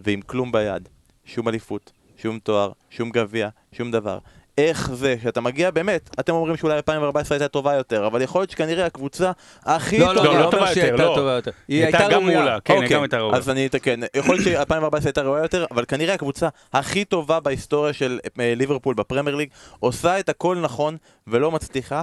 ועם 0.00 0.20
כלום 0.20 0.52
ביד. 0.52 0.88
שום 1.24 1.48
אליפות, 1.48 1.92
שום 2.16 2.38
תואר, 2.38 2.72
שום 2.90 3.10
גביע, 3.10 3.48
שום 3.72 3.90
דבר. 3.90 4.18
איך 4.58 4.92
זה 4.92 5.14
שאתה 5.22 5.40
מגיע 5.40 5.70
באמת, 5.70 6.10
אתם 6.20 6.32
אומרים 6.32 6.56
שאולי 6.56 6.76
2014 6.76 7.36
הייתה 7.36 7.48
טובה 7.48 7.74
יותר, 7.74 8.06
אבל 8.06 8.22
יכול 8.22 8.40
להיות 8.40 8.50
שכנראה 8.50 8.86
הקבוצה 8.86 9.32
הכי 9.62 9.98
לא, 9.98 10.06
טובה... 10.06 10.14
לא, 10.14 10.24
לא, 10.24 10.30
אני 10.30 10.38
לא 10.38 10.40
לא 10.40 10.46
אומר 10.46 10.58
טובה 10.58 10.70
יותר, 10.70 10.96
לא. 10.96 11.14
טובה 11.16 11.32
יותר. 11.32 11.50
היא 11.68 11.76
היא 11.76 11.84
הייתה 11.84 11.98
הייתה 11.98 12.14
גם. 12.14 12.26
מעולה, 12.26 12.58
כן, 12.60 12.74
היא 12.74 12.82
אוקיי, 12.82 12.96
גם 12.96 13.02
הייתה 13.02 13.18
ראויה. 13.18 13.36
אז 13.36 13.50
אני 13.50 13.66
אתקן. 13.66 14.00
יכול 14.16 14.36
להיות 14.36 14.68
ש-2014 14.68 15.04
הייתה 15.04 15.22
ראויה 15.22 15.42
יותר, 15.42 15.66
אבל 15.70 15.84
כנראה 15.84 16.14
הקבוצה 16.14 16.48
הכי 16.72 17.04
טובה 17.04 17.40
בהיסטוריה 17.40 17.92
של 17.92 18.18
אה, 18.40 18.54
ליברפול 18.56 18.94
בפרמייר 18.94 19.36
ליג 19.36 19.48
עושה 19.80 20.18
את 20.18 20.28
הכל 20.28 20.56
נכון 20.56 20.96
ולא 21.26 21.50
מצליחה. 21.50 22.02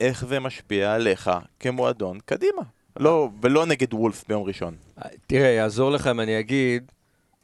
איך 0.00 0.26
זה 0.26 0.40
משפיע 0.40 0.94
עליך 0.94 1.30
כמועדון 1.60 2.18
קדימה? 2.24 2.62
לא, 3.00 3.28
ולא 3.42 3.66
נגד 3.66 3.94
וולף 3.94 4.24
ביום 4.28 4.42
ראשון. 4.42 4.74
תראה, 5.26 5.48
יעזור 5.48 5.90
לך 5.90 6.06
אם 6.06 6.20
אני 6.20 6.40
אגיד, 6.40 6.92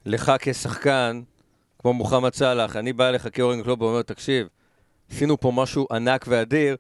לך 0.07 0.33
כשחקן, 0.39 1.21
כמו 1.85 1.93
מוחמד 1.93 2.35
סאלח, 2.35 2.77
אני 2.77 2.93
בא 2.93 3.09
אליך 3.09 3.29
כאורן 3.33 3.63
קלוב 3.63 3.83
ואומר, 3.83 4.03
תקשיב, 4.03 4.49
עשינו 5.11 5.41
פה 5.41 5.53
משהו 5.55 5.87
ענק 5.91 6.25
ואדיר, 6.29 6.77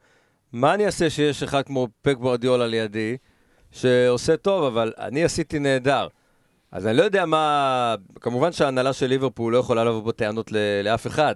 מה 0.52 0.74
אני 0.74 0.86
אעשה 0.86 1.10
שיש 1.10 1.42
אחד 1.42 1.62
כמו 1.62 1.88
פק 2.02 2.16
גוורדיולה 2.16 2.66
לידי, 2.66 3.16
שעושה 3.72 4.36
טוב, 4.36 4.64
אבל 4.64 4.92
אני 4.98 5.24
עשיתי 5.24 5.58
נהדר. 5.58 6.08
אז 6.72 6.86
אני 6.86 6.96
לא 6.96 7.02
יודע 7.02 7.26
מה... 7.26 7.94
כמובן 8.20 8.52
שההנהלה 8.52 8.92
של 8.92 9.06
ליברפול 9.06 9.52
לא 9.52 9.58
יכולה 9.58 9.84
לבוא 9.84 10.02
בטענות 10.02 10.52
לאף 10.84 11.06
אחד. 11.06 11.34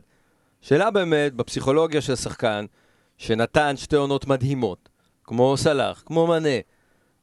שאלה 0.60 0.90
באמת, 0.90 1.34
בפסיכולוגיה 1.34 2.00
של 2.00 2.14
שחקן, 2.14 2.64
שנתן 3.16 3.76
שתי 3.76 3.96
עונות 3.96 4.26
מדהימות, 4.26 4.88
כמו 5.24 5.56
סלאח, 5.56 6.02
כמו 6.06 6.26
מנה, 6.26 6.58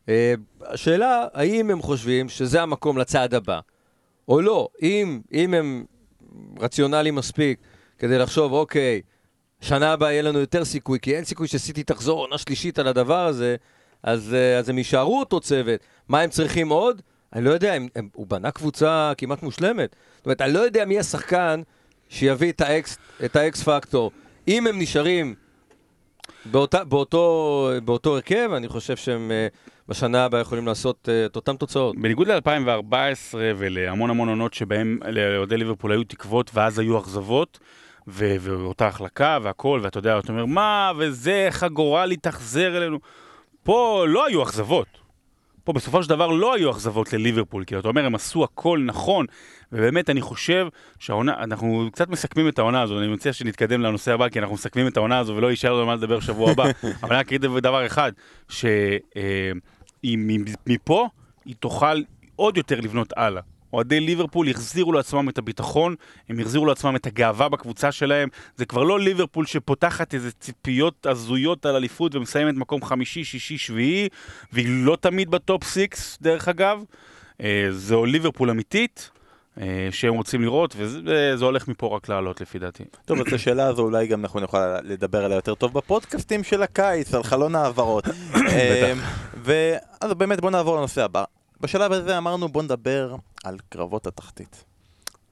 אה, 0.09 0.33
השאלה, 0.61 1.27
האם 1.33 1.71
הם 1.71 1.81
חושבים 1.81 2.29
שזה 2.29 2.61
המקום 2.61 2.97
לצעד 2.97 3.33
הבא, 3.33 3.59
או 4.27 4.41
לא. 4.41 4.67
אם, 4.81 5.21
אם 5.33 5.53
הם 5.53 5.85
רציונליים 6.59 7.15
מספיק 7.15 7.59
כדי 7.99 8.17
לחשוב, 8.17 8.53
אוקיי, 8.53 9.01
שנה 9.61 9.93
הבאה 9.93 10.11
יהיה 10.11 10.21
לנו 10.21 10.39
יותר 10.39 10.65
סיכוי, 10.65 10.99
כי 10.99 11.15
אין 11.15 11.23
סיכוי 11.23 11.47
שסיטי 11.47 11.83
תחזור 11.83 12.19
עונה 12.19 12.37
שלישית 12.37 12.79
על 12.79 12.87
הדבר 12.87 13.25
הזה, 13.25 13.55
אז, 14.03 14.33
אה, 14.33 14.57
אז 14.57 14.69
הם 14.69 14.77
יישארו 14.77 15.19
אותו 15.19 15.39
צוות. 15.39 15.79
מה 16.09 16.21
הם 16.21 16.29
צריכים 16.29 16.69
עוד? 16.69 17.01
אני 17.33 17.45
לא 17.45 17.49
יודע, 17.49 17.73
הם, 17.73 17.87
הם, 17.95 18.09
הוא 18.13 18.27
בנה 18.27 18.51
קבוצה 18.51 19.13
כמעט 19.17 19.43
מושלמת. 19.43 19.95
זאת 20.17 20.25
אומרת, 20.25 20.41
אני 20.41 20.53
לא 20.53 20.59
יודע 20.59 20.85
מי 20.85 20.99
השחקן 20.99 21.61
שיביא 22.09 22.51
את 22.51 22.61
ה 22.61 22.73
X, 22.73 22.97
את 23.25 23.35
ה 23.35 23.49
X 23.49 23.63
factor. 23.63 24.11
אם 24.47 24.67
הם 24.67 24.79
נשארים 24.79 25.35
באותה, 26.45 26.83
באותו, 26.83 27.69
באותו 27.85 28.13
הרכב, 28.15 28.49
אני 28.57 28.67
חושב 28.67 28.95
שהם 28.95 29.31
אה, 29.31 29.47
בשנה 29.87 30.25
הבאה 30.25 30.41
יכולים 30.41 30.67
לעשות 30.67 31.09
אה, 31.09 31.25
את 31.25 31.35
אותן 31.35 31.55
תוצאות. 31.55 31.95
בניגוד 31.95 32.27
ל-2014 32.27 32.93
ולהמון 33.33 34.09
המון 34.09 34.29
עונות 34.29 34.53
שבהם 34.53 34.99
לאוהדי 35.09 35.57
ליברפול 35.57 35.91
היו 35.91 36.03
תקוות 36.03 36.51
ואז 36.53 36.79
היו 36.79 36.99
אכזבות, 36.99 37.59
ו- 38.07 38.35
ואותה 38.39 38.87
החלקה 38.87 39.37
והכל, 39.41 39.79
ואתה 39.83 39.97
יודע, 39.99 40.19
אתה 40.19 40.31
אומר, 40.31 40.45
מה, 40.45 40.91
וזה, 40.97 41.45
איך 41.45 41.63
הגורל 41.63 42.11
יתאכזר 42.11 42.77
אלינו. 42.77 42.99
פה 43.63 44.05
לא 44.07 44.25
היו 44.25 44.43
אכזבות. 44.43 44.87
פה 45.65 45.73
בסופו 45.73 46.03
של 46.03 46.09
דבר 46.09 46.27
לא 46.27 46.53
היו 46.53 46.71
אכזבות 46.71 47.13
לליברפול, 47.13 47.63
כי 47.63 47.77
אתה 47.77 47.87
אומר, 47.87 48.05
הם 48.05 48.15
עשו 48.15 48.43
הכל 48.43 48.79
נכון, 48.85 49.25
ובאמת 49.71 50.09
אני 50.09 50.21
חושב 50.21 50.67
שהעונה, 50.99 51.33
אנחנו 51.39 51.89
קצת 51.91 52.09
מסכמים 52.09 52.47
את 52.47 52.59
העונה 52.59 52.81
הזו, 52.81 52.99
אני 52.99 53.07
מציע 53.07 53.33
שנתקדם 53.33 53.81
לנושא 53.81 54.13
הבא, 54.13 54.29
כי 54.29 54.39
אנחנו 54.39 54.55
מסכמים 54.55 54.87
את 54.87 54.97
העונה 54.97 55.19
הזו 55.19 55.35
ולא 55.35 55.47
יישאר 55.47 55.73
לנו 55.73 55.85
מה 55.85 55.95
לדבר 55.95 56.19
שבוע 56.19 56.51
הבא, 56.51 56.63
אבל 57.03 57.09
אני 57.09 57.19
רק 57.19 57.27
אגיד 57.27 57.41
דבר 57.41 57.85
אחד, 57.85 58.11
שמפה 58.49 58.75
היא 61.45 61.55
תוכל 61.59 62.01
עוד 62.35 62.57
יותר 62.57 62.79
לבנות 62.79 63.13
הלאה. 63.17 63.41
אוהדי 63.73 63.99
ליברפול 63.99 64.49
החזירו 64.49 64.93
לעצמם 64.93 65.29
את 65.29 65.37
הביטחון, 65.37 65.95
הם 66.29 66.39
החזירו 66.39 66.65
לעצמם 66.65 66.95
את 66.95 67.07
הגאווה 67.07 67.49
בקבוצה 67.49 67.91
שלהם. 67.91 68.29
זה 68.55 68.65
כבר 68.65 68.83
לא 68.83 68.99
ליברפול 68.99 69.45
שפותחת 69.45 70.13
איזה 70.13 70.31
ציפיות 70.31 71.05
הזויות 71.05 71.65
על 71.65 71.75
אליפות 71.75 72.15
ומסיימת 72.15 72.55
מקום 72.55 72.81
חמישי, 72.81 73.23
שישי, 73.23 73.57
שביעי, 73.57 74.09
והיא 74.53 74.85
לא 74.85 74.97
תמיד 75.01 75.31
ב 75.31 75.39
top 75.39 75.63
six, 75.63 76.17
דרך 76.21 76.47
אגב. 76.47 76.83
אה, 77.41 77.67
זו 77.71 78.05
ליברפול 78.05 78.49
אמיתית. 78.49 79.09
אה, 79.61 79.87
שהם 79.91 80.13
רוצים 80.13 80.41
לראות, 80.41 80.75
וזה 80.77 81.37
זה 81.37 81.45
הולך 81.45 81.67
מפה 81.67 81.95
רק 81.95 82.09
לעלות 82.09 82.41
לפי 82.41 82.59
דעתי. 82.59 82.83
טוב, 83.05 83.19
אז 83.19 83.33
השאלה 83.33 83.67
הזו 83.67 83.81
אולי 83.81 84.07
גם 84.07 84.21
אנחנו 84.21 84.39
נוכל 84.39 84.81
לדבר 84.81 85.25
עליה 85.25 85.35
יותר 85.35 85.55
טוב 85.55 85.73
בפודקאסטים 85.73 86.43
של 86.43 86.63
הקיץ, 86.63 87.13
על 87.13 87.23
חלון 87.23 87.55
העברות. 87.55 88.07
אה, 88.35 88.93
ואז 89.43 90.13
באמת 90.13 90.41
בוא 90.41 90.51
נעבור 90.51 90.77
לנושא 90.77 91.03
הבא. 91.03 91.23
בשלב 91.61 91.91
הזה 91.91 92.17
אמרנו 92.17 92.47
בוא 92.47 92.63
נדבר 92.63 93.15
על 93.43 93.57
קרבות 93.69 94.07
התחתית. 94.07 94.63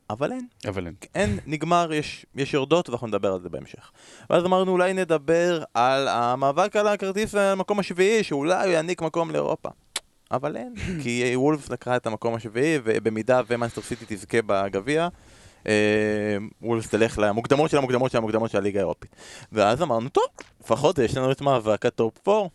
אבל 0.09 0.31
אין. 0.31 0.47
אבל 0.67 0.85
אין. 0.85 0.95
אין, 1.15 1.39
נגמר, 1.45 1.93
יש, 1.93 2.25
יש 2.35 2.53
יורדות 2.53 2.89
ואנחנו 2.89 3.07
נדבר 3.07 3.33
על 3.33 3.41
זה 3.41 3.49
בהמשך. 3.49 3.91
ואז 4.29 4.45
אמרנו 4.45 4.71
אולי 4.71 4.93
נדבר 4.93 5.63
על 5.73 6.07
המאבק 6.07 6.75
על 6.75 6.87
הכרטיס 6.87 7.33
למקום 7.33 7.79
השביעי, 7.79 8.23
שאולי 8.23 8.63
הוא 8.65 8.73
יעניק 8.73 9.01
מקום 9.01 9.31
לאירופה. 9.31 9.69
אבל 10.33 10.57
אין, 10.57 10.73
כי 11.03 11.31
וולפס 11.35 11.69
לקחה 11.69 11.95
את 11.95 12.07
המקום 12.07 12.35
השביעי, 12.35 12.79
ובמידה 12.83 13.41
ומאנסטר 13.47 13.81
סיטי 13.81 14.05
תזכה 14.07 14.37
בגביע, 14.45 15.07
אה, 15.67 16.37
וולפס 16.61 16.89
תלך 16.89 17.19
למוקדמות 17.19 17.71
של 17.71 17.77
המוקדמות 17.77 18.11
של 18.11 18.17
המוקדמות 18.17 18.51
של 18.51 18.57
הליגה 18.57 18.79
האירופית. 18.79 19.15
ואז 19.51 19.81
אמרנו, 19.81 20.09
טוב, 20.09 20.23
לפחות 20.63 20.97
יש 20.97 21.17
לנו 21.17 21.31
את 21.31 21.41
מאבק 21.41 21.85
ה 21.85 21.96
top 21.96 22.27
4. 22.27 22.47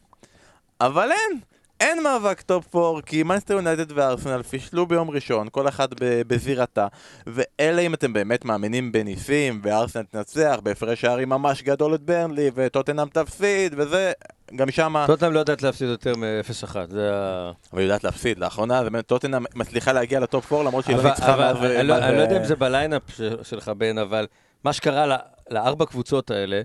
אבל 0.81 1.11
אין! 1.13 1.41
אין 1.81 2.03
מאבק 2.03 2.41
top 2.41 2.77
4, 2.77 3.01
כי 3.03 3.23
מנצ'סטר 3.23 3.55
יונייטד 3.55 3.99
וארסנל 3.99 4.43
פישלו 4.43 4.87
ביום 4.87 5.11
ראשון, 5.11 5.49
כל 5.51 5.69
אחד 5.69 5.89
בזירתה, 6.01 6.87
ואלה 7.27 7.83
אם 7.83 7.95
אתם 7.95 8.13
באמת 8.13 8.45
מאמינים 8.45 8.93
בניסים, 8.93 9.61
וארסנל 9.63 10.03
תנצח 10.03 10.59
בהפרש 10.63 11.01
שערים 11.01 11.29
ממש 11.29 11.63
גדול 11.63 11.95
את 11.95 12.03
ברנלי, 12.03 12.51
וטוטנאם 12.55 13.09
תפסיד, 13.09 13.75
וזה, 13.77 14.13
גם 14.57 14.71
שמה... 14.71 15.07
טוטנאם 15.07 15.33
לא 15.33 15.39
יודעת 15.39 15.63
להפסיד 15.63 15.89
יותר 15.89 16.13
מ-0-1, 16.17 16.77
זה 16.89 17.11
ה... 17.15 17.53
אבל 17.73 17.81
היא 17.81 17.87
יודעת 17.87 18.05
להפסיד, 18.05 18.39
לאחרונה 18.39 18.85
זה 18.85 18.91
באמת 18.91 19.07
טוטנאם 19.07 19.45
מצליחה 19.55 19.93
להגיע 19.93 20.21
ל 20.21 20.29
top 20.29 20.53
4 20.53 20.65
למרות 20.65 20.85
שהיא 20.85 20.97
לא 20.97 21.03
ניצחה 21.03 21.37
מאז... 21.37 21.57
אני 21.57 21.89
לא 21.89 22.23
יודע 22.23 22.37
אם 22.37 22.45
זה 22.45 22.57
ב 22.57 22.63
lineup 22.63 23.03
שלך 23.43 23.69
בן, 23.69 23.99
אבל 23.99 24.27
מה 24.65 24.73
שקרה 24.73 25.17
לארבע 25.51 25.87
קבוצות 25.87 26.31
האלה, 26.31 26.63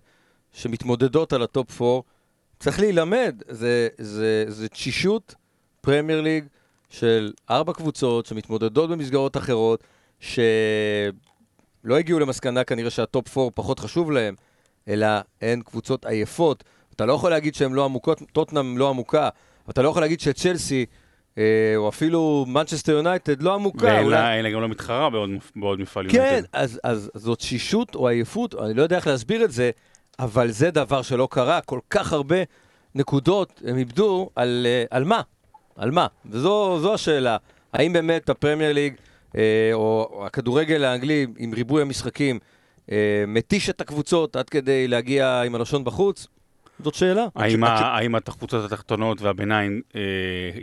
שמתמודדות 0.51 1.33
על 1.33 1.43
ה 1.43 1.53
top 1.53 1.81
4, 1.81 2.01
צריך 2.63 2.79
להילמד, 2.79 3.35
זה, 3.49 3.87
זה, 3.97 4.45
זה 4.47 4.69
תשישות 4.69 5.35
פרמייר 5.81 6.21
ליג 6.21 6.45
של 6.89 7.31
ארבע 7.49 7.73
קבוצות 7.73 8.25
שמתמודדות 8.25 8.89
במסגרות 8.89 9.37
אחרות, 9.37 9.83
שלא 10.19 10.37
הגיעו 11.99 12.19
למסקנה 12.19 12.63
כנראה 12.63 12.89
שה 12.89 13.13
top 13.13 13.37
4 13.37 13.49
פחות 13.55 13.79
חשוב 13.79 14.11
להם, 14.11 14.35
אלא 14.87 15.07
הן 15.41 15.61
קבוצות 15.61 16.05
עייפות. 16.05 16.63
אתה 16.95 17.05
לא 17.05 17.13
יכול 17.13 17.31
להגיד 17.31 17.55
שהן 17.55 17.73
לא 17.73 17.85
עמוקות, 17.85 18.21
טוטנאם 18.33 18.77
לא 18.77 18.89
עמוקה, 18.89 19.29
אתה 19.69 19.81
לא 19.81 19.89
יכול 19.89 20.01
להגיד 20.01 20.19
שצ'לסי, 20.19 20.85
אה, 21.37 21.73
או 21.75 21.89
אפילו 21.89 22.45
מנצ'סטר 22.47 22.91
יונייטד 22.91 23.41
לא 23.41 23.53
עמוקה. 23.53 23.85
ואלה 23.85 24.01
אולי... 24.01 24.51
גם 24.53 24.61
לא 24.61 24.69
מתחרה 24.69 25.09
בעוד, 25.09 25.29
בעוד 25.55 25.79
מפעל 25.79 26.05
כן, 26.09 26.17
יונייטד. 26.17 26.41
כן, 26.41 26.59
אז, 26.59 26.79
אז 26.83 27.11
זאת 27.15 27.39
תשישות 27.39 27.95
או 27.95 28.07
עייפות, 28.07 28.55
אני 28.55 28.73
לא 28.73 28.81
יודע 28.81 28.95
איך 28.95 29.07
להסביר 29.07 29.43
את 29.43 29.51
זה, 29.51 29.71
אבל 30.19 30.51
זה 30.51 30.71
דבר 30.71 31.01
שלא 31.01 31.27
קרה, 31.31 31.61
כל 31.61 31.79
כך 31.89 32.13
הרבה 32.13 32.35
נקודות 32.95 33.61
הם 33.65 33.77
איבדו 33.77 34.29
על, 34.35 34.65
אה, 34.69 34.83
על 34.97 35.03
מה? 35.03 35.21
על 35.75 35.91
מה? 35.91 36.07
וזו 36.25 36.93
השאלה. 36.93 37.37
האם 37.73 37.93
באמת 37.93 38.29
הפרמייר 38.29 38.73
ליג, 38.73 38.93
אה, 39.35 39.69
או 39.73 40.23
הכדורגל 40.25 40.83
האנגלי 40.83 41.27
עם 41.37 41.53
ריבוי 41.53 41.81
המשחקים, 41.81 42.39
אה, 42.91 43.23
מתיש 43.27 43.69
את 43.69 43.81
הקבוצות 43.81 44.35
עד 44.35 44.49
כדי 44.49 44.87
להגיע 44.87 45.41
עם 45.41 45.55
הלשון 45.55 45.83
בחוץ? 45.83 46.27
זאת 46.83 46.93
שאלה. 46.93 47.25
האם, 47.35 47.63
ה- 47.63 47.67
האם 47.97 48.15
הקבוצות 48.15 48.65
התחתונות 48.71 49.21
והביניים 49.21 49.81
אה, 49.95 50.01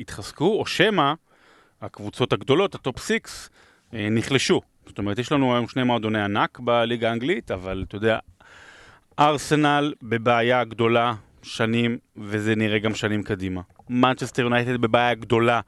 התחזקו, 0.01 0.59
או 0.59 0.67
שמא 0.67 1.13
הקבוצות 1.83 2.33
הגדולות, 2.33 2.75
ה 2.75 2.81
top 2.81 2.99
six, 2.99 3.51
אה, 3.95 4.09
נחלשו? 4.11 4.61
זאת 4.87 4.99
אומרת, 4.99 5.19
יש 5.19 5.33
לנו 5.33 5.55
היום 5.55 5.69
שני 5.69 5.83
מועדוני 5.83 6.23
ענק 6.23 6.59
בליגה 6.61 7.09
האנגלית, 7.11 7.51
אבל 7.51 7.85
אתה 7.89 7.97
יודע, 7.97 8.19
ארסנל 9.21 9.93
בבעיה 10.03 10.65
גדולה 10.65 11.15
שנים, 11.43 11.99
וזה 12.17 12.55
נראה 12.55 12.79
גם 12.79 12.95
שנים 12.95 13.23
קדימה. 13.23 13.61
מנצ'סטר 13.89 14.43
יונייטד 14.43 14.77
בבעיה 14.77 15.15
גדולה, 15.15 15.61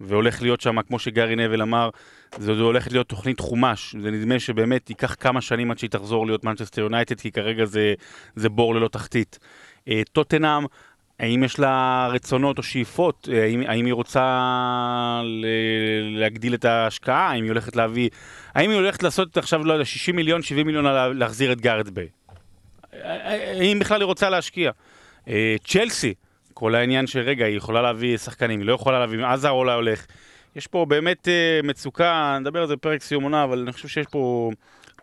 והולך 0.00 0.42
להיות 0.42 0.60
שם, 0.60 0.82
כמו 0.82 0.98
שגארי 0.98 1.36
נוויל 1.36 1.62
אמר, 1.62 1.90
זה 2.38 2.52
הולך 2.52 2.92
להיות 2.92 3.08
תוכנית 3.08 3.40
חומש. 3.40 3.96
זה 4.02 4.10
נדמה 4.10 4.38
שבאמת 4.38 4.90
ייקח 4.90 5.16
כמה 5.20 5.40
שנים 5.40 5.70
עד 5.70 5.78
שהיא 5.78 5.90
תחזור 5.90 6.26
להיות 6.26 6.44
מנצ'סטר 6.44 6.82
יונייטד, 6.82 7.20
כי 7.20 7.30
כרגע 7.30 7.64
זה, 7.64 7.94
זה 8.36 8.48
בור 8.48 8.74
ללא 8.74 8.88
תחתית. 8.88 9.38
אה, 9.88 10.02
טוטנאם, 10.12 10.64
האם 11.20 11.44
יש 11.44 11.58
לה 11.58 12.08
רצונות 12.12 12.58
או 12.58 12.62
שאיפות? 12.62 13.28
אה, 13.32 13.42
האם, 13.42 13.62
האם 13.66 13.84
היא 13.86 13.94
רוצה 13.94 14.22
ל- 15.24 16.18
להגדיל 16.20 16.54
את 16.54 16.64
ההשקעה? 16.64 17.30
האם 17.30 17.42
היא 17.42 17.50
הולכת 17.50 17.76
להביא... 17.76 18.08
האם 18.54 18.70
היא 18.70 18.78
הולכת 18.78 19.02
לעשות 19.02 19.36
עכשיו, 19.36 19.64
לא 19.64 19.72
יודע, 19.72 19.84
60 19.84 20.16
מיליון, 20.16 20.42
70 20.42 20.66
מיליון 20.66 20.84
להחזיר 21.14 21.52
את 21.52 21.60
גארד 21.60 21.88
ביי? 21.88 22.08
האם 22.92 23.78
בכלל 23.78 24.00
היא 24.00 24.06
רוצה 24.06 24.30
להשקיע? 24.30 24.70
אה, 25.28 25.56
צ'לסי, 25.64 26.14
כל 26.54 26.74
העניין 26.74 27.06
שרגע, 27.06 27.44
היא 27.46 27.56
יכולה 27.56 27.82
להביא 27.82 28.16
שחקנים, 28.16 28.60
היא 28.60 28.66
לא 28.66 28.72
יכולה 28.72 28.98
להביא, 28.98 29.26
עזה 29.26 29.48
אולי 29.48 29.74
הולך. 29.74 30.06
יש 30.56 30.66
פה 30.66 30.86
באמת 30.88 31.28
מצוקה, 31.62 32.38
נדבר 32.40 32.60
על 32.60 32.66
זה 32.66 32.76
בפרק 32.76 33.02
סיום 33.02 33.22
עונה, 33.22 33.44
אבל 33.44 33.58
אני 33.58 33.72
חושב 33.72 33.88
שיש 33.88 34.06
פה 34.06 34.50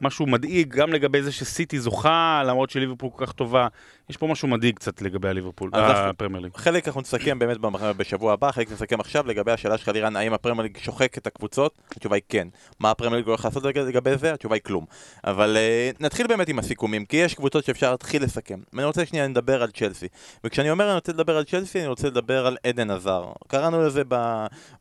משהו 0.02 0.26
מדאיג 0.26 0.73
גם 0.73 0.93
לגבי 0.93 1.21
זה 1.21 1.32
שסיטי 1.32 1.80
זוכה, 1.80 2.43
למרות 2.45 2.69
שליברפול 2.69 3.10
כל 3.13 3.26
כך 3.26 3.32
טובה. 3.32 3.67
יש 4.10 4.17
פה 4.17 4.28
משהו 4.28 4.48
מדאיג 4.48 4.76
קצת 4.76 5.02
לגבי 5.02 5.30
הליברפול, 5.30 5.70
הפרמייר 5.74 6.43
ליג. 6.43 6.52
חלק 6.56 6.88
אנחנו 6.88 7.02
נסכם 7.02 7.39
באמת 7.39 7.58
בשבוע 7.98 8.34
הבא, 8.34 8.52
חלק 8.52 8.72
נסכם 8.72 9.00
עכשיו 9.00 9.28
לגבי 9.28 9.52
השאלה 9.52 9.78
שלך 9.78 9.88
לירן, 9.88 10.15
האם 10.15 10.34
הפרמייר 10.34 10.63
ליג 10.63 10.78
שוחק 10.78 11.17
את 11.17 11.28
הקבוצות? 11.28 11.78
התשובה 11.96 12.15
היא 12.15 12.24
כן. 12.30 12.48
מה 12.80 12.91
הפרמייר 12.91 13.17
ליג 13.17 13.28
הולך 13.28 13.46
לעשות 13.46 13.63
לגבי 13.63 14.17
זה? 14.17 14.34
התשובה 14.34 14.56
היא 14.56 14.62
כלום. 14.62 14.86
אבל 15.24 15.58
אה, 15.58 15.97
נתחיל 16.00 16.28
באמת 16.28 16.50
עם 16.50 16.60
הסיכומים, 16.60 17.06
כי 17.06 17.17
יש 17.17 17.36
קבוצות 17.36 17.65
שאפשר 17.65 17.91
להתחיל 17.91 18.24
לסכם. 18.24 18.60
ואני 18.74 18.86
רוצה 18.86 19.06
שנייה 19.06 19.28
לדבר 19.28 19.63
על 19.63 19.72
צ'לסי. 19.72 20.08
וכשאני 20.43 20.72
אומר 20.72 20.86
אני 20.86 20.96
רוצה 20.96 21.12
לדבר 21.12 21.38
על 21.38 21.43
צ'לסי, 21.43 21.80
אני 21.80 21.88
רוצה 21.88 22.08
לדבר 22.08 22.48
על 22.48 22.58
אדן 22.63 22.91
הזאר. 22.91 23.26
קראנו 23.48 23.84
לזה 23.84 24.04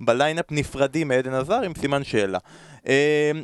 ב 0.01 0.07
lineup 0.07 0.47
נפרדים 0.51 1.09
מאדן 1.09 1.35
הזאר 1.35 1.63
עם 1.63 1.73
סימן 1.75 2.05
שאלה. 2.05 2.39
Uh, 2.85 2.89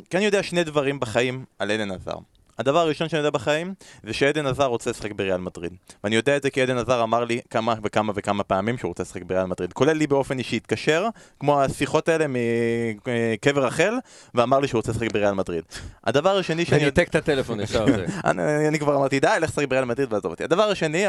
כי 0.09 0.17
אני 0.17 0.25
יודע 0.25 0.43
שני 0.43 0.63
דברים 0.63 0.99
בחיים 0.99 1.45
על 1.59 1.71
עדן 1.71 1.91
עזר. 1.91 2.15
הדבר 2.59 2.79
הראשון 2.79 3.09
שאני 3.09 3.19
יודע 3.19 3.29
בחיים 3.29 3.73
זה 4.03 4.13
שעדן 4.13 4.45
עזר 4.45 4.65
רוצה 4.65 4.89
לשחק 4.89 5.11
בריאל 5.11 5.37
מדריד. 5.37 5.73
ואני 6.03 6.15
יודע 6.15 6.37
את 6.37 6.43
זה 6.43 6.49
כי 6.49 6.61
עדן 6.61 6.77
עזר 6.77 7.03
אמר 7.03 7.23
לי 7.23 7.41
כמה 7.49 7.75
וכמה 7.83 8.13
וכמה 8.15 8.43
פעמים 8.43 8.77
שהוא 8.77 8.89
רוצה 8.89 9.03
לשחק 9.03 9.23
בריאל 9.23 9.45
מדריד. 9.45 9.73
כולל 9.73 9.93
לי 9.93 10.07
באופן 10.07 10.37
אישי 10.39 10.55
התקשר 10.55 11.07
כמו 11.39 11.61
השיחות 11.61 12.09
האלה 12.09 12.25
מקבר 12.27 13.65
רחל 13.65 13.93
ואמר 14.33 14.59
לי 14.59 14.67
שהוא 14.67 14.79
רוצה 14.79 14.91
לשחק 14.91 15.11
בריאל 15.13 15.33
מדריד. 15.33 15.63
הדבר 16.03 16.37
השני 16.37 16.65
שאני... 16.65 16.85
ניתק 16.85 17.07
את 17.09 17.15
הטלפון 17.15 17.59
ישר 17.59 17.85
אני 18.67 18.79
כבר 18.79 18.95
אמרתי 18.95 19.19
די 19.19 19.27
לך 19.41 19.49
לשחק 19.49 19.67
בריאל 19.67 19.85
מדריד 19.85 20.13
ועזוב 20.13 20.31
אותי. 20.31 20.43
הדבר 20.43 20.63
השני 20.63 21.05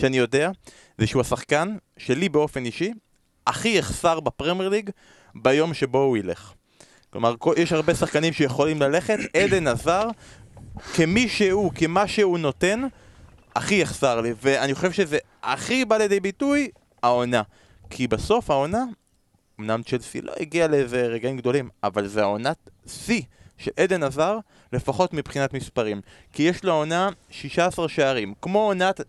שאני 0.00 0.18
יודע 0.18 0.50
זה 0.98 1.06
שהוא 1.06 1.20
השחקן 1.20 1.76
שלי 1.96 2.28
באופן 2.28 2.64
אישי 2.64 2.92
הכי 3.46 3.68
יחסר 3.68 4.20
בפרמייר 4.20 4.68
ליג 4.68 4.90
ביום 5.34 5.74
שבו 5.74 6.02
הוא 6.02 6.16
ילך. 6.16 6.52
כלומר, 7.10 7.34
יש 7.56 7.72
הרבה 7.72 7.94
שחקנים 7.94 8.32
שיכולים 8.32 8.82
ללכת, 8.82 9.18
עדן 9.36 9.66
עזר 9.66 10.08
כמי 10.94 11.28
שהוא, 11.28 11.72
כמה 11.72 12.08
שהוא 12.08 12.38
נותן, 12.38 12.82
הכי 13.56 13.74
יחסר 13.74 14.20
לי, 14.20 14.34
ואני 14.42 14.74
חושב 14.74 14.92
שזה 14.92 15.18
הכי 15.42 15.84
בא 15.84 15.96
לידי 15.96 16.20
ביטוי, 16.20 16.68
העונה. 17.02 17.42
כי 17.90 18.06
בסוף 18.06 18.50
העונה, 18.50 18.84
אמנם 19.60 19.82
צ'לסי 19.82 20.20
לא 20.20 20.32
הגיע 20.40 20.66
לאיזה 20.68 21.06
רגעים 21.06 21.36
גדולים, 21.36 21.68
אבל 21.82 22.06
זה 22.06 22.22
העונת 22.22 22.70
שיא 22.86 23.22
של 23.58 23.70
עדן 23.76 24.02
עזר, 24.02 24.38
לפחות 24.72 25.12
מבחינת 25.12 25.54
מספרים. 25.54 26.00
כי 26.32 26.42
יש 26.42 26.64
לו 26.64 26.72
עונה 26.72 27.08
16 27.30 27.88
שערים, 27.88 28.34
כמו 28.42 28.58
עונת 28.58 29.00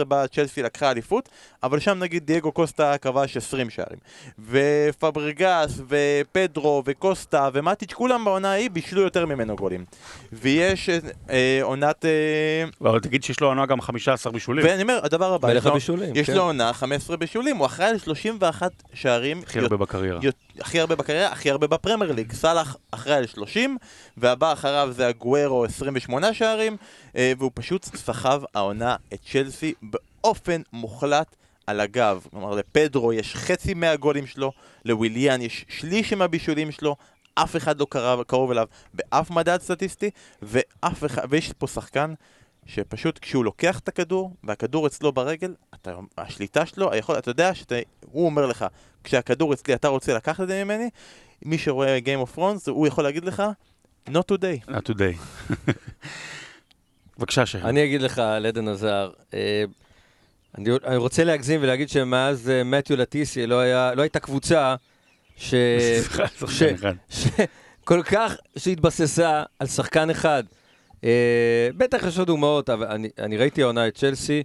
16-17 0.00 0.04
בה 0.04 0.26
צ'לסי 0.26 0.62
לקחה 0.62 0.90
אליפות, 0.90 1.28
אבל 1.62 1.80
שם 1.80 1.98
נגיד 1.98 2.26
דייגו 2.26 2.52
קוסטה 2.52 2.98
כבש 2.98 3.36
20 3.36 3.70
שערים. 3.70 3.98
ופברגס, 4.38 5.80
ופדרו, 5.88 6.82
וקוסטה, 6.86 7.48
ומטיץ', 7.52 7.92
כולם 7.92 8.24
בעונה 8.24 8.50
ההיא 8.50 8.70
בישלו 8.70 9.02
יותר 9.02 9.26
ממנו 9.26 9.56
גולים. 9.56 9.84
ויש 10.32 10.88
אה, 11.30 11.60
עונת... 11.62 12.04
אה... 12.04 12.64
אבל 12.80 13.00
תגיד 13.00 13.24
שיש 13.24 13.40
לו 13.40 13.46
עונה 13.46 13.66
גם 13.66 13.80
15 13.80 14.32
בישולים. 14.32 14.64
ואני 14.66 14.82
אומר, 14.82 15.00
הדבר 15.02 15.34
הבא, 15.34 15.52
יש, 15.52 15.64
לו, 15.64 15.74
בישולים, 15.74 16.16
יש 16.16 16.26
כן. 16.26 16.36
לו 16.36 16.42
עונה 16.42 16.72
15 16.72 17.16
בישולים, 17.16 17.56
הוא 17.56 17.66
אחראי 17.66 17.88
על 17.88 17.98
31 17.98 18.72
שערים. 18.94 19.40
הכי 19.42 19.58
הרבה 19.58 19.76
בקריירה. 19.76 20.20
הכי 20.60 20.80
הרבה 20.80 20.96
בקריירה, 20.96 21.32
הכי 21.32 21.50
הרבה 21.50 21.66
בפרמייר 21.66 22.12
ליג. 22.12 22.32
סאלח 22.32 22.76
אחראי 22.90 23.16
על 23.16 23.26
30, 23.26 23.76
והבא 24.16 24.52
אחריו 24.52 24.88
זה 24.92 25.06
הגוורו 25.06 25.64
28 25.64 26.34
שערים, 26.34 26.76
אה, 27.16 27.32
והוא 27.38 27.50
פשוט 27.54 27.84
סחב 27.84 28.42
העונה 28.54 28.96
את 29.14 29.18
צ'לסי 29.32 29.74
באופן 29.82 30.62
מוחלט 30.72 31.36
על 31.66 31.80
הגב. 31.80 32.26
כלומר, 32.30 32.54
לפדרו 32.54 33.12
יש 33.12 33.34
חצי 33.34 33.74
מהגולים 33.74 34.26
שלו, 34.26 34.52
לוויליאן 34.84 35.40
יש 35.40 35.64
שליש 35.68 36.12
מהבישולים 36.12 36.72
שלו, 36.72 36.96
אף 37.34 37.56
אחד 37.56 37.80
לא 37.80 37.86
קרב, 37.90 38.22
קרוב 38.22 38.50
אליו 38.50 38.66
באף 38.94 39.30
מדד 39.30 39.60
סטטיסטי, 39.60 40.10
ואף 40.42 41.04
אחד, 41.04 41.22
ויש 41.30 41.52
פה 41.58 41.66
שחקן 41.66 42.14
שפשוט 42.66 43.18
כשהוא 43.18 43.44
לוקח 43.44 43.78
את 43.78 43.88
הכדור, 43.88 44.36
והכדור 44.44 44.86
אצלו 44.86 45.12
ברגל, 45.12 45.54
אתה, 45.74 45.94
השליטה 46.18 46.66
שלו, 46.66 46.92
היכול, 46.92 47.18
אתה 47.18 47.30
יודע 47.30 47.54
שהוא 47.54 48.26
אומר 48.26 48.46
לך, 48.46 48.66
כשהכדור 49.04 49.52
אצלי 49.52 49.74
אתה 49.74 49.88
רוצה 49.88 50.14
לקחת 50.14 50.40
את 50.40 50.48
זה 50.48 50.64
ממני, 50.64 50.90
מי 51.44 51.58
שרואה 51.58 51.98
Game 51.98 52.28
of 52.28 52.36
Thrones, 52.36 52.70
הוא 52.70 52.86
יכול 52.86 53.04
להגיד 53.04 53.24
לך, 53.24 53.42
not 54.08 54.32
today. 54.32 54.70
not 54.70 54.90
today. 54.90 55.44
בבקשה, 57.18 57.46
שי. 57.46 57.58
אני 57.58 57.84
אגיד 57.84 58.02
לך 58.02 58.18
על 58.18 58.46
עדן 58.46 58.68
עזר, 58.68 59.10
אה, 59.34 59.64
אני, 60.58 60.70
אני 60.84 60.96
רוצה 60.96 61.24
להגזים 61.24 61.62
ולהגיד 61.62 61.88
שמאז 61.88 62.50
אה, 62.50 62.64
מתיו 62.64 62.96
לטיסי 62.96 63.46
לא, 63.46 63.60
היה, 63.60 63.94
לא 63.94 64.02
הייתה 64.02 64.20
קבוצה 64.20 64.74
ש... 65.36 65.54
ש... 66.48 66.62
שכל 67.10 68.02
כך 68.02 68.34
שהתבססה 68.56 69.42
על 69.58 69.66
שחקן 69.66 70.10
אחד. 70.10 70.44
אה, 71.04 71.68
בטח 71.76 72.06
יש 72.06 72.18
עוד 72.18 72.26
דוגמאות, 72.26 72.70
אבל 72.70 72.86
אני, 72.86 73.08
אני 73.18 73.36
ראיתי 73.36 73.62
העונה 73.62 73.88
את 73.88 73.96
צ'לסי, 73.96 74.42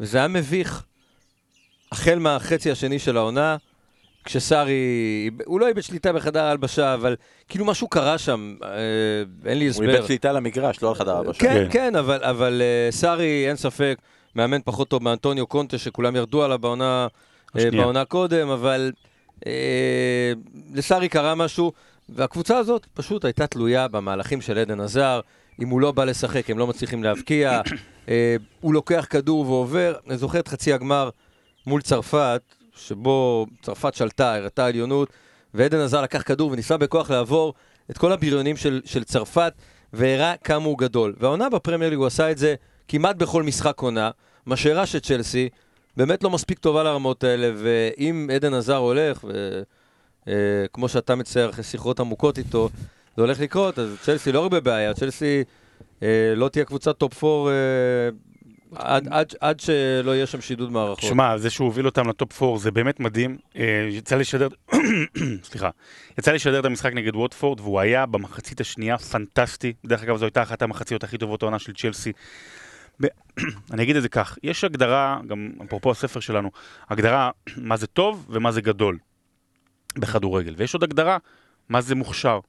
וזה 0.00 0.18
היה 0.18 0.28
מביך. 0.28 0.82
החל 1.92 2.18
מהחצי 2.18 2.70
השני 2.70 2.98
של 2.98 3.16
העונה, 3.16 3.56
כשסארי, 4.24 5.30
הוא 5.44 5.60
לא 5.60 5.68
איבד 5.68 5.80
שליטה 5.80 6.12
בחדר 6.12 6.42
ההלבשה, 6.42 6.94
אבל 6.94 7.16
כאילו 7.48 7.64
משהו 7.64 7.88
קרה 7.88 8.18
שם, 8.18 8.56
אה, 8.64 8.68
אין 9.50 9.58
לי 9.58 9.68
הסבר. 9.68 9.84
הוא 9.84 9.92
איבד 9.92 10.06
שליטה 10.06 10.32
למגרש, 10.32 10.82
לא 10.82 10.88
על 10.88 10.94
חדר 10.94 11.16
ההלבשה. 11.16 11.40
כן, 11.40 11.54
כן, 11.54 11.68
כן, 11.70 11.96
אבל, 11.96 12.24
אבל 12.24 12.62
אה, 12.62 12.92
סארי, 12.92 13.48
אין 13.48 13.56
ספק, 13.56 13.98
מאמן 14.36 14.58
פחות 14.64 14.88
טוב 14.88 15.02
מאנטוניו 15.02 15.46
קונטה, 15.46 15.78
שכולם 15.78 16.16
ירדו 16.16 16.44
עליו 16.44 16.58
בעונה, 16.58 17.06
אה, 17.56 17.62
השנייה. 17.62 17.82
בעונה 17.82 18.04
קודם, 18.04 18.48
אבל 18.48 18.92
אה, 19.46 20.32
לסארי 20.74 21.08
קרה 21.08 21.34
משהו, 21.34 21.72
והקבוצה 22.08 22.58
הזאת 22.58 22.86
פשוט 22.94 23.24
הייתה 23.24 23.46
תלויה 23.46 23.88
במהלכים 23.88 24.40
של 24.40 24.58
עדן 24.58 24.80
עזר. 24.80 25.20
אם 25.62 25.68
הוא 25.68 25.80
לא 25.80 25.92
בא 25.92 26.04
לשחק, 26.04 26.50
הם 26.50 26.58
לא 26.58 26.66
מצליחים 26.66 27.04
להבקיע. 27.04 27.60
אה, 28.08 28.36
הוא 28.60 28.74
לוקח 28.74 29.06
כדור 29.10 29.50
ועובר. 29.50 29.94
אני 30.08 30.16
זוכר 30.16 30.38
את 30.38 30.48
חצי 30.48 30.72
הגמר 30.72 31.10
מול 31.66 31.82
צרפת, 31.82 32.42
שבו 32.76 33.46
צרפת 33.62 33.94
שלטה, 33.94 34.34
הראתה 34.34 34.66
עליונות, 34.66 35.08
ואדן 35.54 35.78
הזאר 35.78 36.02
לקח 36.02 36.22
כדור 36.22 36.50
וניסה 36.50 36.76
בכוח 36.76 37.10
לעבור 37.10 37.54
את 37.90 37.98
כל 37.98 38.12
הבריונים 38.12 38.56
של, 38.56 38.80
של 38.84 39.04
צרפת, 39.04 39.52
והראה 39.92 40.34
כמה 40.44 40.64
הוא 40.64 40.78
גדול. 40.78 41.14
והעונה 41.18 41.48
בפרמייר 41.48 41.90
ליג 41.90 41.98
הוא 41.98 42.06
עשה 42.06 42.30
את 42.30 42.38
זה 42.38 42.54
כמעט 42.88 43.16
בכל 43.16 43.42
משחק 43.42 43.80
עונה, 43.80 44.10
מה 44.46 44.56
שהראה 44.56 44.86
שצ'לסי 44.86 45.48
באמת 45.96 46.24
לא 46.24 46.30
מספיק 46.30 46.58
טובה 46.58 46.82
לרמות 46.82 47.24
האלה, 47.24 47.52
ואם 47.56 48.30
אדן 48.34 48.54
הזאר 48.54 48.76
הולך, 48.76 49.24
וכמו 50.26 50.88
שאתה 50.88 51.14
מצייר 51.14 51.50
אחרי 51.50 51.64
שיחות 51.64 52.00
עמוקות 52.00 52.38
איתו, 52.38 52.68
זה 53.16 53.22
הולך 53.22 53.40
לקרות, 53.40 53.78
אז 53.78 53.96
צ'לסי 54.02 54.32
לא 54.32 54.42
הרבה 54.42 54.60
בעיה, 54.60 54.94
צ'לסי 54.94 55.44
אה, 56.02 56.32
לא 56.36 56.48
תהיה 56.48 56.64
קבוצת 56.64 56.98
top 56.98 57.24
4 57.24 57.50
אה, 57.50 57.54
עד, 58.74 59.08
עד, 59.10 59.34
עד 59.40 59.60
שלא 59.60 60.10
יהיה 60.14 60.26
שם 60.26 60.40
שידוד 60.40 60.72
מערכות. 60.72 61.04
שמע, 61.04 61.38
זה 61.38 61.50
שהוא 61.50 61.66
הוביל 61.66 61.86
אותם 61.86 62.08
לטופ 62.08 62.42
4 62.42 62.58
זה 62.58 62.70
באמת 62.70 63.00
מדהים. 63.00 63.38
אה, 63.56 63.88
יצא 63.90 64.16
לשדר, 64.16 64.48
סליחה, 65.50 65.70
יצא 66.18 66.32
לשדר 66.32 66.60
את 66.60 66.64
המשחק 66.64 66.92
נגד 66.92 67.16
ווטפורד, 67.16 67.60
והוא 67.60 67.80
היה 67.80 68.06
במחצית 68.06 68.60
השנייה 68.60 68.98
פנטסטי. 68.98 69.72
דרך 69.86 70.02
אגב, 70.02 70.16
זו 70.16 70.24
הייתה 70.24 70.42
אחת 70.42 70.62
המחציות 70.62 71.04
הכי 71.04 71.18
טובות 71.18 71.42
העונה 71.42 71.58
של 71.58 71.72
צ'לסי. 71.74 72.12
אני 73.72 73.82
אגיד 73.82 73.96
את 73.96 74.02
זה 74.02 74.08
כך, 74.08 74.38
יש 74.42 74.64
הגדרה, 74.64 75.20
גם 75.28 75.50
אפרופו 75.64 75.90
הספר 75.90 76.20
שלנו, 76.20 76.50
הגדרה 76.88 77.30
מה 77.56 77.76
זה 77.76 77.86
טוב 77.86 78.26
ומה 78.30 78.52
זה 78.52 78.60
גדול 78.60 78.98
בכדורגל. 79.98 80.54
ויש 80.56 80.74
עוד 80.74 80.82
הגדרה 80.82 81.18
מה 81.68 81.80
זה 81.80 81.94
מוכשר. 81.94 82.40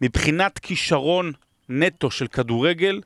מבחינת 0.00 0.58
כישרון 0.58 1.32
נטו 1.68 2.10
של 2.10 2.26
כדורגל, 2.26 3.00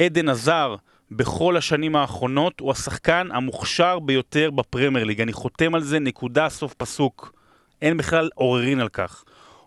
אדן 0.00 0.28
הזאר 0.28 0.76
בכל 1.10 1.56
השנים 1.56 1.96
האחרונות 1.96 2.60
הוא 2.60 2.70
השחקן 2.70 3.28
המוכשר 3.32 3.98
ביותר 3.98 4.50
בפרמייר 4.50 5.04
ליג. 5.04 5.20
אני 5.20 5.32
חותם 5.32 5.74
על 5.74 5.82
זה, 5.82 5.98
נקודה, 5.98 6.48
סוף 6.48 6.74
פסוק. 6.74 7.32
אין 7.82 7.96
בכלל 7.96 8.30
עוררין 8.34 8.80
על 8.80 8.88
כך. 8.88 9.24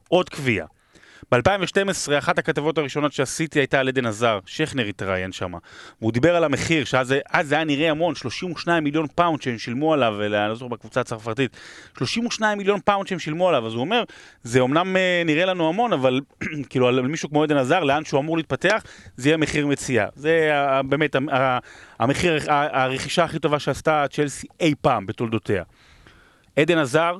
עוד 0.09 0.29
קביעה. 0.29 0.67
ב-2012, 1.31 1.38
אחת 2.17 2.39
הכתבות 2.39 2.77
הראשונות 2.77 3.13
שעשיתי 3.13 3.59
הייתה 3.59 3.79
על 3.79 3.88
אדן 3.88 4.05
הזאר, 4.05 4.39
שכנר 4.45 4.85
התראיין 4.85 5.31
שם. 5.31 5.53
והוא 6.01 6.11
דיבר 6.11 6.35
על 6.35 6.43
המחיר, 6.43 6.85
שאז 6.85 7.07
זה- 7.07 7.19
היה 7.51 7.63
נראה 7.63 7.91
המון, 7.91 8.15
32 8.15 8.83
מיליון 8.83 9.07
פאונד 9.15 9.41
שהם 9.41 9.57
שילמו 9.57 9.93
עליו, 9.93 10.21
אני 10.21 10.49
לא 10.49 10.55
זוכר 10.55 10.67
בקבוצה 10.67 11.01
הצרפתית, 11.01 11.57
32 11.97 12.57
מיליון 12.57 12.79
פאונד 12.85 13.07
שהם 13.07 13.19
שילמו 13.19 13.49
עליו, 13.49 13.67
אז 13.67 13.73
הוא 13.73 13.81
אומר, 13.81 14.03
זה 14.43 14.59
אומנם 14.59 14.95
אה, 14.97 15.21
נראה 15.25 15.45
לנו 15.45 15.69
המון, 15.69 15.93
אבל 15.93 16.21
כאילו 16.69 16.88
על 16.88 17.01
מישהו 17.01 17.29
כמו 17.29 17.43
עדן 17.43 17.57
עזר, 17.57 17.83
לאן 17.83 18.05
שהוא 18.05 18.19
אמור 18.21 18.38
להתפתח, 18.38 18.83
זה 19.17 19.29
יהיה 19.29 19.38
מחיר 19.38 19.67
מציאה. 19.67 20.07
זה 20.15 20.51
באמת 20.89 21.15
המחיר, 21.99 22.38
הרכישה 22.47 23.23
הכי 23.23 23.39
טובה 23.39 23.59
שעשתה 23.59 24.05
צ'לסי 24.11 24.47
אי 24.59 24.73
פעם 24.81 25.05
בתולדותיה. 25.05 25.63
עדן 26.55 26.77
עזר, 26.77 27.17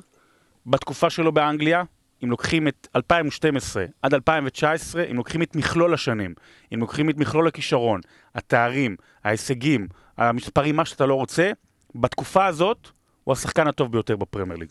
בתקופה 0.66 1.10
שלו 1.10 1.32
באנגליה, 1.32 1.82
אם 2.26 2.30
לוקחים 2.30 2.68
את 2.68 2.88
2012 2.96 3.84
עד 4.02 4.14
2019, 4.14 5.04
אם 5.10 5.16
לוקחים 5.16 5.42
את 5.42 5.56
מכלול 5.56 5.94
השנים, 5.94 6.34
אם 6.74 6.80
לוקחים 6.80 7.10
את 7.10 7.16
מכלול 7.16 7.48
הכישרון, 7.48 8.00
התארים, 8.34 8.96
ההישגים, 9.24 9.88
המספרים, 10.18 10.76
מה 10.76 10.84
שאתה 10.84 11.06
לא 11.06 11.14
רוצה, 11.14 11.50
בתקופה 11.94 12.46
הזאת 12.46 12.88
הוא 13.24 13.32
השחקן 13.32 13.66
הטוב 13.66 13.92
ביותר 13.92 14.16
בפרמייר 14.16 14.58
ליג. 14.58 14.68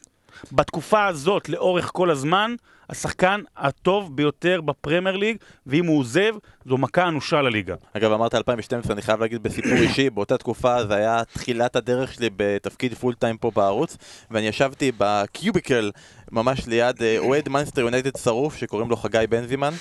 בתקופה 0.51 1.05
הזאת, 1.05 1.49
לאורך 1.49 1.89
כל 1.93 2.09
הזמן, 2.09 2.55
השחקן 2.89 3.41
הטוב 3.57 4.15
ביותר 4.15 4.61
בפרמייר 4.61 5.15
ליג, 5.15 5.37
ואם 5.67 5.85
הוא 5.85 5.99
עוזב, 5.99 6.35
זו 6.65 6.77
מכה 6.77 7.07
אנושה 7.07 7.41
לליגה. 7.41 7.75
אגב, 7.93 8.11
אמרת 8.11 8.35
2012, 8.35 8.93
אני 8.93 9.01
חייב 9.01 9.19
להגיד 9.19 9.43
בסיפור 9.43 9.71
אישי, 9.71 10.09
באותה 10.09 10.37
תקופה 10.37 10.85
זה 10.85 10.95
היה 10.95 11.23
תחילת 11.33 11.75
הדרך 11.75 12.13
שלי 12.13 12.29
בתפקיד 12.35 12.93
full 12.93 13.13
time 13.13 13.37
פה 13.37 13.51
בערוץ, 13.55 13.97
ואני 14.31 14.47
ישבתי 14.47 14.91
ב 14.97 15.09
cubicle 15.09 15.91
ממש 16.31 16.67
ליד 16.67 17.03
אה, 17.03 17.17
אוהד 17.17 17.49
מנצ'סטר 17.49 17.81
יונייטד 17.81 18.17
שרוף, 18.17 18.55
שקוראים 18.55 18.89
לו 18.89 18.95
חגי 18.95 19.27
בנזימן, 19.29 19.73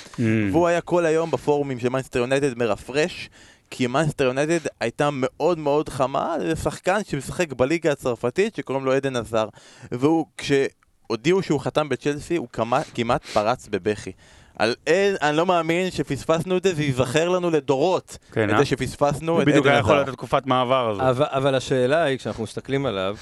והוא 0.52 0.68
היה 0.68 0.80
כל 0.80 1.06
היום 1.06 1.30
בפורומים 1.30 1.78
של 1.78 1.88
מנצ'סטר 1.88 2.18
יונייטד 2.18 2.58
מרפרש. 2.58 3.30
כי 3.76 3.86
מנסטר 3.86 4.24
יונייטד 4.24 4.66
הייתה 4.80 5.08
מאוד 5.12 5.58
מאוד 5.58 5.88
חמה 5.88 6.36
לשחקן 6.38 7.00
שמשחק 7.08 7.52
בליגה 7.52 7.92
הצרפתית 7.92 8.54
שקוראים 8.54 8.84
לו 8.84 8.92
עדן 8.92 9.16
עזר 9.16 9.48
והוא, 9.92 10.26
כשהודיעו 10.38 11.42
שהוא 11.42 11.60
חתם 11.60 11.88
בצ'לסי, 11.88 12.36
הוא 12.36 12.48
כמעט, 12.52 12.86
כמעט 12.94 13.24
פרץ 13.24 13.68
בבכי 13.68 14.12
על 14.58 14.74
אין, 14.86 15.16
אני 15.22 15.36
לא 15.36 15.46
מאמין 15.46 15.90
שפספסנו 15.90 16.56
את 16.56 16.62
זה, 16.62 16.74
זה 16.74 16.82
ייזכר 16.82 17.28
לנו 17.28 17.50
לדורות 17.50 18.18
כן, 18.32 18.50
את 18.50 18.54
אה? 18.54 18.58
זה 18.58 18.64
שפספסנו 18.64 19.42
את 19.42 19.46
בדיוק 19.46 19.66
עדן 19.66 19.74
היה 19.74 19.80
יכול 19.80 19.94
עזר. 19.94 20.02
לתת 20.02 20.12
תקופת 20.12 20.46
מעבר 20.46 20.90
הזו. 20.90 21.10
אבל, 21.10 21.26
אבל 21.28 21.54
השאלה 21.54 22.02
היא, 22.02 22.18
כשאנחנו 22.18 22.42
מסתכלים 22.42 22.86
עליו, 22.86 23.16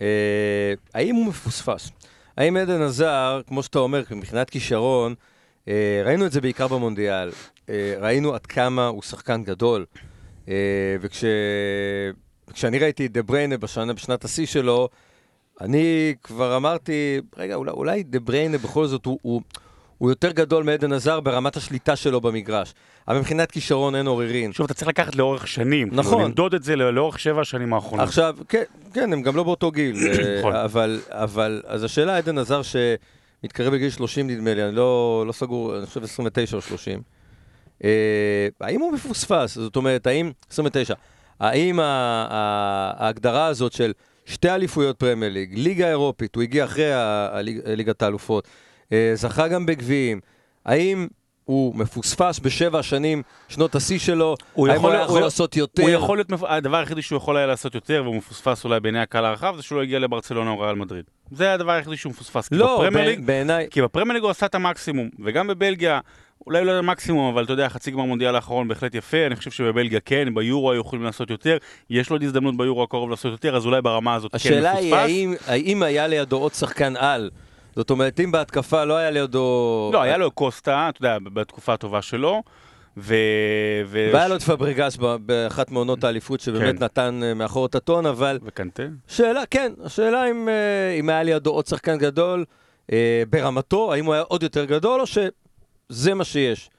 אה, 0.00 0.06
האם 0.94 1.14
הוא 1.14 1.26
מפוספס? 1.26 1.90
האם 2.36 2.56
עדן 2.56 2.82
עזר, 2.82 3.40
כמו 3.46 3.62
שאתה 3.62 3.78
אומר, 3.78 4.02
מבחינת 4.10 4.50
כישרון, 4.50 5.14
ראינו 6.04 6.26
את 6.26 6.32
זה 6.32 6.40
בעיקר 6.40 6.68
במונדיאל, 6.68 7.30
אה, 7.68 7.94
ראינו 8.00 8.34
עד 8.34 8.46
כמה 8.46 8.86
הוא 8.86 9.02
שחקן 9.02 9.44
גדול, 9.44 9.84
אה, 10.48 10.54
וכש... 11.00 11.24
וכשאני 12.48 12.78
ראיתי 12.78 13.06
את 13.06 13.12
דה 13.12 13.22
בריינה 13.22 13.56
בשנה, 13.56 13.92
בשנת 13.92 14.24
השיא 14.24 14.46
שלו, 14.46 14.88
אני 15.60 16.14
כבר 16.22 16.56
אמרתי, 16.56 17.20
רגע, 17.36 17.54
אולי, 17.54 17.70
אולי 17.70 18.02
דה 18.02 18.20
בריינה 18.20 18.58
בכל 18.58 18.86
זאת 18.86 19.06
הוא, 19.06 19.18
הוא, 19.22 19.42
הוא 19.98 20.10
יותר 20.10 20.32
גדול 20.32 20.64
מעדן 20.64 20.92
עזר 20.92 21.20
ברמת 21.20 21.56
השליטה 21.56 21.96
שלו 21.96 22.20
במגרש. 22.20 22.74
אבל 23.08 23.18
מבחינת 23.18 23.50
כישרון 23.50 23.94
אין 23.94 24.06
עוררין. 24.06 24.52
שוב, 24.52 24.64
אתה 24.64 24.74
צריך 24.74 24.88
לקחת 24.88 25.16
לאורך 25.16 25.46
שנים. 25.46 25.88
נכון. 25.92 26.12
כאילו, 26.12 26.24
למדוד 26.28 26.54
את 26.54 26.62
זה 26.62 26.76
לא- 26.76 26.94
לאורך 26.94 27.18
שבע 27.18 27.40
השנים 27.40 27.72
האחרונות. 27.72 28.08
עכשיו, 28.08 28.36
כן, 28.48 28.62
כן, 28.92 29.12
הם 29.12 29.22
גם 29.22 29.36
לא 29.36 29.42
באותו 29.42 29.70
גיל. 29.70 29.96
אה, 30.06 30.38
נכון. 30.38 30.54
אבל, 30.54 31.00
אבל, 31.08 31.62
אז 31.66 31.84
השאלה, 31.84 32.16
עדן 32.16 32.38
עזר 32.38 32.60
שמתקרב 33.42 33.72
לגיל 33.72 33.90
30 33.90 34.30
נדמה 34.30 34.54
לי, 34.54 34.64
אני 34.64 34.74
לא, 34.74 35.24
לא 35.26 35.32
סגור, 35.32 35.78
אני 35.78 35.86
חושב 35.86 36.04
29 36.04 36.56
או 36.56 36.62
30. 36.62 37.02
אה, 37.84 38.48
האם 38.60 38.80
הוא 38.80 38.92
מפוספס? 38.92 39.54
זאת 39.54 39.76
אומרת, 39.76 40.06
האם, 40.06 40.32
29, 40.50 40.94
האם 41.40 41.80
ההגדרה 41.80 43.46
הזאת 43.46 43.72
של 43.72 43.92
שתי 44.24 44.50
אליפויות 44.50 44.98
פרמייר 44.98 45.32
ליג, 45.32 45.58
ליגה 45.58 45.88
אירופית, 45.88 46.34
הוא 46.34 46.42
הגיע 46.42 46.64
אחרי 46.64 46.90
ליגת 47.66 48.02
האלופות, 48.02 48.48
אה, 48.92 49.12
זכה 49.14 49.48
גם 49.48 49.66
בגביעים, 49.66 50.20
האם 50.64 51.08
הוא 51.48 51.76
מפוספס 51.76 52.38
בשבע 52.38 52.78
השנים, 52.78 53.22
שנות 53.48 53.74
השיא 53.74 53.98
שלו? 53.98 54.34
הוא 54.52 54.68
יכול- 54.68 54.94
הוא 54.96 55.02
יכול 55.04 55.20
לעשות 55.20 55.56
יותר? 55.56 55.82
הוא 55.82 55.90
יכול 55.90 56.18
להיות, 56.18 56.28
הדבר 56.48 56.76
היחידי 56.76 57.02
שהוא 57.02 57.16
יכול 57.16 57.36
היה 57.36 57.46
לעשות 57.46 57.74
יותר, 57.74 58.00
והוא 58.04 58.16
מפוספס 58.16 58.64
אולי 58.64 58.80
בעיני 58.80 59.00
הקהל 59.00 59.24
הרחב, 59.24 59.54
זה 59.56 59.62
שהוא 59.62 59.76
לא 59.76 59.82
הגיע 59.82 59.98
לברצלונה 59.98 60.50
או 60.50 60.60
ריאל 60.60 60.74
מדריד. 60.74 61.04
זה 61.30 61.52
הדבר 61.52 61.72
היחידי 61.72 61.96
שהוא 61.96 62.10
מפוספס. 62.10 62.48
לא, 62.52 62.84
בעיניי... 63.24 63.66
כי 63.70 63.82
בפרמייר 63.82 64.12
ליג 64.14 64.22
הוא 64.22 64.30
עשה 64.30 64.46
את 64.46 64.54
המקסימום, 64.54 65.08
וגם 65.24 65.46
בבלגיה, 65.46 66.00
אולי 66.46 66.64
לא 66.64 66.72
המקסימום, 66.72 67.32
אבל 67.32 67.44
אתה 67.44 67.52
יודע, 67.52 67.68
חצי 67.68 67.90
גמר 67.90 68.04
מונדיאל 68.04 68.34
האחרון 68.34 68.68
בהחלט 68.68 68.94
יפה, 68.94 69.26
אני 69.26 69.36
חושב 69.36 69.50
שבבלגיה 69.50 70.00
כן, 70.00 70.34
ביורו 70.34 70.72
היו 70.72 70.80
יכולים 70.80 71.04
לעשות 71.04 71.30
יותר, 71.30 71.56
יש 71.90 72.10
לו 72.10 72.16
עוד 72.16 72.22
הזדמנות 72.22 72.56
ביורו 72.56 72.82
הקרוב 72.82 73.10
לעשות 73.10 73.32
יותר, 73.32 73.56
אז 73.56 73.66
אולי 73.66 73.82
ברמה 73.82 74.14
הזאת 74.14 74.30
כן 74.30 74.36
השאלה 74.36 74.72
היא, 74.72 74.94
מפוספס. 74.94 75.04
האם, 75.04 75.34
האם 75.46 75.82
היה 75.82 76.06
לידו 76.06 76.36
עוד 76.36 76.54
שחקן 76.54 76.96
על 76.96 77.30
זאת 77.76 77.90
אומרת, 77.90 78.20
אם 78.20 78.32
בהתקפה 78.32 78.84
לא 78.84 78.96
היה 78.96 79.10
לידו... 79.10 79.90
לא, 79.92 80.02
היה 80.02 80.16
לו 80.16 80.30
קוסטה, 80.30 80.88
אתה 80.88 80.98
יודע, 81.00 81.18
בתקופה 81.32 81.72
הטובה 81.72 82.02
שלו, 82.02 82.42
ו... 82.96 83.14
ו... 83.86 84.10
והיה 84.12 84.28
לו 84.28 84.36
את 84.36 84.42
פבריגס 84.42 84.96
באחת 85.26 85.70
מעונות 85.70 86.04
האליפות 86.04 86.40
שבאמת 86.40 86.78
כן. 86.78 86.84
נתן 86.84 87.20
אה, 87.22 87.34
מאחור 87.34 87.66
את 87.66 87.74
הטון, 87.74 88.06
אבל 88.06 88.38
וקנטה? 88.42 88.82
שאלה, 89.06 89.42
כן, 89.50 89.72
השאלה 89.84 90.30
אם, 90.30 90.48
אה, 90.48 90.94
אם 91.00 91.08
היה 91.08 91.22
לידו 91.22 91.50
עוד 91.50 91.66
שחקן 91.66 91.98
גדול 91.98 92.44
אה, 92.92 93.22
ברמתו, 93.30 93.92
האם 93.92 94.04
הוא 94.04 94.14
היה 94.14 94.22
עוד 94.22 94.42
יותר 94.42 94.64
גדול, 94.64 95.00
או 95.00 95.06
שזה 95.06 96.14
מה 96.14 96.24
שיש. 96.24 96.70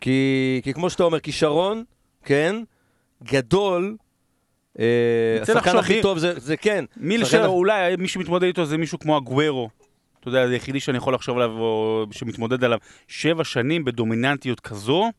כי, 0.00 0.60
כי 0.64 0.74
כמו 0.74 0.90
שאתה 0.90 1.02
אומר, 1.04 1.20
כישרון, 1.20 1.84
כן, 2.24 2.56
גדול, 3.24 3.96
השחקן 5.42 5.76
הכי 5.76 5.96
מי- 5.96 6.02
טוב 6.02 6.18
זה, 6.18 6.32
זה 6.38 6.56
כן. 6.56 6.84
מי 6.96 7.18
שחקן- 7.18 7.30
שאולי 7.42 7.96
מי 7.96 8.08
שמתמודד 8.08 8.44
איתו 8.46 8.64
זה 8.64 8.76
מישהו 8.78 8.98
כמו 8.98 9.16
הגוורו. 9.16 9.68
אתה 10.20 10.28
יודע, 10.28 10.46
זה 10.46 10.52
היחידי 10.52 10.80
שאני 10.80 10.96
יכול 10.98 11.14
לחשוב 11.14 11.36
עליו, 11.36 11.50
או 11.50 12.06
שמתמודד 12.10 12.64
עליו 12.64 12.78
שבע 13.08 13.44
שנים 13.44 13.84
בדומיננטיות 13.84 14.60
כזו, 14.60 15.10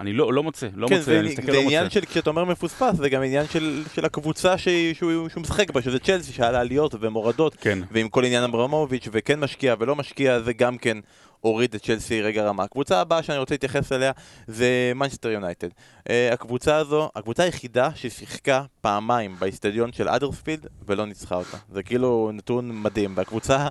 אני 0.00 0.12
לא, 0.12 0.32
לא 0.32 0.42
מוצא, 0.42 0.68
לא 0.74 0.88
כן, 0.88 0.94
מוצא, 0.94 1.04
זה, 1.06 1.20
אני 1.20 1.28
מסתכל, 1.28 1.46
זה 1.46 1.52
לא 1.52 1.60
עניין 1.62 1.84
מוצא. 1.84 2.00
של, 2.00 2.06
כשאתה 2.06 2.30
אומר 2.30 2.44
מפוספס, 2.44 2.96
זה 2.96 3.08
גם 3.08 3.22
עניין 3.22 3.46
של, 3.46 3.82
של 3.94 4.04
הקבוצה 4.04 4.58
שהיא- 4.58 4.94
שהוא, 4.94 5.28
שהוא 5.28 5.40
משחק 5.40 5.70
בה, 5.70 5.82
שזה 5.82 5.98
צ'לסי, 5.98 6.32
שהיה 6.32 6.50
לה 6.50 6.60
עליות 6.60 6.94
ומורדות, 7.00 7.56
כן. 7.60 7.78
ועם 7.90 8.08
כל 8.08 8.24
עניין 8.24 8.42
אברמוביץ', 8.44 9.08
וכן 9.12 9.40
משקיע 9.40 9.74
ולא 9.78 9.96
משקיע, 9.96 10.40
זה 10.40 10.52
גם 10.52 10.78
כן 10.78 10.98
הוריד 11.40 11.74
את 11.74 11.82
צ'לסי 11.82 12.22
רגע 12.22 12.44
רמה. 12.44 12.62
הקבוצה 12.64 13.00
הבאה 13.00 13.22
שאני 13.22 13.38
רוצה 13.38 13.54
להתייחס 13.54 13.92
אליה 13.92 14.12
זה 14.46 14.92
מנצ'סטר 14.94 15.28
יונייטד. 15.30 15.68
Uh, 15.68 16.02
הקבוצה 16.32 16.76
הזו, 16.76 17.10
הקבוצה 17.16 17.42
היחידה 17.42 17.88
ששיחקה 17.94 18.62
פעמיים 18.80 19.36
באיצטדיון 19.38 19.92
של 19.92 20.08
אדרספילד 20.08 20.66
ולא 20.86 21.06
ניצחה 21.06 21.34
אותה. 21.34 21.56
זה 21.72 21.82
כאילו 21.82 22.30
נתון 22.34 22.82
מדהים. 22.82 23.12
והקבוצה 23.16 23.68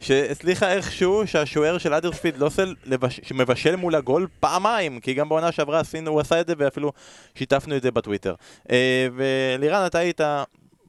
שהצליחה 0.00 0.72
איכשהו 0.72 1.26
שהשוער 1.26 1.78
של 1.78 1.94
אדרספילד 1.94 2.36
לא 2.38 2.46
עושה, 2.46 2.62
לבש... 2.84 3.20
שמבשל 3.22 3.76
מול 3.76 3.94
הגול 3.94 4.26
פעמיים, 4.40 5.00
כי 5.00 5.14
גם 5.14 5.28
בעונה 5.28 5.52
שעברה 5.52 5.80
עשינו, 5.80 6.10
הוא 6.10 6.20
עשה 6.20 6.40
את 6.40 6.46
זה 6.46 6.54
ואפילו 6.58 6.92
שיתפנו 7.34 7.76
את 7.76 7.82
זה 7.82 7.90
בטוויטר. 7.90 8.34
Uh, 8.68 8.70
ולירן, 9.16 9.86
אתה 9.86 9.98
היית 9.98 10.20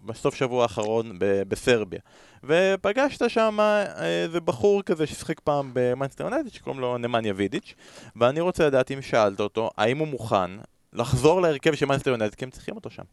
בסוף 0.06 0.36
שבוע 0.36 0.64
האחרון 0.64 1.18
בסרביה. 1.48 2.00
ופגשת 2.44 3.30
שם 3.30 3.58
איזה 3.98 4.40
בחור 4.42 4.84
כזה 4.84 5.08
ששיחק 5.08 5.40
פעם 5.40 5.72
במאנסטר 5.74 6.24
יונייטד 6.24 6.50
שקוראים 6.50 6.82
לו 6.82 6.98
נמניה 6.98 7.34
וידיץ' 7.36 7.74
ואני 8.16 8.40
רוצה 8.40 8.68
לדעת 8.68 8.92
אם 8.92 9.02
שאלת 9.02 9.40
אותו 9.40 9.70
האם 9.78 9.98
הוא 9.98 10.08
מוכן 10.08 10.52
לחזור 10.94 11.42
להרכב 11.42 11.76
של 11.76 11.86
מאנסטר 11.86 12.12
יונייטד 12.12 12.36
כי 12.36 12.46
הם 12.46 12.52
צריכים 12.52 12.76
אותו 12.76 12.90
שם. 12.90 13.04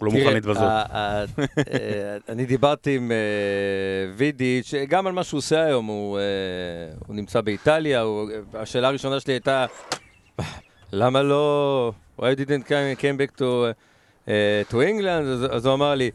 הוא 0.00 0.06
לא 0.06 0.12
מוכן 0.12 0.34
להתבזות. 0.34 0.62
אה, 0.62 1.24
אני 2.28 2.46
דיברתי 2.46 2.96
עם 2.96 3.12
אה, 3.12 3.16
וידיץ', 4.16 4.74
גם 4.88 5.06
על 5.06 5.12
מה 5.12 5.24
שהוא 5.24 5.38
עושה 5.38 5.64
היום, 5.64 5.86
הוא, 5.86 6.18
אה, 6.18 6.24
נמצא 7.08 7.40
באיטליה, 7.40 8.04
השאלה 8.54 8.88
הראשונה 8.88 9.20
שלי 9.20 9.32
הייתה, 9.32 9.66
למה 10.92 11.22
לא, 11.22 11.92
why 12.20 12.22
didn't 12.22 12.66
come, 12.68 13.00
came 13.00 13.18
back 13.20 13.38
to, 13.38 13.42
to 14.70 14.74
England, 14.74 15.24
אז, 15.52 15.66
הוא 15.66 15.74
אמר 15.74 15.94
לי, 15.94 16.10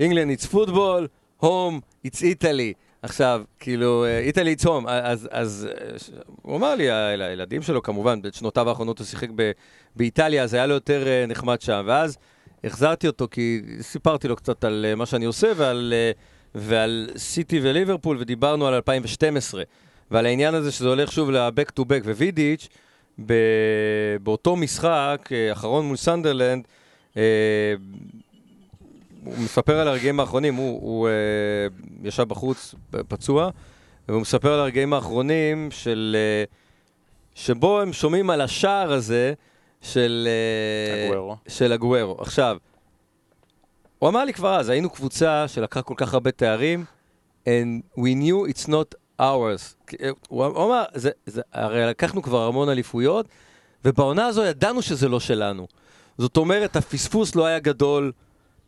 England 0.00 0.38
it's 0.40 0.46
football, 0.46 1.06
home 1.42 1.80
it's 2.06 2.18
Italy. 2.18 2.72
עכשיו, 3.02 3.42
כאילו, 3.60 4.04
Italy 4.32 4.60
it's 4.60 4.64
home, 4.66 4.88
אז, 4.88 5.28
אז 5.32 5.68
ש- 5.98 6.10
הוא 6.42 6.56
אמר 6.56 6.74
לי, 6.74 6.90
הילדים 6.90 7.62
שלו 7.62 7.82
כמובן, 7.82 8.22
בשנותיו 8.22 8.68
האחרונות 8.68 8.98
הוא 8.98 9.06
שיחק 9.06 9.28
ב, 9.36 9.50
באיטליה, 9.96 10.42
אז 10.42 10.54
היה 10.54 10.66
לו 10.66 10.74
יותר 10.74 11.06
אה, 11.06 11.24
נחמד 11.28 11.60
שם, 11.60 11.82
ואז 11.86 12.18
החזרתי 12.64 13.06
אותו 13.06 13.28
כי 13.30 13.60
סיפרתי 13.80 14.28
לו 14.28 14.36
קצת 14.36 14.64
על 14.64 14.86
אה, 14.88 14.94
מה 14.94 15.06
שאני 15.06 15.24
עושה 15.24 15.52
ועל, 15.56 15.94
אה, 15.96 16.10
ועל 16.54 17.10
סיטי 17.16 17.60
וליברפול, 17.62 18.16
ודיברנו 18.20 18.66
על 18.66 18.74
2012, 18.74 19.62
ועל 20.10 20.26
העניין 20.26 20.54
הזה 20.54 20.72
שזה 20.72 20.88
הולך 20.88 21.12
שוב 21.12 21.30
ל-back 21.30 21.80
to 21.80 21.82
back, 21.82 22.04
ווידיץ', 22.04 22.68
באותו 24.22 24.56
משחק, 24.56 25.28
אה, 25.32 25.52
אחרון 25.52 25.86
מול 25.86 25.96
סנדרלנד, 25.96 26.64
הוא 29.24 29.34
מספר 29.38 29.78
על 29.78 29.88
הרגעים 29.88 30.20
האחרונים, 30.20 30.54
הוא, 30.54 30.80
הוא 30.82 31.08
ישב 32.02 32.22
בחוץ 32.22 32.74
פצוע, 33.08 33.50
והוא 34.08 34.20
מספר 34.20 34.52
על 34.52 34.60
הרגעים 34.60 34.92
האחרונים 34.92 35.70
של... 35.70 36.16
שבו 37.34 37.80
הם 37.80 37.92
שומעים 37.92 38.30
על 38.30 38.40
השער 38.40 38.92
הזה 38.92 39.34
של... 39.82 40.28
אה, 40.28 41.06
אגוארו. 41.06 41.36
של 41.48 41.72
אגוארו. 41.72 42.16
עכשיו, 42.20 42.56
הוא 43.98 44.08
אמר 44.08 44.24
לי 44.24 44.32
כבר 44.32 44.60
אז, 44.60 44.68
היינו 44.68 44.90
קבוצה 44.90 45.48
שלקחה 45.48 45.82
כל 45.82 45.94
כך 45.96 46.14
הרבה 46.14 46.30
תארים, 46.30 46.84
and 47.44 47.98
we 47.98 48.14
knew 48.22 48.52
it's 48.52 48.68
not 48.68 48.94
ours. 49.20 49.94
אה, 50.02 50.10
הוא 50.28 50.44
הוא 50.44 50.66
אמר, 50.66 50.84
זה, 50.94 51.10
זה, 51.26 51.42
הרי 51.52 51.86
לקחנו 51.86 52.22
כבר 52.22 52.46
המון 52.46 52.68
אליפויות, 52.68 53.26
ובעונה 53.84 54.26
הזו 54.26 54.44
ידענו 54.44 54.82
שזה 54.82 55.08
לא 55.08 55.20
שלנו. 55.20 55.66
זאת 56.18 56.36
אומרת, 56.36 56.76
הפספוס 56.76 57.34
לא 57.34 57.46
היה 57.46 57.58
גדול, 57.58 58.12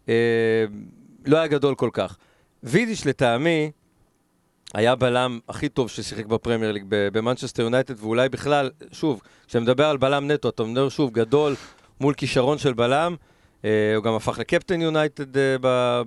אה, 0.08 0.64
לא 1.26 1.36
היה 1.36 1.46
גדול 1.46 1.74
כל 1.74 1.90
כך. 1.92 2.16
וידיש 2.62 3.06
לטעמי, 3.06 3.70
היה 4.74 4.94
בלם 4.94 5.38
הכי 5.48 5.68
טוב 5.68 5.90
ששיחק 5.90 6.26
בפרמייר 6.26 6.72
ליג 6.72 6.84
במנצ'סטר 6.88 7.62
יונייטד, 7.62 7.94
ואולי 8.00 8.28
בכלל, 8.28 8.70
שוב, 8.92 9.22
כשאתה 9.46 9.60
מדבר 9.60 9.86
על 9.86 9.96
בלם 9.96 10.30
נטו, 10.30 10.48
אתה 10.48 10.64
מדבר 10.64 10.88
שוב 10.88 11.10
גדול 11.12 11.54
מול 12.00 12.14
כישרון 12.14 12.58
של 12.58 12.72
בלם, 12.72 13.16
אה, 13.64 13.92
הוא 13.96 14.04
גם 14.04 14.14
הפך 14.14 14.38
לקפטן 14.38 14.80
יונייטד 14.80 15.36
אה, 15.36 15.56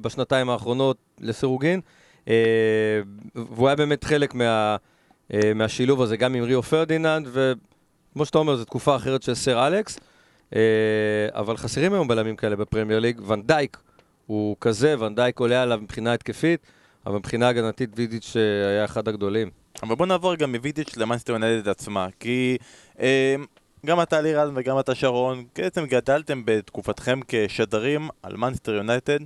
בשנתיים 0.01 0.49
האחרונות 0.49 0.97
לסירוגין, 1.19 1.81
אה, 2.27 2.33
והוא 3.35 3.67
היה 3.67 3.75
באמת 3.75 4.03
חלק 4.03 4.33
מה, 4.33 4.75
אה, 5.33 5.53
מהשילוב 5.55 6.01
הזה, 6.01 6.17
גם 6.17 6.35
עם 6.35 6.43
ריו 6.43 6.63
פרדיננד, 6.63 7.27
וכמו 7.31 8.25
שאתה 8.25 8.37
אומר, 8.37 8.55
זו 8.55 8.65
תקופה 8.65 8.95
אחרת 8.95 9.23
של 9.23 9.33
סר 9.33 9.67
אלכס, 9.67 9.99
אה, 10.55 10.61
אבל 11.31 11.57
חסרים 11.57 11.93
היום 11.93 12.07
בלמים 12.07 12.35
כאלה 12.35 12.55
בפרמייר 12.55 12.99
ליג, 12.99 13.21
ואן 13.27 13.49
דייק 13.49 13.77
הוא 14.25 14.55
כזה, 14.61 14.99
ואן 14.99 15.17
דייק 15.17 15.39
עולה 15.39 15.61
עליו 15.61 15.79
מבחינה 15.81 16.13
התקפית, 16.13 16.67
אבל 17.07 17.15
מבחינה 17.17 17.47
הגנתית 17.47 17.89
וידיץ' 17.95 18.33
אה, 18.35 18.69
היה 18.69 18.85
אחד 18.85 19.07
הגדולים. 19.07 19.49
אבל 19.83 19.95
בוא 19.95 20.05
נעבור 20.05 20.35
גם 20.35 20.51
מווידיץ' 20.55 20.97
למאנסטר 20.97 21.33
יונייטד 21.33 21.69
עצמה, 21.69 22.07
כי 22.19 22.57
אה, 22.99 23.35
גם 23.85 24.01
אתה 24.01 24.21
לירן 24.21 24.51
וגם 24.55 24.79
אתה 24.79 24.95
שרון, 24.95 25.45
בעצם 25.57 25.85
גדלתם 25.85 26.41
בתקופתכם 26.45 27.19
כשדרים 27.27 28.09
על 28.23 28.37
מאנסטר 28.37 28.73
יונייטד 28.73 29.19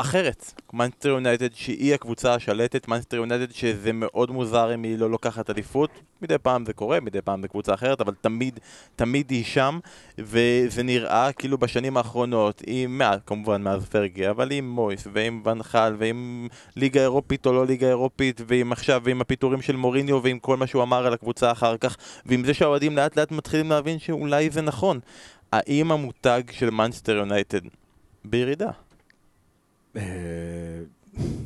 אחרת. 0.00 0.52
מאנסטר 0.72 1.08
יונייטד 1.08 1.54
שהיא 1.54 1.94
הקבוצה 1.94 2.34
השלטת, 2.34 2.88
מאנסטר 2.88 3.16
יונייטד 3.16 3.52
שזה 3.52 3.92
מאוד 3.92 4.30
מוזר 4.30 4.74
אם 4.74 4.82
היא 4.82 4.98
לא 4.98 5.10
לוקחת 5.10 5.50
אליפות, 5.50 5.90
מדי 6.22 6.38
פעם 6.38 6.66
זה 6.66 6.72
קורה, 6.72 7.00
מדי 7.00 7.22
פעם 7.22 7.42
זה 7.42 7.48
קבוצה 7.48 7.74
אחרת, 7.74 8.00
אבל 8.00 8.14
תמיד, 8.20 8.58
תמיד 8.96 9.30
היא 9.30 9.44
שם, 9.44 9.78
וזה 10.18 10.82
נראה 10.82 11.32
כאילו 11.32 11.58
בשנים 11.58 11.96
האחרונות, 11.96 12.62
עם, 12.66 12.98
מה, 12.98 13.16
כמובן 13.26 13.62
מאז 13.62 13.84
פרגי, 13.84 14.30
אבל 14.30 14.52
עם 14.52 14.70
מויס, 14.70 15.06
ועם 15.12 15.42
ואן 15.44 15.66
חאל, 15.66 15.96
ועם 15.98 16.48
ליגה 16.76 17.00
אירופית 17.00 17.46
או 17.46 17.52
לא 17.52 17.66
ליגה 17.66 17.88
אירופית, 17.88 18.40
ועם 18.46 18.72
עכשיו, 18.72 19.00
ועם 19.04 19.20
הפיטורים 19.20 19.62
של 19.62 19.76
מוריניו, 19.76 20.22
ועם 20.22 20.38
כל 20.38 20.56
מה 20.56 20.66
שהוא 20.66 20.82
אמר 20.82 21.06
על 21.06 21.14
הקבוצה 21.14 21.52
אחר 21.52 21.76
כך, 21.76 21.96
ועם 22.26 22.44
זה 22.44 22.54
שהאוהדים 22.54 22.96
לאט 22.96 23.16
לאט 23.16 23.32
מתחילים 23.32 23.70
להבין 23.70 23.98
שאולי 23.98 24.50
זה 24.50 24.60
נכון. 24.60 25.00
האם 25.52 25.92
המותג 25.92 26.42
של 26.50 26.70
מנסטר 26.70 27.12
יונייטד 27.12 27.60
בירידה? 28.24 28.70
אה, 29.96 30.02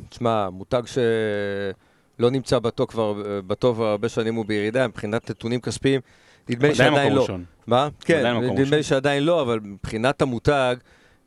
תשמע, 0.09 0.49
מותג 0.49 0.81
שלא 0.85 2.29
נמצא 2.29 2.59
בטוב 2.59 2.87
כבר, 2.87 3.13
בטוב 3.47 3.81
הרבה 3.81 4.09
שנים 4.09 4.35
הוא 4.35 4.45
בירידה, 4.45 4.87
מבחינת 4.87 5.29
נתונים 5.29 5.61
כספיים, 5.61 6.01
נדמה 6.49 6.67
לי 6.67 6.73
עדיין 6.73 6.91
שעדיין 6.93 7.13
לא. 7.13 7.21
ראשון. 7.21 7.45
מה? 7.67 7.87
כן, 7.99 8.37
נדמה. 8.37 8.77
לי 8.77 8.83
שעדיין 8.83 9.23
לא, 9.23 9.41
אבל 9.41 9.59
מבחינת 9.63 10.21
המותג, 10.21 10.75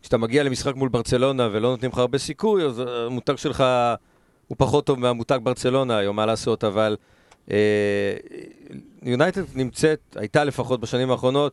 כשאתה 0.03 0.19
מגיע 0.19 0.43
למשחק 0.43 0.75
מול 0.75 0.89
ברצלונה 0.89 1.49
ולא 1.53 1.71
נותנים 1.71 1.91
לך 1.91 1.99
הרבה 1.99 2.19
סיכוי, 2.19 2.65
אז 2.65 2.83
המותג 2.87 3.37
שלך 3.37 3.65
הוא 4.49 4.57
פחות 4.59 4.87
טוב 4.87 5.01
מהמותג 5.01 5.39
ברצלונה 5.43 5.99
היום, 5.99 6.17
מה 6.17 6.27
לעשות, 6.27 6.65
אבל 6.65 6.97
אה, 7.51 8.15
יונייטד 9.03 9.43
נמצאת, 9.55 10.01
הייתה 10.17 10.45
לפחות 10.45 10.81
בשנים 10.81 11.11
האחרונות, 11.11 11.53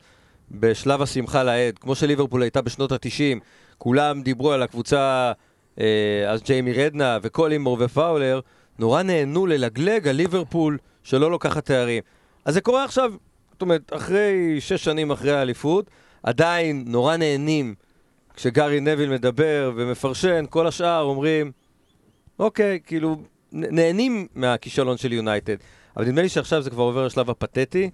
בשלב 0.50 1.02
השמחה 1.02 1.42
לאיד, 1.44 1.78
כמו 1.78 1.94
שליברפול 1.94 2.42
הייתה 2.42 2.62
בשנות 2.62 2.92
ה-90, 2.92 3.40
כולם 3.78 4.22
דיברו 4.22 4.52
על 4.52 4.62
הקבוצה, 4.62 4.98
אה, 4.98 5.32
אז 6.28 6.42
ג'יימי 6.42 6.72
רדנה 6.72 7.18
וקולימור 7.22 7.76
ופאולר, 7.80 8.40
נורא 8.78 9.02
נהנו 9.02 9.46
ללגלג 9.46 10.08
על 10.08 10.16
ליברפול 10.16 10.78
שלא 11.02 11.30
לוקחת 11.30 11.66
תארים. 11.66 12.02
אז 12.44 12.54
זה 12.54 12.60
קורה 12.60 12.84
עכשיו, 12.84 13.12
זאת 13.52 13.62
אומרת, 13.62 13.92
אחרי 13.92 14.56
שש 14.60 14.84
שנים 14.84 15.10
אחרי 15.10 15.32
האליפות, 15.32 15.90
עדיין 16.22 16.84
נורא 16.86 17.16
נהנים 17.16 17.74
כשגארי 18.34 18.80
נביל 18.80 19.10
מדבר 19.10 19.72
ומפרשן, 19.76 20.44
כל 20.50 20.66
השאר 20.66 21.02
אומרים, 21.02 21.52
אוקיי, 22.38 22.80
כאילו, 22.86 23.16
נהנים 23.52 24.26
מהכישלון 24.34 24.96
של 24.96 25.12
יונייטד. 25.12 25.56
אבל 25.96 26.04
נדמה 26.04 26.22
לי 26.22 26.28
שעכשיו 26.28 26.62
זה 26.62 26.70
כבר 26.70 26.82
עובר 26.82 27.06
לשלב 27.06 27.30
הפתטי 27.30 27.90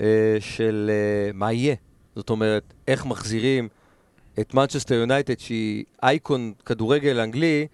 אה, 0.00 0.36
של 0.40 0.90
אה, 0.90 1.30
מה 1.34 1.52
יהיה. 1.52 1.74
זאת 2.16 2.30
אומרת, 2.30 2.74
איך 2.88 3.06
מחזירים 3.06 3.68
את 4.40 4.54
מנצ'סטר 4.54 4.94
יונייטד, 4.94 5.38
שהיא 5.38 5.84
אייקון 6.02 6.52
כדורגל 6.66 7.20
אנגלי, 7.20 7.66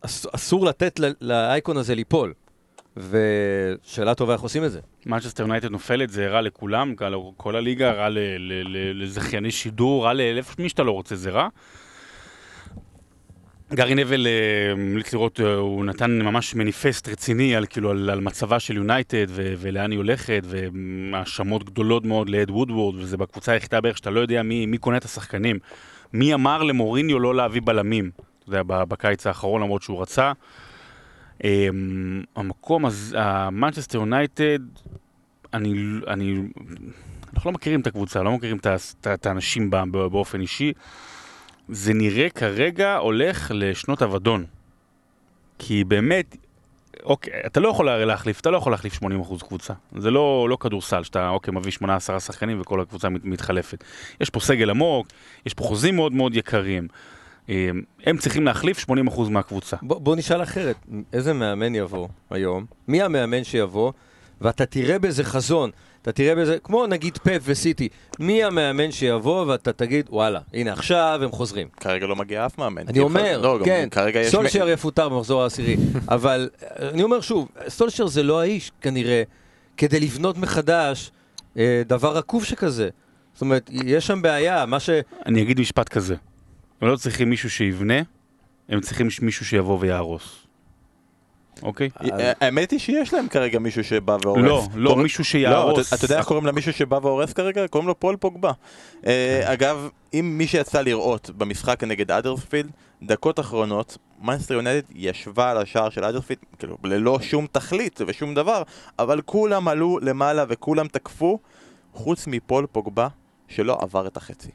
אס, 0.00 0.26
אסור 0.32 0.66
לתת 0.66 1.00
לאייקון 1.20 1.76
הזה 1.76 1.94
ליפול. 1.94 2.32
ושאלה 2.96 4.14
טובה 4.14 4.32
איך 4.32 4.40
עושים 4.42 4.64
את 4.64 4.72
זה. 4.72 4.80
מנצ'סטר 5.06 5.42
יונייטד 5.42 5.70
נופלת, 5.70 6.10
זה 6.10 6.28
רע 6.28 6.40
לכולם, 6.40 6.94
כל- 7.36 7.56
הליגה, 7.56 7.92
רע 7.92 8.08
לזכייני 8.94 9.50
שידור, 9.50 10.04
רע 10.04 10.12
למי 10.14 10.68
שאתה 10.68 10.82
לא 10.82 10.92
רוצה, 10.92 11.16
זה 11.16 11.30
רע. 11.30 11.48
גארי 13.74 13.94
נבל 13.94 14.26
אה, 14.26 14.72
המליץ 14.72 15.12
לראות, 15.12 15.40
אה, 15.40 15.54
הוא 15.54 15.84
נתן 15.84 16.22
ממש 16.22 16.54
מניפסט 16.54 17.08
רציני 17.08 17.56
על, 17.56 17.66
כאילו, 17.66 17.90
על, 17.90 18.10
על 18.10 18.20
מצבה 18.20 18.60
של 18.60 18.76
יונייטד 18.76 19.26
ולאן 19.30 19.90
היא 19.90 19.96
הולכת, 19.96 20.42
והאשמות 20.44 21.64
גדולות 21.64 22.04
מאוד 22.04 22.28
לאד 22.28 22.50
וודוורד, 22.50 22.94
וזה 22.98 23.16
בקבוצה 23.16 23.52
היחידה 23.52 23.80
בערך 23.80 23.96
שאתה 23.96 24.10
לא 24.10 24.20
יודע 24.20 24.42
מי, 24.42 24.66
מי 24.66 24.78
קונה 24.78 24.96
את 24.96 25.04
השחקנים. 25.04 25.58
מי 26.12 26.34
אמר 26.34 26.62
למוריניו 26.62 27.18
לא 27.18 27.34
להביא 27.34 27.60
בלמים, 27.64 28.10
אתה 28.38 28.48
יודע, 28.48 28.62
בקיץ 28.62 29.26
האחרון, 29.26 29.62
למרות 29.62 29.82
שהוא 29.82 30.02
רצה. 30.02 30.32
אמ, 31.44 32.22
המקום 32.36 32.86
הזה, 32.86 33.16
המנצ'סטר 33.20 33.98
יונייטד, 33.98 34.58
אני, 35.54 35.74
אני, 36.08 36.42
אנחנו 37.34 37.50
לא 37.50 37.54
מכירים 37.54 37.80
את 37.80 37.86
הקבוצה, 37.86 38.22
לא 38.22 38.32
מכירים 38.32 38.58
את 39.14 39.26
האנשים 39.26 39.70
באופן 39.70 40.40
אישי. 40.40 40.72
זה 41.68 41.94
נראה 41.94 42.30
כרגע 42.30 42.96
הולך 42.96 43.50
לשנות 43.54 44.02
אבדון. 44.02 44.44
כי 45.58 45.84
באמת, 45.84 46.36
אוקיי, 47.04 47.32
אתה 47.46 47.60
לא 47.60 47.68
יכול 47.68 47.88
הרי 47.88 48.06
להחליף, 48.06 48.40
אתה 48.40 48.50
לא 48.50 48.56
יכול 48.56 48.72
להחליף 48.72 48.94
80% 49.02 49.06
קבוצה. 49.48 49.74
זה 49.98 50.10
לא, 50.10 50.46
לא 50.50 50.56
כדורסל, 50.60 51.02
שאתה, 51.02 51.28
אוקיי, 51.28 51.54
מביא 51.54 51.70
18 51.72 52.20
שחקנים 52.20 52.60
וכל 52.60 52.80
הקבוצה 52.80 53.08
מת- 53.08 53.24
מתחלפת. 53.24 53.84
יש 54.20 54.30
פה 54.30 54.40
סגל 54.40 54.70
עמוק, 54.70 55.06
יש 55.46 55.54
פה 55.54 55.64
חוזים 55.64 55.96
מאוד 55.96 56.12
מאוד 56.12 56.36
יקרים. 56.36 56.88
אה, 57.48 57.70
הם 58.06 58.16
צריכים 58.18 58.44
להחליף 58.44 58.78
80% 58.78 58.92
מהקבוצה. 59.30 59.76
בוא, 59.82 60.00
בוא 60.00 60.16
נשאל 60.16 60.42
אחרת, 60.42 60.76
איזה 61.12 61.32
מאמן 61.32 61.74
יבוא 61.74 62.08
היום? 62.30 62.64
מי 62.88 63.02
המאמן 63.02 63.44
שיבוא? 63.44 63.92
ואתה 64.40 64.66
תראה 64.66 64.98
בזה 64.98 65.24
חזון, 65.24 65.70
אתה 66.02 66.12
תראה 66.12 66.34
בזה, 66.34 66.58
כמו 66.64 66.86
נגיד 66.86 67.18
פפ 67.18 67.42
וסיטי, 67.44 67.88
מי 68.18 68.44
המאמן 68.44 68.92
שיבוא 68.92 69.46
ואתה 69.46 69.72
תגיד, 69.72 70.06
וואלה, 70.10 70.40
הנה 70.54 70.72
עכשיו 70.72 71.20
הם 71.22 71.30
חוזרים. 71.30 71.68
כרגע 71.80 72.06
לא 72.06 72.16
מגיע 72.16 72.46
אף 72.46 72.58
מאמן. 72.58 72.88
אני 72.88 72.98
אומר, 72.98 73.40
לא, 73.40 73.58
כן, 73.64 73.88
כרגע 73.90 74.20
יש... 74.20 74.30
סולשר 74.30 74.68
יפוטר 74.68 75.08
במחזור 75.08 75.42
העשירי, 75.42 75.76
אבל 76.08 76.50
אני 76.78 77.02
אומר 77.02 77.20
שוב, 77.20 77.48
סולשר 77.68 78.06
זה 78.06 78.22
לא 78.22 78.40
האיש 78.40 78.72
כנראה 78.80 79.22
כדי 79.76 80.00
לבנות 80.00 80.38
מחדש 80.38 81.10
אה, 81.58 81.82
דבר 81.86 82.16
רקוב 82.16 82.44
שכזה. 82.44 82.88
זאת 83.32 83.40
אומרת, 83.40 83.70
יש 83.72 84.06
שם 84.06 84.22
בעיה, 84.22 84.66
מה 84.66 84.80
ש... 84.80 84.90
אני 85.26 85.42
אגיד 85.42 85.60
משפט 85.60 85.88
כזה, 85.88 86.14
הם 86.80 86.88
לא 86.88 86.96
צריכים 86.96 87.30
מישהו 87.30 87.50
שיבנה, 87.50 88.02
הם 88.68 88.80
צריכים 88.80 89.08
מישהו 89.22 89.46
שיבוא 89.46 89.78
ויהרוס. 89.80 90.46
אוקיי? 91.62 91.88
אה, 92.12 92.32
האמת 92.40 92.70
היא 92.70 92.78
שיש 92.80 93.14
להם 93.14 93.28
כרגע 93.28 93.58
מישהו 93.58 93.84
שבא 93.84 94.16
והורס. 94.24 94.42
לא, 94.42 94.66
לא, 94.74 94.96
מישהו 94.96 95.22
לא, 95.22 95.24
שיהרוס. 95.24 95.88
אתה- 95.88 95.96
אתה 95.96 96.04
יודע 96.04 96.18
איך 96.18 96.26
קוראים 96.26 96.46
למישהו 96.46 96.72
שבא 96.72 96.98
והורס 97.02 97.32
כרגע? 97.32 97.68
קוראים 97.68 97.88
לו 97.88 98.00
פול 98.00 98.16
פוגבה. 98.16 98.52
אה, 99.06 99.42
אגב, 99.52 99.88
אם 100.14 100.34
מי 100.38 100.46
שיצא 100.46 100.80
לראות 100.80 101.30
במשחק 101.30 101.84
נגד 101.84 102.10
אדרספילד, 102.10 102.70
דקות 103.02 103.40
אחרונות, 103.40 103.98
מנסטר 104.22 104.54
יונדד 104.54 104.82
ישבה 104.94 105.50
על 105.50 105.56
השער 105.58 105.90
של 105.90 106.04
אדרספילד, 106.04 106.38
כאילו, 106.58 106.76
ללא 106.84 107.18
שום 107.22 107.46
תכלית 107.52 108.00
ושום 108.06 108.34
דבר, 108.34 108.62
אבל 108.98 109.20
כולם 109.24 109.68
עלו 109.68 109.98
למעלה 110.02 110.44
וכולם 110.48 110.88
תקפו, 110.88 111.38
חוץ 111.94 112.26
מפול 112.26 112.66
פוגבה, 112.72 113.08
שלא 113.48 113.78
עבר 113.80 114.06
את 114.06 114.16
החצי. 114.16 114.48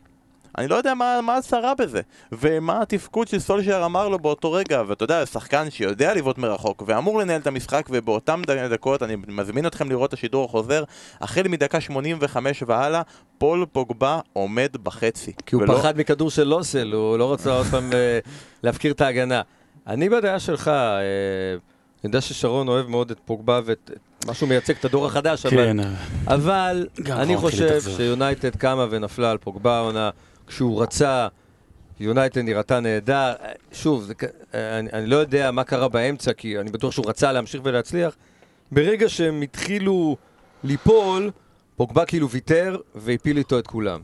אני 0.58 0.68
לא 0.68 0.76
יודע 0.76 0.94
מה, 0.94 1.20
מה 1.24 1.36
הצרה 1.38 1.74
בזה, 1.76 2.02
ומה 2.32 2.82
התפקוד 2.82 3.28
שסולשייר 3.28 3.86
אמר 3.86 4.10
לו 4.10 4.20
באותו 4.20 4.52
רגע, 4.52 4.84
ואתה 4.88 5.04
יודע, 5.04 5.26
שחקן 5.26 5.70
שיודע 5.70 6.14
לבעוט 6.14 6.38
מרחוק 6.38 6.84
ואמור 6.88 7.20
לנהל 7.20 7.42
את 7.42 7.48
המשחק, 7.48 7.86
ובאותם 7.90 8.42
דקות 8.72 9.04
אני 9.04 9.16
מזמין 9.28 9.68
אתכם 9.68 9.90
לראות 9.90 10.10
את 10.10 10.14
השידור 10.14 10.46
החוזר, 10.46 10.84
החל 11.22 11.48
מדקה 11.48 11.82
85 11.82 12.64
והלאה, 12.68 13.02
פול 13.38 13.66
פוגבה 13.72 14.20
עומד 14.34 14.70
בחצי. 14.84 15.32
כי 15.46 15.56
הוא 15.56 15.64
ולא- 15.64 15.78
פחד 15.78 15.98
מכדור 15.98 16.30
של 16.30 16.44
לוסל, 16.44 16.92
הוא 16.94 17.18
לא 17.18 17.34
רצה 17.34 17.52
עוד 17.54 17.66
פעם 17.66 17.94
אה, 17.94 18.20
להפקיר 18.64 18.92
את 18.92 19.02
ההגנה. 19.02 19.42
אני 19.88 20.10
בדעה 20.10 20.40
שלך, 20.40 20.68
אה, 20.68 21.02
אני 22.04 22.10
יודע 22.10 22.22
ששרון 22.22 22.68
אוהב 22.68 22.88
מאוד 22.88 23.12
את 23.12 23.20
פוגבה 23.26 23.60
ואת 23.66 23.92
את 23.94 24.26
מה 24.28 24.34
שהוא 24.34 24.50
מייצג, 24.50 24.74
את 24.80 24.86
הדור 24.86 25.06
החדש, 25.06 25.46
אבל, 25.46 25.56
כן, 25.56 25.78
אבל 26.28 26.88
גם 27.04 27.18
אני 27.18 27.38
חושב. 27.38 27.80
שיונייטד 27.98 28.56
קמה 28.56 28.86
ונפלה 28.90 29.32
על 29.32 29.38
פוגבה 29.38 29.78
העונה, 29.78 30.10
כשהוא 30.48 30.82
רצה, 30.82 31.28
יונייטד 32.00 32.42
נראתה 32.42 32.80
נהדר. 32.80 33.34
שוב, 33.72 34.04
זה, 34.04 34.14
אני, 34.54 34.90
אני 34.94 35.08
לא 35.08 35.16
יודע 35.16 35.52
מה 35.52 35.64
קרה 35.64 35.90
באמצע, 35.90 36.34
כי 36.34 36.60
אני 36.60 36.72
בטוח 36.72 36.92
שהוא 36.92 37.10
רצה 37.10 37.32
להמשיך 37.32 37.62
ולהצליח. 37.64 38.16
ברגע 38.72 39.10
שהם 39.10 39.42
התחילו 39.42 40.18
ליפול, 40.64 41.32
פוגבה 41.76 42.06
כאילו 42.06 42.30
ויתר 42.30 42.78
והפיל 42.96 43.38
איתו 43.38 43.60
את 43.60 43.68
כולם. 43.68 44.02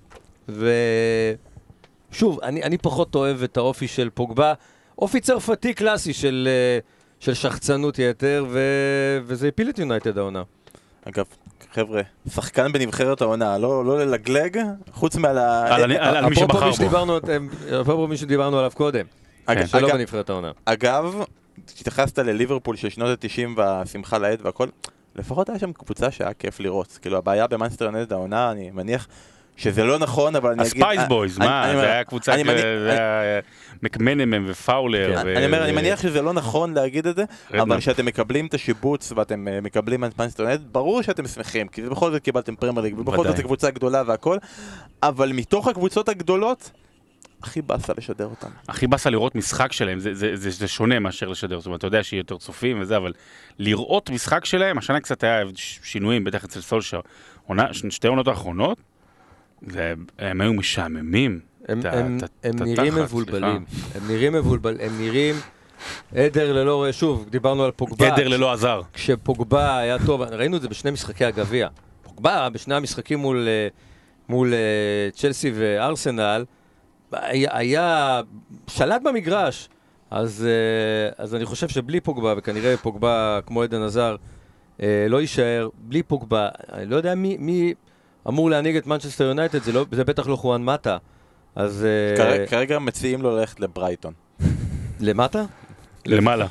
ושוב, 0.50 2.40
אני, 2.44 2.64
אני 2.64 2.78
פחות 2.78 3.16
אוהב 3.16 3.44
את 3.44 3.58
האופי 3.58 3.88
של 3.88 4.10
פוגבה, 4.10 4.54
אופי 4.98 5.20
צרפתי 5.20 5.74
קלאסי 5.74 6.14
של, 6.14 6.48
אה, 6.52 6.80
של 7.20 7.34
שחצנות 7.34 8.00
יתר, 8.00 8.46
ו... 8.50 8.60
וזה 9.24 9.48
הפיל 9.48 9.70
את 9.70 9.80
יונייטד 9.80 10.18
העונה. 10.18 10.44
אגב, 11.06 11.26
חבר'ה, 11.74 12.02
שחקן 12.30 12.72
בנבחרת 12.72 13.22
העונה, 13.22 13.58
לא, 13.58 13.86
לא 13.86 14.00
ללגלג, 14.06 14.58
חוץ 14.92 15.16
מעל 15.16 15.38
ה... 15.38 15.76
על 15.76 15.84
על- 15.84 16.16
על 16.18 16.26
מי 16.26 16.36
שבחר 16.36 16.60
מי 16.66 16.70
בו. 16.70 16.76
שדיברנו, 16.76 17.18
אפרופו 17.82 18.08
מי 18.08 18.18
שדיברנו 18.18 18.58
עליו 18.60 18.72
קודם, 18.76 19.06
אג- 19.46 19.66
שלא 19.66 19.80
אגב- 19.88 19.98
בנבחרת 19.98 20.30
העונה. 20.30 20.52
אגב, 20.66 21.16
כשהתייחסת 21.76 22.20
לליברפול 22.20 22.76
של 22.76 22.90
שנות 22.90 23.24
ה-90 23.24 23.50
והשמחה 23.58 24.18
לאיד 24.18 24.40
והכל, 24.46 24.68
לפחות 25.16 25.50
היה 25.50 25.60
שם 25.60 25.74
קבוצה 25.74 26.12
שהיה 26.12 26.34
כיף 26.34 26.60
לראות. 26.60 27.00
כאילו 27.02 27.18
הבעיה 27.18 27.48
במאנסטר 27.48 27.86
יונדד 27.86 28.14
העונה, 28.14 28.52
אני 28.52 28.72
מניח 28.72 29.08
שזה 29.62 29.84
לא 29.84 30.00
נכון, 30.00 30.36
אבל 30.36 30.50
אני 30.52 30.62
אגיד... 30.62 30.72
ה 30.84 30.87
Spice 30.87 31.02
Boys, 31.08 31.38
אני- 31.38 31.48
מה, 31.48 31.66
אני 31.72 31.80
זה 31.80 31.92
היה 31.94 32.04
קבוצה, 32.04 32.34
זה 32.46 32.92
היה 32.92 33.40
מקמנמן 33.84 34.46
ופאולר. 34.48 35.16
כן, 35.16 35.28
אני 35.28 35.46
אומר, 35.46 35.64
אני 35.64 35.72
מניח 35.72 36.02
שזה 36.02 36.22
לא 36.22 36.34
נכון 36.34 36.74
להגיד 36.74 37.08
את 37.08 37.16
זה. 37.16 37.24
אבל 37.54 37.80
כשאתם 37.80 38.06
מקבלים 38.06 38.46
את 38.46 38.54
השיבוץ 38.54 39.12
ואתם 39.16 39.48
אה, 39.48 39.62
מקבלים 39.62 40.06
את 40.06 40.12
יונדד, 40.40 40.60
ברור 40.72 41.02
שאתם 41.02 41.28
שמחים, 41.28 41.68
כי 41.68 41.82
בכל 41.82 42.12
זאת 42.12 42.22
קיבלתם 42.24 42.56
פרמייר 42.56 42.82
ליג, 42.82 43.00
ובכל 43.00 43.28
זאת. 43.28 43.38
זו 43.38 43.44
קבוצה 43.44 43.72
גדולה 43.72 44.04
והכל, 44.08 44.38
אבל 45.04 45.32
מתוך 45.32 45.68
הקבוצות 45.68 46.10
הגדולות, 46.10 46.72
הכי 47.44 47.62
באסה 47.62 47.94
לשדר 47.98 48.26
אותם. 48.26 48.48
הכי 48.68 48.88
באסה 48.88 49.10
לראות 49.10 49.36
משחק 49.36 49.72
שלהם, 49.72 50.00
זה, 50.00 50.14
זה, 50.14 50.36
זה, 50.36 50.50
זה 50.50 50.68
שונה 50.68 51.00
מאשר 51.00 51.28
לשדר, 51.28 51.60
זאת 51.60 51.66
אומרת, 51.66 51.80
אתה 51.80 51.88
יודע 51.88 52.04
שיהיה 52.04 52.20
יותר 52.20 52.38
צופים 52.38 52.82
וזה, 52.82 52.98
אבל 52.98 53.14
לראות 53.60 54.10
משחק 54.10 54.46
שלהם, 54.46 54.78
השנה 54.78 55.00
קצת 55.00 55.24
היה 55.24 55.44
שינויים, 55.84 56.24
בטח 56.24 56.44
אצל 56.44 56.62
סולשר. 56.62 57.00
שתי 57.90 58.08
עונות 58.08 58.28
האחרונות, 58.28 58.78
זה, 59.68 59.94
הם 60.20 60.42
היו 60.42 60.54
משעממים. 60.54 61.40
הם, 61.68 61.80
ה- 61.86 61.90
הם, 62.00 62.18
ה- 62.24 62.48
הם 62.48 62.56
את 62.56 62.62
נראים 62.62 62.94
התחת, 62.94 63.04
מבולבלים, 63.04 63.66
הם 63.96 64.08
נראים 64.08 64.34
מבולבלים, 64.34 64.78
הם 64.82 65.02
נראים 65.02 65.36
עדר 66.16 66.54
ללא, 66.54 66.88
שוב, 66.92 67.26
דיברנו 67.30 67.64
על 67.64 67.72
פוגבה. 67.72 68.10
גדר 68.10 68.28
ללא 68.28 68.52
עזר. 68.54 68.82
כשפוגבה 68.94 69.78
היה 69.78 69.98
טוב, 70.06 70.22
ראינו 70.22 70.58
את 70.58 70.62
זה 70.62 70.68
בשני 70.68 70.92
משחקי 70.92 71.26
הגביע. 71.26 71.68
פוגבה, 72.04 72.50
בשני 72.50 72.76
המשחקים 72.76 73.20
מול, 73.20 73.48
אה, 73.48 73.68
מול 74.30 74.54
אה, 74.54 74.60
צ'לסי 75.14 75.52
וארסנל, 75.56 76.46
היה, 77.12 77.50
היה 77.58 78.22
שלט 78.68 79.02
במגרש. 79.04 79.70
אז, 80.12 80.48
אה, 80.48 81.24
אז 81.24 81.36
אני 81.36 81.46
חושב 81.46 81.68
שבלי 81.70 82.00
פוגבה, 82.00 82.34
וכנראה 82.38 82.78
פוגבה 82.78 83.40
כמו 83.46 83.62
עדן 83.64 83.82
עזר, 83.82 84.16
לא 85.10 85.22
יישאר, 85.22 85.70
בלי 85.78 86.04
פוגבה, 86.04 86.50
אני 86.74 86.86
לא 86.86 86.96
יודע 86.96 87.16
מי, 87.16 87.38
מי 87.40 87.74
אמור 88.28 88.50
להנהיג 88.50 88.76
את 88.76 88.88
מנצ'סטר 88.88 89.24
יונייטד, 89.24 89.64
זה, 89.64 89.72
לא, 89.72 89.86
זה 89.92 90.04
בטח 90.04 90.28
לא 90.28 90.36
חואן 90.36 90.64
מטה. 90.64 90.98
אז 91.56 91.86
אה, 91.86 92.18
כרגע- 92.18 92.46
כרגע 92.48 92.80
מציעים 92.80 93.22
לו 93.22 93.38
ללכת 93.38 93.60
לברייטון. 93.60 94.14
למטה? 95.00 95.44
למעלה. 96.06 96.48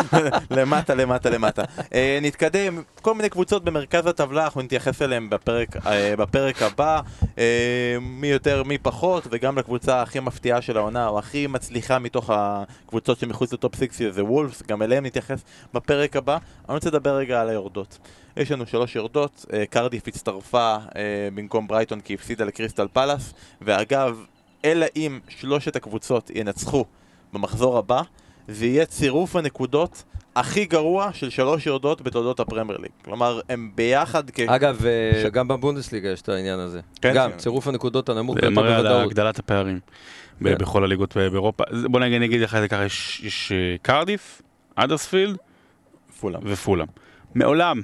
למטה, 0.50 0.94
למטה, 0.94 1.30
למטה. 1.30 1.62
אה, 1.94 2.18
נתקדם, 2.22 2.82
כל 3.02 3.14
מיני 3.14 3.28
קבוצות 3.28 3.64
במרכז 3.64 4.06
הטבלה, 4.06 4.44
אנחנו 4.44 4.62
נתייחס 4.62 5.02
אליהן 5.02 5.30
בפרק, 5.30 5.86
אה, 5.86 6.16
בפרק 6.16 6.62
הבא, 6.62 7.00
אה, 7.38 7.96
מי 8.00 8.26
יותר, 8.26 8.62
מי 8.62 8.78
פחות, 8.78 9.26
וגם 9.30 9.58
לקבוצה 9.58 10.02
הכי 10.02 10.20
מפתיעה 10.20 10.62
של 10.62 10.76
העונה, 10.76 11.08
או 11.08 11.18
הכי 11.18 11.46
מצליחה 11.46 11.98
מתוך 11.98 12.30
הקבוצות 12.32 13.18
שמחוץ 13.18 13.52
לטופ 13.52 13.74
6 13.76 14.02
זה 14.02 14.24
וולפס, 14.24 14.62
גם 14.62 14.82
אליהם 14.82 15.06
נתייחס 15.06 15.44
בפרק 15.74 16.16
הבא. 16.16 16.38
אני 16.68 16.74
רוצה 16.74 16.88
לדבר 16.88 17.16
רגע 17.16 17.40
על 17.40 17.48
היורדות. 17.48 17.98
יש 18.36 18.52
לנו 18.52 18.66
שלוש 18.66 18.96
יורדות, 18.96 19.46
קרדיף 19.70 20.08
הצטרפה 20.08 20.76
במקום 21.34 21.68
ברייטון 21.68 22.00
כי 22.00 22.14
הפסידה 22.14 22.44
לקריסטל 22.44 22.86
פלאס, 22.92 23.34
ואגב, 23.60 24.24
אלא 24.64 24.86
אם 24.96 25.18
שלושת 25.28 25.76
הקבוצות 25.76 26.30
ינצחו 26.34 26.84
במחזור 27.32 27.78
הבא, 27.78 28.02
זה 28.48 28.66
יהיה 28.66 28.86
צירוף 28.86 29.36
הנקודות 29.36 30.04
הכי 30.36 30.64
גרוע 30.64 31.10
של 31.12 31.30
שלוש 31.30 31.66
יורדות 31.66 32.02
בתולדות 32.02 32.40
הפרמייר 32.40 32.78
ליג. 32.78 32.90
כלומר, 33.04 33.40
הם 33.48 33.70
ביחד 33.74 34.30
כ... 34.30 34.40
אגב, 34.40 34.86
אה, 34.86 35.22
ש- 35.22 35.26
גם 35.26 35.48
בבונדסליגה 35.48 36.08
יש 36.08 36.22
את 36.22 36.28
העניין 36.28 36.58
הזה. 36.58 36.80
כן, 37.02 37.12
גם, 37.14 37.30
כן. 37.30 37.36
צירוף 37.36 37.66
הנקודות 37.68 38.08
הנמוך 38.08 38.34
זה 38.34 38.40
ביותר 38.40 38.54
מראה 38.62 38.76
על 38.76 38.82
בוודאות. 38.82 39.06
הגדלת 39.10 39.38
הפערים 39.38 39.80
ב- 40.40 40.48
כן. 40.48 40.58
בכל 40.58 40.84
הליגות 40.84 41.16
ב- 41.16 41.20
באירופה. 41.28 41.64
בוא 41.84 42.00
נגיד, 42.00 42.20
נגיד 42.22 42.40
לך 42.40 42.54
את 42.54 42.60
זה 42.60 42.68
ככה, 42.68 42.84
יש, 42.84 43.20
יש 43.24 43.52
אה, 43.52 43.76
קרדיף, 43.82 44.42
אדרספילד 44.74 45.36
פולאם. 46.20 46.40
ופולאם. 46.44 46.86
מעולם 47.34 47.82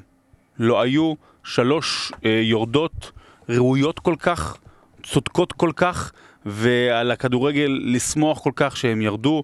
לא 0.59 0.81
היו 0.83 1.15
שלוש 1.45 2.13
אה, 2.25 2.41
יורדות 2.43 3.13
ראויות 3.49 3.99
כל 3.99 4.15
כך, 4.19 4.57
צודקות 5.03 5.53
כל 5.53 5.71
כך, 5.77 6.13
ועל 6.47 7.11
הכדורגל 7.11 7.79
לשמוח 7.85 8.39
כל 8.39 8.53
כך 8.57 8.77
שהם 8.77 9.01
ירדו. 9.03 9.43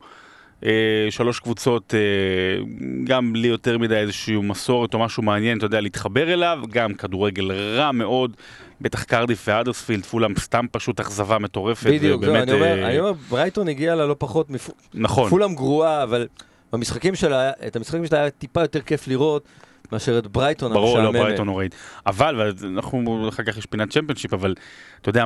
אה, 0.64 1.06
שלוש 1.10 1.40
קבוצות, 1.40 1.94
אה, 1.94 2.64
גם 3.04 3.32
בלי 3.32 3.48
יותר 3.48 3.78
מדי 3.78 3.96
איזושהי 3.96 4.36
מסורת 4.36 4.94
או 4.94 4.98
משהו 4.98 5.22
מעניין, 5.22 5.58
אתה 5.58 5.66
יודע, 5.66 5.80
להתחבר 5.80 6.32
אליו, 6.32 6.58
גם 6.70 6.94
כדורגל 6.94 7.52
רע 7.52 7.92
מאוד, 7.92 8.36
בטח 8.80 9.04
קרדיף 9.04 9.48
והאדרספילד, 9.48 10.04
פולאם 10.04 10.34
סתם 10.38 10.66
פשוט 10.72 11.00
אכזבה 11.00 11.38
מטורפת. 11.38 11.86
בדיוק, 11.86 12.24
זהו, 12.24 12.32
ובאמת, 12.32 12.48
אני 12.48 12.52
אומר, 12.52 12.82
אה, 12.82 12.88
אני 12.88 12.98
אומר, 12.98 13.12
ברייטון 13.12 13.68
הגיע 13.68 13.94
לה 13.94 14.06
לא 14.06 14.16
פחות 14.18 14.50
מפ... 14.50 14.70
נכון. 14.94 15.54
גרועה, 15.54 16.02
אבל 16.02 16.26
במשחקים 16.72 17.14
שלה, 17.14 17.50
את 17.66 17.76
המשחקים 17.76 18.06
שלה 18.06 18.18
היה 18.18 18.30
טיפה 18.30 18.60
יותר 18.60 18.80
כיף 18.80 19.08
לראות 19.08 19.44
מאשר 19.92 20.18
את 20.18 20.26
ברייטון 20.26 20.72
ברור, 20.72 20.98
לא 20.98 21.02
המשעממת. 21.02 21.22
ברייטון 21.22 21.46
נוראית. 21.46 21.74
אבל, 22.06 22.54
ואנחנו, 22.62 23.28
אחר 23.28 23.42
כך 23.42 23.56
יש 23.56 23.66
פינת 23.66 23.90
צ'מפיונשיפ, 23.90 24.32
אבל 24.32 24.54
אתה 25.00 25.08
יודע, 25.08 25.24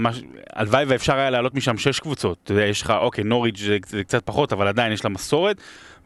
הלוואי 0.52 0.84
ואפשר 0.84 1.16
היה 1.16 1.30
לעלות 1.30 1.54
משם 1.54 1.78
שש 1.78 2.00
קבוצות. 2.00 2.38
אתה 2.44 2.52
יודע, 2.52 2.64
יש 2.64 2.82
לך, 2.82 2.90
אוקיי, 2.90 3.24
נוריץ' 3.24 3.58
זה, 3.58 3.78
זה 3.86 4.04
קצת 4.04 4.26
פחות, 4.26 4.52
אבל 4.52 4.68
עדיין 4.68 4.92
יש 4.92 5.04
לה 5.04 5.10
מסורת, 5.10 5.56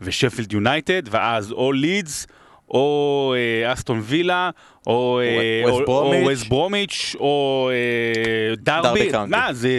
ושפילד 0.01 0.53
יונייטד, 0.53 1.03
ואז 1.11 1.53
או 1.53 1.73
לידס, 1.73 2.27
או 2.71 3.35
אה, 3.37 3.73
אסטון 3.73 4.01
וילה, 4.05 4.51
או 4.89 5.20
אה, 5.20 5.62
ווסט 5.70 5.80
או- 5.80 5.84
ברומיץ'. 6.49 7.16
או 7.20 7.70
אה, 7.72 8.55
דרבי 8.57 9.11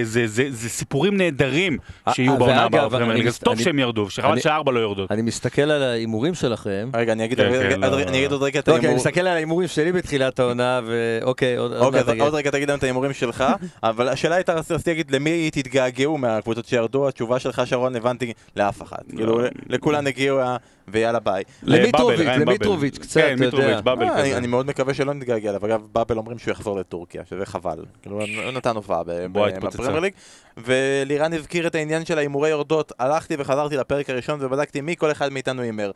זה, 0.03 0.70
סיפורים 0.70 1.18
נהדרים 1.18 1.78
אה, 2.07 2.14
שיהיו 2.14 2.34
אה, 2.34 2.38
בעונה 2.38 2.64
הבאה 2.64 2.86
אז 3.28 3.39
טוב 3.39 3.53
אני- 3.53 3.64
שהם 3.64 3.80
ירדו, 3.80 4.10
שחבל 4.10 4.39
שארבע 4.39 4.72
לא 4.72 4.80
יורדות. 4.80 5.12
אני 5.12 5.22
מסתכל 5.22 5.62
על 5.62 5.84
ההימורים 5.84 6.34
שלכם. 6.34 6.89
רגע, 6.95 7.12
אני 7.12 7.26
אגיד 7.26 7.38
כן, 7.38 7.43
כן, 7.70 7.84
עוד 7.84 7.93
לא. 7.93 7.97
רגע- 7.97 8.60
את 8.60 8.68
לא, 8.68 8.74
כי 8.74 8.80
אני 8.80 8.88
ההימור. 8.88 8.95
מסתכל 9.05 9.20
על 9.22 9.28
ההימורים 9.28 9.68
שלי 9.68 9.91
בתחילת 9.91 10.39
העונה, 10.39 10.82
ואוקיי, 10.86 11.57
עוד 11.57 11.74
אוקיי. 11.74 12.20
עוד 12.20 12.36
רגע 12.36 12.51
תגיד 12.51 12.70
לנו 12.70 12.78
את 12.78 12.84
ההימורים 12.84 13.14
שלך, 13.14 13.43
אבל 13.84 14.07
השאלה 14.10 14.36
הייתה, 14.36 14.53
רציתי 14.53 14.89
להגיד, 14.89 15.12
למי 15.12 15.49
תתגעגעו 15.51 16.18
מהקבוצות 16.18 16.66
שירדו? 16.66 17.07
התשובה 17.07 17.39
שלך, 17.39 17.62
שרון, 17.66 17.95
הבנתי, 17.95 18.34
לאף 18.55 18.82
אחת. 18.82 19.03
כאילו, 19.16 19.39
לכולן 19.70 20.07
הגיעו, 20.07 20.39
ה- 20.39 20.57
ויאללה 20.91 21.20
ביי. 21.20 21.43
למיטרוביץ'. 21.64 22.20
למיטרוביץ', 22.20 22.97
קצת, 22.97 23.22
כן, 23.22 23.36
אתה 23.47 23.55
יודע. 23.57 23.82
אה. 24.01 24.38
אני 24.38 24.47
מאוד 24.47 24.66
מקווה 24.68 24.93
שלא 25.00 25.14
נתגעגע 25.14 25.50
אליו. 25.50 25.66
אגב, 25.66 25.82
באבל 25.91 26.18
אומרים 26.18 26.39
שהוא 26.39 26.52
יחזור 26.52 26.80
לטורקיה, 26.80 27.24
שזה 27.30 27.45
חבל. 27.45 27.86
כאילו, 28.02 28.20
הוא 28.22 28.52
נתן 28.52 28.76
הופעה. 28.76 29.02
בפרמייר 29.04 30.00
ליג. 30.00 30.14
ולירן 30.58 31.34
הזכיר 31.34 31.68
את 31.68 31.76
העניין 31.76 32.06
של 32.06 32.18
ההימורי 32.18 32.50
יורדות. 32.50 32.91
הלכתי 33.00 33.36
וחזרתי 33.39 33.78
לפרק 33.78 34.10
הראשון 34.10 34.39
ובדקתי 34.41 34.82
מי 34.82 34.95
כל 34.95 35.12
אחד 35.12 35.32
מאיתנו 35.32 35.62
הימר. 35.62 35.91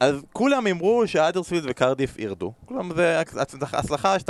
אז 0.00 0.22
כולם 0.32 0.66
הימרו 0.66 1.02
שהאדרספילד 1.06 1.64
וקרדיף 1.68 2.18
ירדו. 2.18 2.52
כולם 2.64 2.90
זה 2.96 3.20
הצ- 3.20 3.40
הצלחה 3.72 4.16
2-2, 4.16 4.24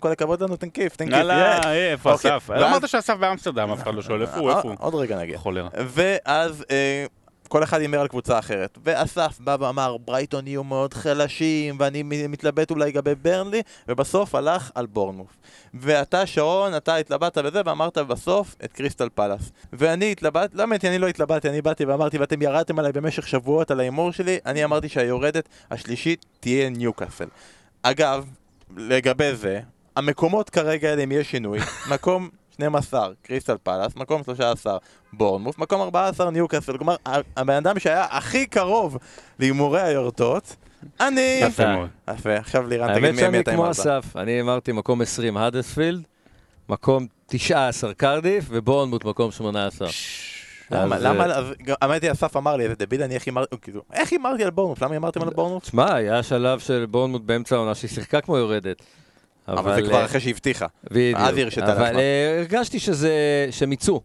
כל 0.00 0.12
הכבוד 0.12 0.42
לנו, 0.42 0.56
תן 0.56 0.70
כיף, 0.70 0.96
תן 0.96 1.04
כיף. 1.04 1.14
יאללה. 1.14 1.58
אה, 1.64 1.90
איפה 1.92 2.12
אוקיי, 2.12 2.36
אסף? 2.36 2.50
לא 2.50 2.68
אמרת 2.68 2.88
שאסף 2.88 3.14
באמסטרדם, 3.14 3.70
אף 3.70 3.82
אחד 3.82 3.94
לא 3.94 4.02
שואל 4.02 4.22
איפה 4.22 4.38
הוא, 4.38 4.50
איפה 4.50 4.68
הוא? 4.68 4.76
עוד 4.78 4.94
רגע 4.94 5.18
נגיע. 5.18 5.38
חולר. 5.38 5.68
ואז 5.86 6.64
אה, 6.70 7.04
כל 7.52 7.62
אחד 7.62 7.80
הימר 7.80 8.00
על 8.00 8.08
קבוצה 8.08 8.38
אחרת. 8.38 8.78
ואסף 8.84 9.40
בא 9.40 9.56
ואמר, 9.60 9.96
ברייטון 9.96 10.46
יהיו 10.46 10.64
מאוד 10.64 10.94
חלשים, 10.94 11.76
ואני 11.78 12.02
מתלבט 12.02 12.70
אולי 12.70 12.88
לגבי 12.88 13.14
ברנלי, 13.14 13.62
ובסוף 13.88 14.34
הלך 14.34 14.70
על 14.74 14.86
בורנמוף. 14.86 15.36
ואתה, 15.74 16.26
שרון, 16.26 16.76
אתה 16.76 16.96
התלבטת 16.96 17.38
בזה, 17.38 17.60
ואמרת 17.64 17.98
בסוף 17.98 18.56
את 18.64 18.72
קריסטל 18.72 19.08
פלאס. 19.14 19.52
ואני 19.72 20.12
התלבט, 20.12 20.50
לא 20.54 20.60
האמת, 20.60 20.84
אני 20.84 20.98
לא 20.98 21.06
התלבטתי, 21.06 21.48
אני 21.48 21.62
באתי 21.62 21.84
ואמרתי, 21.84 22.18
ואתם 22.18 22.42
ירדתם 22.42 22.78
עליי 22.78 22.92
במשך 22.92 23.28
שבועות 23.28 23.70
על 23.70 23.80
ההימור 23.80 24.12
שלי, 24.12 24.38
אני 24.46 24.64
אמרתי 24.64 24.88
שהיורדת 24.88 25.48
השלישית 25.70 26.26
תהיה 26.40 26.68
ניוקאסל. 26.68 27.28
אגב, 27.82 28.26
לגבי 28.76 29.34
זה, 29.34 29.60
המקומות 29.96 30.50
כרגע, 30.50 30.94
אם 30.94 31.12
יש 31.12 31.30
שינוי, 31.30 31.58
מקום 31.90 32.28
12, 32.52 33.08
קריסטל 33.22 33.56
פלאס, 33.62 33.96
מקום 33.96 34.22
13, 34.24 34.78
בורנמוף, 35.12 35.58
מקום 35.58 35.80
14, 35.80 36.30
ניוקאסל. 36.30 36.78
כלומר, 36.78 36.96
הבן 37.36 37.54
אדם 37.54 37.78
שהיה 37.78 38.06
הכי 38.10 38.46
קרוב 38.46 38.98
להימורי 39.38 39.82
היורדות, 39.82 40.56
אני... 41.00 41.40
יפה 41.42 41.66
מאוד. 41.66 41.88
יפה, 42.10 42.36
עכשיו 42.36 42.66
לירן, 42.66 42.92
תגיד 42.94 43.04
האמת 43.04 43.10
מי 43.10 43.16
מי 43.16 43.20
שאני 43.20 43.40
אתה 43.40 43.52
כמו 43.52 43.62
הימרת. 43.62 43.78
אסף, 43.78 44.16
אני 44.16 44.40
אמרתי 44.40 44.72
מקום 44.72 45.00
20 45.00 45.36
האדספילד, 45.36 46.02
מקום 46.68 47.06
19 47.26 47.94
קרדיף, 47.94 48.44
ובורנמוט 48.48 49.04
מקום 49.04 49.30
18. 49.30 49.88
למה, 50.70 50.98
למה, 50.98 51.26
אה, 51.26 51.74
האמת 51.80 52.02
היא, 52.02 52.12
אסף 52.12 52.36
אמר 52.36 52.56
לי, 52.56 52.64
איזה 52.64 52.74
דביל 52.74 53.02
אני, 53.02 53.14
איך 53.14 53.26
הימרתי, 53.26 53.56
כאילו, 53.62 53.82
איך 53.92 54.12
הימרתי 54.12 54.44
על 54.44 54.50
בורנמוף? 54.50 54.82
למה 54.82 54.92
הימרתם 54.92 55.22
על 55.22 55.30
בורנמוף? 55.30 55.62
תשמע, 55.62 55.94
היה 55.94 56.22
שלב 56.22 56.58
של 56.58 56.86
בורנמוט 56.90 57.22
באמצע 57.22 57.56
העונה 57.56 57.74
שהיא 57.74 57.90
שיחקה 57.90 58.20
כמו 58.20 58.36
יורדת. 58.38 58.82
אבל 59.48 59.74
זה 59.74 59.82
כבר 59.88 60.00
אה, 60.00 60.04
אחרי 60.04 60.20
שהבטיחה. 60.20 60.66
בדיוק. 60.90 61.18
אז 61.20 61.36
היא 61.36 61.44
הרשתה 61.44 61.72
אבל 61.72 61.82
לעצמה. 61.82 61.98
אה, 61.98 62.36
הרגשתי 62.38 62.78
שזה, 62.78 63.12
שהם 63.50 63.72
יצאו. 63.72 64.00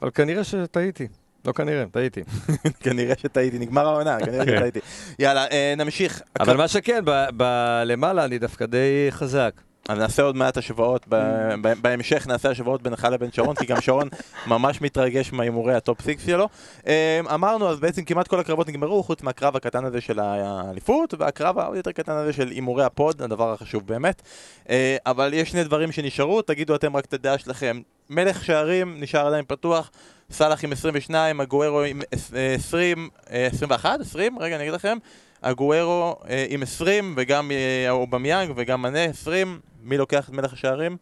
אבל 0.00 0.10
כנראה 0.10 0.44
שטעיתי. 0.44 1.06
לא 1.44 1.52
כנראה, 1.52 1.84
טעיתי. 1.92 2.20
כנראה 2.84 3.14
שטעיתי, 3.18 3.58
נגמר 3.58 3.86
העונה, 3.86 4.18
כנראה 4.24 4.46
כן. 4.46 4.56
שטעיתי. 4.56 4.80
יאללה, 5.18 5.46
אה, 5.46 5.74
נמשיך. 5.76 6.22
אבל 6.40 6.56
מה 6.56 6.68
שכן, 6.68 7.02
ב- 7.04 7.26
בלמעלה 7.36 8.24
אני 8.24 8.38
דווקא 8.38 8.66
די 8.66 9.06
חזק. 9.10 9.52
אז 9.90 9.98
נעשה 9.98 10.22
עוד 10.22 10.36
מעט 10.36 10.56
השוואות, 10.56 11.06
ב- 11.08 11.54
בהמשך 11.82 12.26
נעשה 12.26 12.50
השוואות 12.50 12.82
בינך 12.82 13.08
לבין 13.12 13.32
שרון, 13.32 13.56
כי 13.56 13.66
גם 13.66 13.80
שרון 13.80 14.08
ממש 14.46 14.80
מתרגש 14.80 15.32
מהימורי 15.32 15.74
ה 15.74 15.81
top 15.81 16.00
six 16.02 16.26
שלו. 16.26 16.48
אה, 16.86 17.20
אמרנו, 17.34 17.68
אז 17.68 17.80
בעצם 17.80 18.04
כמעט 18.04 18.28
כל 18.28 18.40
הקרבות 18.40 18.68
נגמרו, 18.68 19.02
חוץ 19.02 19.22
מהקרב 19.22 19.56
הקטן 19.56 19.84
הזה 19.84 20.00
של 20.00 20.18
האליפות, 20.20 21.14
והקרב 21.18 21.58
העוד 21.58 21.76
יותר 21.76 21.92
קטן 21.92 22.12
הזה 22.12 22.32
של 22.32 22.48
הימורי 22.48 22.84
הפוד, 22.84 23.22
הדבר 23.22 23.52
החשוב 23.52 23.86
באמת. 23.86 24.22
אה, 24.70 24.96
אבל 25.06 25.30
יש 25.34 25.50
שני 25.50 25.64
דברים 25.64 25.92
שנשארו, 25.92 26.42
תגידו 26.42 26.74
אתם 26.74 26.96
רק 26.96 27.04
את 27.04 27.14
הדעה 27.14 27.38
שלכם. 27.38 27.80
מלך 28.10 28.44
שערים 28.44 28.96
נשאר 29.00 29.26
עדיין 29.26 29.44
פתוח, 29.48 29.90
סאלח 30.30 30.64
עם 30.64 30.72
22, 30.72 31.40
הגוארו 31.40 31.82
עם 31.82 32.00
עש- 32.12 32.34
אה, 32.36 32.54
20, 32.54 33.08
אה, 33.32 33.46
21, 33.46 34.00
20, 34.00 34.38
רגע 34.38 34.54
אני 34.56 34.62
אגיד 34.64 34.74
לכם. 34.74 34.98
הגוארו 35.42 36.16
אה, 36.28 36.46
עם 36.48 36.62
20 36.62 37.14
וגם 37.16 37.50
אה, 37.50 37.90
אובמיאנג 37.90 38.52
וגם 38.56 38.82
מנה 38.82 39.04
20 39.04 39.60
מי 39.82 39.98
לוקח 39.98 40.28
את 40.28 40.34
מלך 40.34 40.52
השערים? 40.52 40.96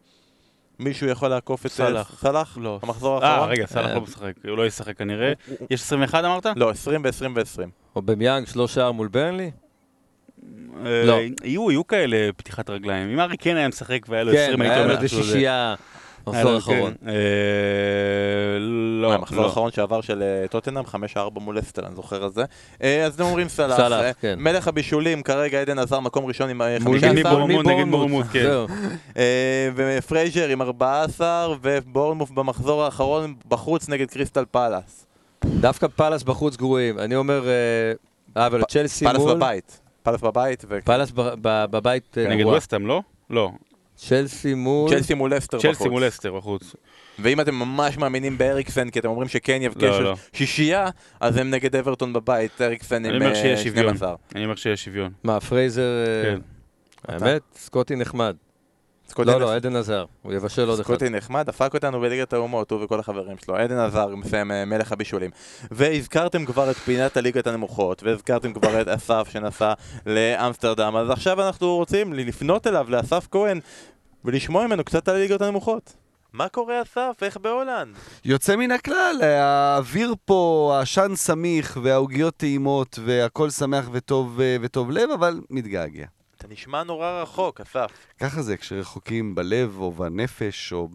מישהו 0.79 1.07
יכול 1.07 1.27
לעקוף 1.29 1.61
את 1.61 1.65
אה, 1.65 1.75
סאלח. 1.75 2.19
סאלח? 2.21 2.57
לא. 2.61 2.79
המחזור 2.83 3.23
אה, 3.23 3.29
האחרון? 3.29 3.49
רגע, 3.49 3.65
סאלח 3.65 3.89
אה. 3.89 3.95
לא 3.95 4.01
משחק, 4.01 4.33
הוא 4.47 4.57
לא 4.57 4.67
ישחק 4.67 4.97
כנראה. 4.97 5.33
יש 5.69 5.81
21 5.81 6.23
אמרת? 6.25 6.45
לא, 6.55 6.69
20 6.69 7.01
ו-20 7.03 7.25
ו-20. 7.35 7.67
או 7.95 8.01
במיאנג 8.01 8.47
שלוש 8.47 8.73
שער 8.75 8.91
מול 8.91 9.07
ברנלי? 9.07 9.51
אה, 10.85 11.03
לא. 11.05 11.19
יהיו, 11.43 11.71
יהיו 11.71 11.87
כאלה 11.87 12.29
פתיחת 12.37 12.69
רגליים. 12.69 13.09
אם 13.09 13.19
ארי 13.19 13.37
כן 13.37 13.55
היה 13.55 13.67
משחק 13.67 13.99
והיה 14.09 14.23
לו 14.23 14.31
כן, 14.31 14.37
20, 14.37 14.61
הייתי 14.61 14.75
היה 14.75 14.83
לו 14.85 14.91
אומר 14.91 15.03
איזה. 15.03 15.15
שישייה. 15.23 15.75
מחזור 16.29 16.57
אחרון. 16.57 16.93
כן. 17.01 17.09
אה, 17.09 17.13
לא, 19.01 19.13
המחזור 19.13 19.39
לא. 19.41 19.45
האחרון 19.45 19.71
שעבר 19.71 20.01
של 20.01 20.21
אה, 20.23 20.47
טוטנאם, 20.47 20.83
5-4 21.15 21.19
מול 21.39 21.59
אסטל, 21.59 21.85
אני 21.85 21.95
זוכר 21.95 22.25
את 22.27 22.33
זה. 22.33 22.43
אה, 22.83 23.05
אז 23.05 23.13
אתם 23.15 23.23
אומרים 23.23 23.47
אה, 23.59 24.13
כן. 24.13 24.35
מלך 24.39 24.67
הבישולים, 24.67 25.21
כרגע 25.21 25.61
עדן 25.61 25.79
עזר 25.79 25.99
מקום 25.99 26.25
ראשון 26.25 26.49
עם 26.49 26.61
אה, 26.61 26.77
מול 26.81 26.99
15. 26.99 27.13
מי 27.13 27.23
מי 27.23 27.23
בורמוט 27.23 27.65
נגד 27.65 27.91
בורמוט, 27.91 28.25
כן. 28.33 28.49
אה, 29.17 29.69
ופרייזר 29.75 30.47
עם 30.47 30.61
14, 30.61 31.55
ובורנמוף 31.61 32.31
במחזור 32.31 32.83
האחרון 32.83 33.33
בחוץ 33.47 33.89
נגד 33.89 34.09
קריסטל 34.09 34.45
פאלאס. 34.51 35.05
דווקא 35.45 35.87
פאלאס 35.87 36.23
בחוץ 36.23 36.55
גרועים. 36.57 36.99
אני 36.99 37.15
אומר, 37.15 37.47
אה, 38.37 38.45
אבל 38.45 38.63
צ'לסי 38.63 39.05
פאלאס 39.05 39.21
מול... 39.21 39.35
בבית. 39.35 39.79
פאלאס 40.03 40.21
בבית, 40.21 40.65
ו- 40.69 40.79
פאלאס 40.85 41.11
ב- 41.11 41.21
ב- 41.41 41.65
בבית 41.71 42.17
נגד 42.29 42.39
גרוע. 42.41 42.57
וסטהאם, 42.57 42.87
לא? 42.87 43.01
לא. 43.29 43.51
צ'לסי 44.07 44.53
מול... 44.53 44.89
צ'לסי 44.89 45.13
מול 45.13 45.37
לסטר 45.37 45.57
בחוץ. 45.57 45.77
צ'לסי 45.77 45.89
מול 45.89 46.07
לסטר 46.07 46.33
בחוץ. 46.33 46.75
ואם 47.19 47.41
אתם 47.41 47.55
ממש 47.55 47.97
מאמינים 47.97 48.37
באריקסן, 48.37 48.89
כי 48.89 48.99
אתם 48.99 49.07
אומרים 49.07 49.27
שכן 49.29 49.59
יבקש 49.61 49.83
לא, 49.83 50.03
לא. 50.03 50.15
שישייה, 50.33 50.89
אז 51.19 51.37
הם 51.37 51.49
נגד 51.49 51.75
אברטון 51.75 52.13
בבית, 52.13 52.61
אריקסן 52.61 53.05
עם 53.05 53.15
אומר 53.15 53.29
אה, 53.29 53.35
שיש 53.35 53.63
שוויון. 53.63 53.97
12. 53.97 54.15
אני 54.35 54.43
אומר 54.43 54.55
שיש 54.55 54.85
שוויון. 54.85 55.11
מה, 55.23 55.39
פרייזר... 55.39 55.81
אה, 56.07 56.23
כן. 56.23 56.39
האמת, 57.07 57.41
סקוטי 57.55 57.95
נחמד. 57.95 58.35
לא, 59.17 59.39
לא, 59.39 59.55
עדן 59.55 59.75
הזאר. 59.75 60.05
הוא 60.21 60.33
יבשל 60.33 60.69
עוד 60.69 60.79
אחד. 60.79 60.83
סקוטי 60.83 61.09
נחמד, 61.09 61.45
דפק 61.45 61.73
אותנו 61.73 61.99
בליגת 62.01 62.33
האומות, 62.33 62.71
הוא 62.71 62.83
וכל 62.83 62.99
החברים 62.99 63.37
שלו. 63.45 63.55
עדן 63.55 63.77
הזאר, 63.77 64.15
מסיים 64.15 64.51
אה, 64.51 64.65
מלך 64.65 64.91
הבישולים. 64.91 65.31
והזכרתם 65.71 66.45
כבר 66.45 66.71
את 66.71 66.75
פינת 66.75 67.17
הליגת 67.17 67.47
הנמוכות, 67.47 68.03
והזכרתם 68.03 68.53
כבר 68.53 68.81
את 68.81 68.87
אסף 68.87 69.27
שנסע 69.31 69.73
לאמסטרדם, 70.05 70.95
אז 70.95 71.09
עכשיו 71.09 71.47
אנחנו 71.47 71.75
רוצים 71.75 72.13
לפנות 72.13 72.67
אליו, 72.67 72.85
לאסף 72.89 73.27
כהן, 73.31 73.59
ולשמוע 74.25 74.67
ממנו 74.67 74.83
קצת 74.83 75.07
על 75.07 75.15
הליגות 75.15 75.41
הנמוכות. 75.41 75.93
מה 76.33 76.49
קורה 76.49 76.81
אסף? 76.81 77.17
איך 77.21 77.37
בהולנד? 77.37 77.95
יוצא 78.25 78.55
מן 78.55 78.71
הכלל, 78.71 79.15
האוויר 79.21 80.13
פה, 80.25 80.73
העשן 80.77 81.11
סמיך 81.15 81.79
והעוגיות 81.83 82.37
טעימות 82.37 82.99
והכל 83.05 83.49
שמח 83.49 83.89
וטוב, 83.91 84.41
אה, 84.41 84.57
וטוב 84.61 84.91
לב, 84.91 85.09
אבל 85.09 85.41
מתגעגע. 85.49 86.05
אתה 86.39 86.47
נשמע 86.47 86.83
נורא 86.83 87.21
רחוק, 87.21 87.61
אסף. 87.61 87.91
ככה 88.19 88.41
זה 88.41 88.57
כשרחוקים 88.57 89.35
בלב 89.35 89.77
או 89.79 89.91
בנפש 89.91 90.73
או 90.73 90.89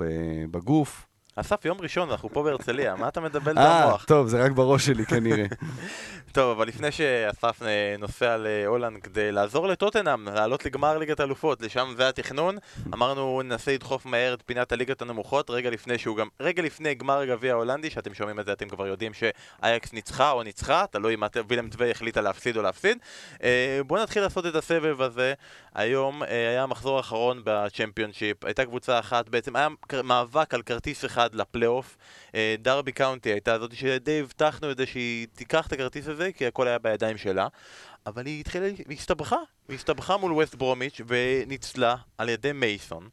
בגוף. 0.51 1.07
אסף, 1.37 1.65
יום 1.65 1.81
ראשון, 1.81 2.11
אנחנו 2.11 2.29
פה 2.29 2.43
בהרצליה, 2.43 2.95
מה 2.95 3.09
אתה 3.09 3.21
מדבל 3.21 3.53
את 3.53 3.59
אה, 3.59 3.85
המוח? 3.85 4.05
טוב, 4.05 4.29
זה 4.29 4.45
רק 4.45 4.53
בראש 4.53 4.87
שלי 4.87 5.07
כנראה. 5.07 5.47
טוב, 6.33 6.51
אבל 6.57 6.69
לפני 6.69 6.93
שאסף 6.93 7.63
אה, 7.63 7.95
נוסע 7.99 8.37
להולנד 8.37 9.03
כדי 9.03 9.33
לעזור 9.33 9.67
לטוטנאם, 9.69 10.29
לעלות 10.29 10.65
לגמר 10.65 10.99
ליגת 10.99 11.21
האלופות, 11.21 11.63
לשם 11.63 11.95
זה 11.97 12.09
התכנון, 12.09 12.57
אמרנו 12.95 13.43
ננסה 13.45 13.75
לדחוף 13.75 14.07
מהר 14.07 14.35
את 14.35 14.43
פינת 14.47 14.73
הליגת 14.73 15.03
הנמוכות, 15.03 15.51
רגע 15.51 15.71
לפני 15.71 15.99
שהוא 15.99 16.17
גם, 16.17 16.29
רגע 16.41 16.63
לפני 16.63 16.95
גמר 16.95 17.19
הגביע 17.19 17.53
ההולנדי, 17.53 17.91
שאתם 17.91 18.15
שומעים 18.15 18.41
את 18.41 18.47
זה 18.47 18.53
אתם 18.53 18.69
כבר 18.69 18.87
יודעים 18.87 19.13
שאייקס 19.15 19.93
ניצחה 19.93 20.31
או 20.31 20.43
ניצחה, 20.43 20.85
תלוי 20.91 21.17
מה 21.17 21.27
וילם 21.49 21.69
טווי 21.69 21.91
החליטה 21.91 22.21
להפסיד 22.21 22.57
או 22.57 22.63
להפסיד. 22.63 22.99
אה, 23.43 23.81
בואו 23.87 24.03
נתחיל 24.03 24.23
לעשות 24.23 24.47
את 24.47 24.55
הסבב 24.55 25.03
הזה. 25.03 25.35
היום 25.75 26.23
אה, 26.23 26.29
היה 26.29 26.63
המחזור 26.63 26.97
האחרון 26.97 27.43
בצ'מפיונשיפ, 27.45 28.45
הייתה 28.45 28.65
קבוצה 28.65 28.99
אחת, 28.99 29.29
בעצם 29.29 29.57
היה 29.57 29.69
מאבק 30.05 30.55
על 30.55 30.63
כרטיס 30.63 31.05
אחד 31.05 31.24
לפלייאוף. 31.33 31.97
אה, 32.35 32.55
דרבי 32.59 32.93
קאונטי 32.93 33.33
הייתה 33.33 33.59
זאת 33.59 33.77
שדי 33.77 34.21
הבטחנו 34.21 34.71
את 34.71 34.77
זה 34.77 34.87
שהיא 34.87 35.27
תיקח 35.35 35.67
את 35.67 35.73
הכרטיס 35.73 36.09
הזה, 36.09 36.33
כי 36.33 36.47
הכל 36.47 36.69
היה 36.69 36.79
בידיים 36.79 37.17
שלה. 37.17 37.49
אבל 38.07 38.27
היא 38.27 38.41
התחילה, 38.41 38.67
היא 38.67 38.99
הסתבכה, 38.99 39.37
היא 39.69 39.77
הסתבכה 39.77 40.17
מול 40.17 40.33
ווסט 40.33 40.55
ברומיץ' 40.55 41.01
וניצלה 41.07 41.97
על 42.19 42.29
ידי 42.29 42.53
מייסון. 42.53 43.09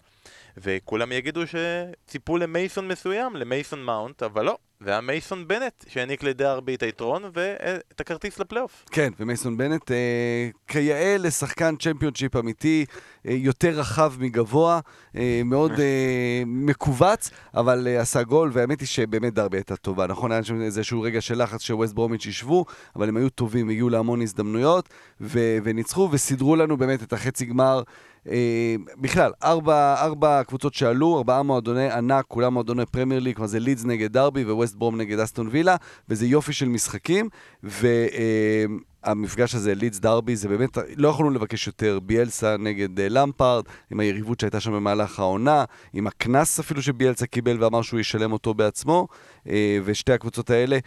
וכולם 0.57 1.11
יגידו 1.11 1.41
שציפו 1.47 2.37
למייסון 2.37 2.87
מסוים, 2.87 3.35
למייסון 3.35 3.83
מאונט, 3.83 4.23
אבל 4.23 4.45
לא, 4.45 4.57
זה 4.83 4.91
היה 4.91 5.01
מייסון 5.01 5.47
בנט 5.47 5.85
שהעניק 5.87 6.23
לדרבי 6.23 6.75
את 6.75 6.83
היתרון 6.83 7.23
ואת 7.33 8.01
הכרטיס 8.01 8.39
לפלייאוף. 8.39 8.85
כן, 8.91 9.13
ומייסון 9.19 9.57
בנט, 9.57 9.91
אה, 9.91 10.49
כיאה 10.67 11.17
לשחקן 11.19 11.75
צ'מפיונשיפ 11.75 12.35
אמיתי, 12.35 12.85
אה, 13.27 13.33
יותר 13.33 13.69
רחב 13.69 14.13
מגבוה, 14.19 14.79
אה, 15.15 15.41
מאוד 15.45 15.71
אה, 15.79 16.43
מכווץ, 16.45 17.29
אבל 17.53 17.87
אה, 17.87 18.01
עשה 18.01 18.23
גול, 18.23 18.49
והאמת 18.53 18.79
היא 18.79 18.87
שבאמת 18.87 19.33
דרבי 19.33 19.57
הייתה 19.57 19.75
טובה. 19.75 20.07
נכון, 20.07 20.31
היה 20.31 20.43
שם 20.43 20.61
איזשהו 20.61 21.01
רגע 21.01 21.21
של 21.21 21.43
לחץ 21.43 21.61
שווסט 21.61 21.93
ברומיץ' 21.93 22.25
ישבו, 22.25 22.65
אבל 22.95 23.09
הם 23.09 23.17
היו 23.17 23.29
טובים, 23.29 23.69
הגיעו 23.69 23.89
להמון 23.89 24.21
הזדמנויות, 24.21 24.89
ו- 25.21 25.57
וניצחו, 25.63 26.09
וסידרו 26.11 26.55
לנו 26.55 26.77
באמת 26.77 27.03
את 27.03 27.13
החצי 27.13 27.45
גמר. 27.45 27.83
אה, 28.29 28.75
בכלל, 28.97 29.31
ארבע, 29.43 29.95
ארבע 30.01 30.43
קבוצות 30.43 30.73
שעלו, 30.73 31.17
ארבעה 31.17 31.43
מועדוני 31.43 31.91
ענק, 31.91 32.25
כולם 32.27 32.53
מועדוני 32.53 32.85
פרמייר 32.85 33.19
ליג, 33.19 33.35
כלומר 33.35 33.47
זה 33.47 33.59
לידס 33.59 33.85
נגד 33.85 34.13
דרבי 34.13 34.43
וווסט 34.43 34.75
ברום 34.75 34.97
נגד 34.97 35.19
אסטון 35.19 35.47
וילה, 35.51 35.75
וזה 36.09 36.25
יופי 36.25 36.53
של 36.53 36.67
משחקים, 36.67 37.29
והמפגש 37.63 39.55
הזה, 39.55 39.75
לידס 39.75 39.99
דרבי, 39.99 40.35
זה 40.35 40.47
באמת, 40.47 40.77
לא 40.95 41.07
יכולנו 41.07 41.31
לבקש 41.31 41.67
יותר, 41.67 41.99
ביאלסה 41.99 42.57
נגד 42.57 42.99
אה, 42.99 43.09
למפארד, 43.09 43.63
עם 43.91 43.99
היריבות 43.99 44.39
שהייתה 44.39 44.59
שם 44.59 44.71
במהלך 44.71 45.19
העונה, 45.19 45.65
עם 45.93 46.07
הקנס 46.07 46.59
אפילו 46.59 46.81
שביאלסה 46.81 47.27
קיבל 47.27 47.63
ואמר 47.63 47.81
שהוא 47.81 47.99
ישלם 47.99 48.31
אותו 48.31 48.53
בעצמו, 48.53 49.07
אה, 49.49 49.79
ושתי 49.83 50.13
הקבוצות 50.13 50.49
האלה. 50.49 50.79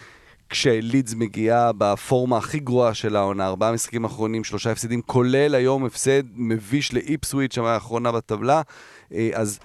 כשלידס 0.50 1.14
מגיעה 1.14 1.72
בפורמה 1.78 2.36
הכי 2.36 2.58
גרועה 2.58 2.94
של 2.94 3.16
העונה, 3.16 3.46
ארבעה 3.46 3.72
משחקים 3.72 4.04
אחרונים, 4.04 4.44
שלושה 4.44 4.70
הפסדים, 4.70 5.02
כולל 5.02 5.54
היום 5.54 5.84
הפסד 5.84 6.22
מביש 6.34 6.94
לאיפסוויץ', 6.94 7.54
שם 7.54 7.64
האחרונה 7.64 8.12
בטבלה, 8.12 8.62
אה, 9.12 9.30
אז 9.32 9.58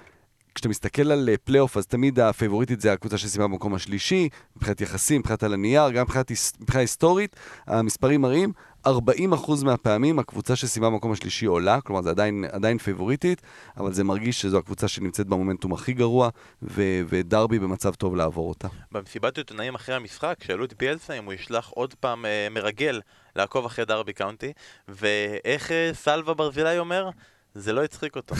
כשאתה 0.54 0.68
מסתכל 0.68 1.12
על 1.12 1.28
אה, 1.28 1.34
פלייאוף, 1.44 1.76
אז 1.76 1.86
תמיד 1.86 2.20
הפייבוריטית 2.20 2.80
זה 2.80 2.92
הקבוצה 2.92 3.18
שסיימה 3.18 3.48
במקום 3.48 3.74
השלישי, 3.74 4.28
מבחינת 4.56 4.80
יחסים, 4.80 5.20
מבחינת 5.20 5.42
על 5.42 5.54
הנייר, 5.54 5.90
גם 5.90 6.02
מבחינת, 6.02 6.30
היסטורית, 6.74 7.36
המספרים 7.66 8.20
מראים, 8.20 8.52
40% 8.86 8.90
מהפעמים 9.64 10.18
הקבוצה 10.18 10.56
שסיימה 10.56 10.90
במקום 10.90 11.12
השלישי 11.12 11.46
עולה, 11.46 11.80
כלומר 11.80 12.02
זה 12.02 12.10
עדיין, 12.10 12.44
עדיין 12.52 12.78
פייבוריטית, 12.78 13.42
אבל 13.76 13.92
זה 13.92 14.04
מרגיש 14.04 14.40
שזו 14.40 14.58
הקבוצה 14.58 14.88
שנמצאת 14.88 15.26
במומנטום 15.26 15.72
הכי 15.72 15.92
גרוע, 15.92 16.28
ו- 16.62 17.00
ודרבי 17.08 17.58
במצב 17.58 17.94
טוב 17.94 18.16
לעבור 18.16 18.48
אותה. 18.48 18.68
במסיבת 18.92 19.38
עיתונאים 19.38 19.74
אחרי 19.74 19.94
המשחק, 19.94 20.34
שאלו 20.44 20.64
את 20.64 20.74
ביאלסה 20.78 21.12
אם 21.12 21.24
הוא 21.24 21.32
ישלח 21.32 21.68
עוד 21.68 21.94
פעם 21.94 22.26
אה, 22.26 22.48
מרגל 22.50 23.00
לעקוב 23.36 23.64
אחרי 23.64 23.84
דרבי 23.84 24.12
קאונטי, 24.12 24.52
ואיך 24.88 25.70
אה, 25.70 25.90
סלווה 25.94 26.34
ברזילי 26.34 26.78
אומר? 26.78 27.10
זה 27.54 27.72
לא 27.72 27.84
הצחיק 27.84 28.16
אותו. 28.16 28.34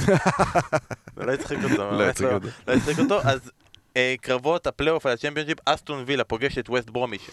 זה 1.16 1.26
לא 1.26 1.32
הצחיק 1.32 1.58
אותו, 1.70 1.90
לא 1.90 2.02
הצחיק 2.02 2.28
אותו. 2.32 2.48
לא 2.68 2.72
הצחיק 2.72 2.98
אותו. 2.98 3.20
אז 3.20 3.50
אה, 3.96 4.14
קרבות 4.20 4.66
הפלייאוף 4.66 5.06
על 5.06 5.12
הצ'מפיונשיפ, 5.12 5.58
אסטון 5.64 6.04
וילה 6.06 6.24
פוגש 6.24 6.58
את 6.58 6.68
ווסט 6.68 6.90
ברומיץ'. 6.90 7.30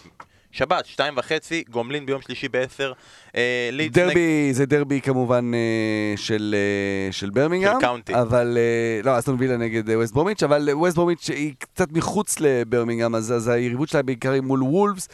שבת, 0.52 0.86
שתיים 0.86 1.14
וחצי, 1.18 1.64
גומלין 1.70 2.06
ביום 2.06 2.22
שלישי 2.22 2.50
בעשר. 2.50 2.94
אה, 3.36 3.70
דרבי, 3.92 4.54
זה 4.54 4.66
דרבי 4.66 5.02
כמובן 5.02 5.52
אה, 5.54 5.60
של, 6.18 6.56
אה, 6.58 7.12
של 7.12 7.30
ברמינגהם. 7.30 7.74
של 7.74 7.82
קאונטי. 7.88 8.14
אבל, 8.16 8.58
אה, 8.58 9.02
לא, 9.04 9.20
אסטון 9.20 9.36
וילה 9.40 9.58
נגד 9.58 9.90
אה, 9.90 10.00
ווסט 10.00 10.14
ברומיץ', 10.14 10.44
אבל 10.44 10.70
אה, 10.70 10.78
ווסט 10.78 10.96
ברומיץ' 10.96 11.30
היא 11.30 11.54
קצת 11.60 11.92
מחוץ 11.92 12.40
לברמינגהם, 12.40 13.16
אז, 13.16 13.32
אז 13.32 13.48
היריבות 13.48 13.90
שלה 13.90 14.02
בעיקר 14.02 14.32
היא 14.32 14.42
מול 14.42 14.64
וולפס. 14.64 15.08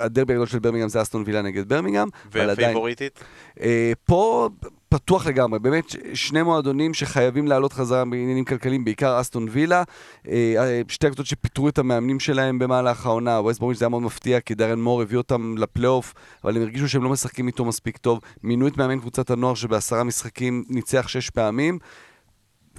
הדרבי 0.00 0.32
הגדול 0.32 0.46
של 0.46 0.58
ברמינגהם 0.58 0.88
זה 0.88 1.02
אסטון 1.02 1.22
וילה 1.26 1.42
נגד 1.42 1.68
ברמינגהם. 1.68 2.08
והפייבוריטית? 2.32 3.20
אה, 3.60 3.92
פה 4.04 4.48
פתוח 4.88 5.26
לגמרי, 5.26 5.58
באמת 5.58 5.84
שני 6.14 6.42
מועדונים 6.42 6.94
שחייבים 6.94 7.46
לעלות 7.46 7.72
חזרה 7.72 8.04
בעניינים 8.04 8.44
כלכליים, 8.44 8.84
בעיקר 8.84 9.20
אסטון 9.20 9.46
וילה. 9.50 9.82
אה, 10.28 10.54
אה, 10.58 10.80
שתי 10.88 11.06
הקבוצות 11.06 11.26
שפיטרו 11.26 11.68
את 11.68 11.78
המאמנים 11.78 12.20
שלהם 12.20 12.58
במהלך 12.58 13.06
העונה, 13.06 13.40
ווסט 13.40 13.60
ברומיץ' 13.60 13.78
זה 13.78 13.84
היה 13.84 13.88
מאוד 13.90 14.02
מפתיע, 14.02 14.40
כי 14.40 14.54
דרן 14.54 14.80
מור 14.80 15.02
הביא 15.02 15.18
אותם 15.18 15.54
לפלייאוף, 15.58 16.14
אבל 16.44 16.56
הם 16.56 16.62
הרגישו 16.62 16.88
שהם 16.88 17.02
לא 17.02 17.10
משחקים 17.10 17.46
איתו 17.46 17.64
מספיק 17.64 17.96
טוב. 17.96 18.20
מינו 18.42 18.68
את 18.68 18.76
מאמן 18.76 19.00
קבוצת 19.00 19.30
הנוער 19.30 19.54
שבעשרה 19.54 20.04
משחקים 20.04 20.64
ניצח 20.68 21.08
שש 21.08 21.30
פעמים. 21.30 21.78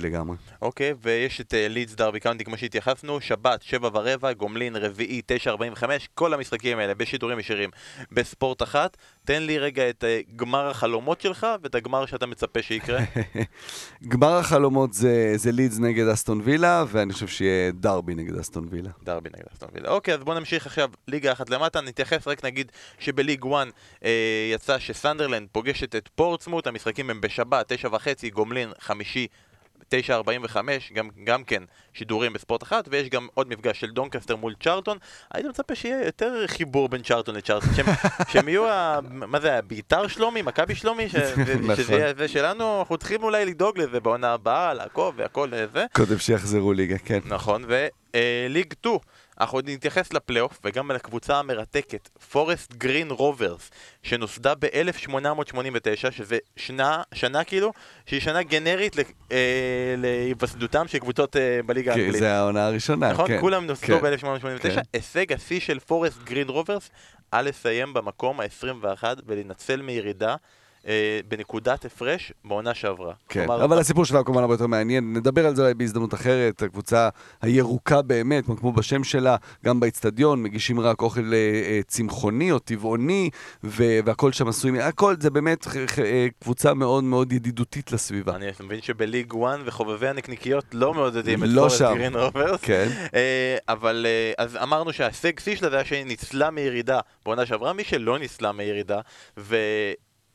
לגמרי. 0.00 0.36
אוקיי, 0.62 0.94
ויש 1.02 1.40
את 1.40 1.54
לידס 1.56 1.94
דרבי 1.94 2.20
קאונטי 2.20 2.44
כמו 2.44 2.58
שהתייחסנו, 2.58 3.20
שבת, 3.20 3.62
שבע 3.62 3.88
ורבע, 3.92 4.32
גומלין, 4.32 4.76
רביעי, 4.76 5.22
תשע 5.26 5.50
ארבעים 5.50 5.72
וחמש, 5.72 6.08
כל 6.14 6.34
המשחקים 6.34 6.78
האלה 6.78 6.94
בשידורים 6.94 7.38
ישירים 7.38 7.70
בספורט 8.12 8.62
אחת. 8.62 8.96
תן 9.24 9.42
לי 9.42 9.58
רגע 9.58 9.90
את 9.90 10.04
אה, 10.04 10.20
גמר 10.36 10.70
החלומות 10.70 11.20
שלך 11.20 11.46
ואת 11.62 11.74
הגמר 11.74 12.06
שאתה 12.06 12.26
מצפה 12.26 12.62
שיקרה. 12.62 13.00
גמר 14.12 14.32
החלומות 14.36 14.92
זה, 14.92 15.32
זה 15.36 15.52
לידס 15.52 15.78
נגד 15.78 16.08
אסטון 16.08 16.40
וילה, 16.44 16.84
ואני 16.88 17.12
חושב 17.12 17.28
שיהיה 17.28 17.72
דרבי 17.72 18.14
נגד 18.14 18.38
אסטון 18.38 18.66
וילה. 18.70 18.90
דרבי 19.02 19.30
נגד 19.34 19.44
אסטון 19.52 19.68
וילה. 19.72 19.88
אוקיי, 19.88 20.14
אז 20.14 20.20
בוא 20.20 20.34
נמשיך 20.34 20.66
עכשיו 20.66 20.90
ליגה 21.08 21.32
אחת 21.32 21.50
למטה, 21.50 21.80
נתייחס 21.80 22.28
רק 22.28 22.44
נגיד 22.44 22.72
שבליג 22.98 23.44
1 23.46 23.66
אה, 24.04 24.10
יצא 24.54 24.78
שסנדרלנד 24.78 25.48
פוגשת 25.52 25.96
את 25.96 26.08
פורטסמוט, 26.14 26.66
המשחקים 26.66 27.10
הם 27.10 27.20
בשבת, 27.20 27.72
תשע 27.72 27.88
וחצי, 27.92 28.30
גומלין, 28.30 28.72
חמישי. 28.80 29.21
9.45, 29.92 30.56
גם, 30.92 31.08
גם 31.24 31.44
כן 31.44 31.62
שידורים 31.92 32.32
בספורט 32.32 32.62
אחת, 32.62 32.88
ויש 32.90 33.08
גם 33.08 33.28
עוד 33.34 33.48
מפגש 33.48 33.80
של 33.80 33.90
דונקסטר 33.90 34.36
מול 34.36 34.54
צ'רלטון. 34.62 34.98
הייתי 35.34 35.48
מצפה 35.48 35.74
שיהיה 35.74 36.06
יותר 36.06 36.46
חיבור 36.46 36.88
בין 36.88 37.02
צ'רלטון 37.02 37.34
לצ'רלטון, 37.34 37.74
שהם, 37.74 37.86
שהם 38.30 38.48
יהיו, 38.48 38.68
ה, 38.68 38.98
מה 39.10 39.40
זה, 39.40 39.60
ביתר 39.66 40.06
שלומי, 40.06 40.42
מכבי 40.42 40.74
שלומי, 40.74 41.08
ש, 41.08 41.14
נכון. 41.16 41.76
שזה 41.76 41.92
יהיה 41.92 42.14
זה 42.14 42.28
שלנו, 42.28 42.80
אנחנו 42.80 42.96
צריכים 42.96 43.22
אולי 43.22 43.44
לדאוג 43.44 43.78
לזה 43.78 44.00
בעונה 44.00 44.32
הבאה, 44.32 44.74
לעקוב 44.74 45.14
והכל 45.16 45.50
זה. 45.72 45.84
קודם 45.92 46.18
שיחזרו 46.18 46.72
ליגה, 46.72 46.98
כן. 46.98 47.20
נכון, 47.24 47.64
וליג 48.14 48.72
2, 48.80 48.98
אנחנו 49.40 49.58
עוד 49.58 49.70
נתייחס 49.70 50.12
לפלייאוף 50.12 50.60
וגם 50.64 50.90
לקבוצה 50.90 51.38
המרתקת, 51.38 52.08
פורסט 52.30 52.72
גרין 52.72 53.10
רוברס, 53.10 53.70
שנוסדה 54.02 54.54
ב-1889, 54.54 56.10
שזה 56.10 56.38
שנה, 56.56 57.02
שנה 57.14 57.44
כאילו, 57.44 57.72
שהיא 58.06 58.20
שנה 58.20 58.42
גנרית 58.42 58.96
אה, 59.32 59.94
להיווסדותם 59.98 60.88
של 60.88 60.98
קבוצות 60.98 61.36
אה, 61.36 61.60
בליגה 61.66 61.92
האנגלית. 61.92 62.20
זה 62.20 62.32
העונה 62.32 62.66
הראשונה, 62.66 63.12
נכון? 63.12 63.28
כן. 63.28 63.40
כולם 63.40 63.66
נוסדו 63.66 64.00
כן. 64.00 64.16
ב-1889. 64.16 64.62
כן. 64.62 64.80
הישג 64.92 65.32
השיא 65.32 65.60
של 65.60 65.80
פורסט 65.80 66.22
גרין 66.24 66.48
רוברס, 66.48 66.90
על 67.30 67.48
לסיים 67.48 67.94
במקום 67.94 68.40
ה-21 68.40 69.04
ולנצל 69.26 69.82
מירידה 69.82 70.36
בנקודת 71.28 71.84
הפרש 71.84 72.32
בעונה 72.44 72.74
שעברה. 72.74 73.14
כן, 73.28 73.46
כלומר, 73.46 73.64
אבל 73.64 73.78
הסיפור 73.78 74.04
שלה 74.04 74.18
הוא 74.18 74.26
כמובן 74.26 74.42
הרבה 74.42 74.54
יותר 74.54 74.66
מעניין, 74.66 75.12
נדבר 75.16 75.46
על 75.46 75.56
זה 75.56 75.62
אולי 75.62 75.74
בהזדמנות 75.74 76.14
אחרת, 76.14 76.62
הקבוצה 76.62 77.08
הירוקה 77.42 78.02
באמת, 78.02 78.44
כמו 78.46 78.72
בשם 78.72 79.04
שלה, 79.04 79.36
גם 79.64 79.80
באיצטדיון, 79.80 80.42
מגישים 80.42 80.80
רק 80.80 81.02
אוכל 81.02 81.32
אה, 81.32 81.36
אה, 81.36 81.80
צמחוני 81.86 82.52
או 82.52 82.58
טבעוני, 82.58 83.30
ו- 83.64 83.98
והכל 84.04 84.32
שם 84.32 84.48
עשוי, 84.48 84.82
הכל 84.82 85.14
זה 85.20 85.30
באמת 85.30 85.66
אה, 85.98 86.26
קבוצה 86.40 86.74
מאוד 86.74 87.04
מאוד 87.04 87.32
ידידותית 87.32 87.92
לסביבה. 87.92 88.36
אני 88.36 88.46
מבין 88.60 88.82
שבליג 88.82 89.32
1 89.46 89.58
וחובבי 89.64 90.08
הנקניקיות 90.08 90.64
לא 90.72 90.94
מעודדים 90.94 91.44
את 91.44 91.48
לא 91.48 91.60
פורסט 91.60 91.78
שם. 91.78 91.94
גרין 91.94 92.16
רוברס. 92.16 92.60
כן, 92.62 92.88
אה, 93.14 93.56
אבל 93.68 94.06
אה, 94.08 94.44
אז 94.44 94.56
אמרנו 94.56 94.92
שההישג 94.92 95.38
שיא 95.40 95.56
שלה 95.56 95.70
זה 95.70 95.76
היה 95.76 95.84
שהיא 95.84 96.04
ניצלה 96.04 96.50
מירידה 96.50 97.00
בעונה 97.24 97.46
שעברה, 97.46 97.72
מי 97.72 97.84
שלא 97.84 98.18
ניצלה 98.18 98.52
מירידה 98.52 99.00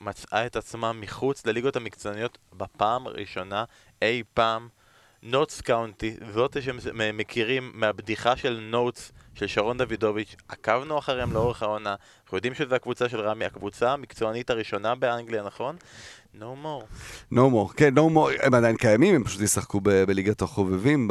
ומצאה 0.01 0.45
את 0.45 0.55
עצמה 0.55 0.93
מחוץ 0.93 1.45
לליגות 1.45 1.75
המקצועניות 1.75 2.37
בפעם 2.53 3.07
הראשונה 3.07 3.63
אי 4.01 4.23
פעם. 4.33 4.69
נוטס 5.23 5.61
קאונטי, 5.61 6.15
זאת 6.33 6.57
שמכירים 6.61 7.71
מהבדיחה 7.73 8.35
של 8.35 8.59
נוטס 8.71 9.11
של 9.35 9.47
שרון 9.47 9.77
דוידוביץ', 9.77 10.35
עקבנו 10.47 10.99
אחריהם 10.99 11.33
לאורך 11.33 11.63
העונה, 11.63 11.95
אנחנו 12.23 12.37
יודעים 12.37 12.53
שזו 12.53 12.75
הקבוצה 12.75 13.09
של 13.09 13.19
רמי, 13.19 13.45
הקבוצה 13.45 13.93
המקצוענית 13.93 14.49
הראשונה 14.49 14.95
באנגליה, 14.95 15.43
נכון? 15.43 15.75
No 16.39 16.55
more. 16.63 16.83
no 17.33 17.49
more, 17.53 17.73
כן, 17.77 17.93
no 17.97 18.15
more, 18.15 18.45
הם 18.45 18.53
עדיין 18.53 18.75
קיימים, 18.75 19.15
הם 19.15 19.23
פשוט 19.23 19.41
ישחקו 19.41 19.79
ב- 19.83 20.03
בליגת 20.03 20.41
החובבים, 20.41 21.07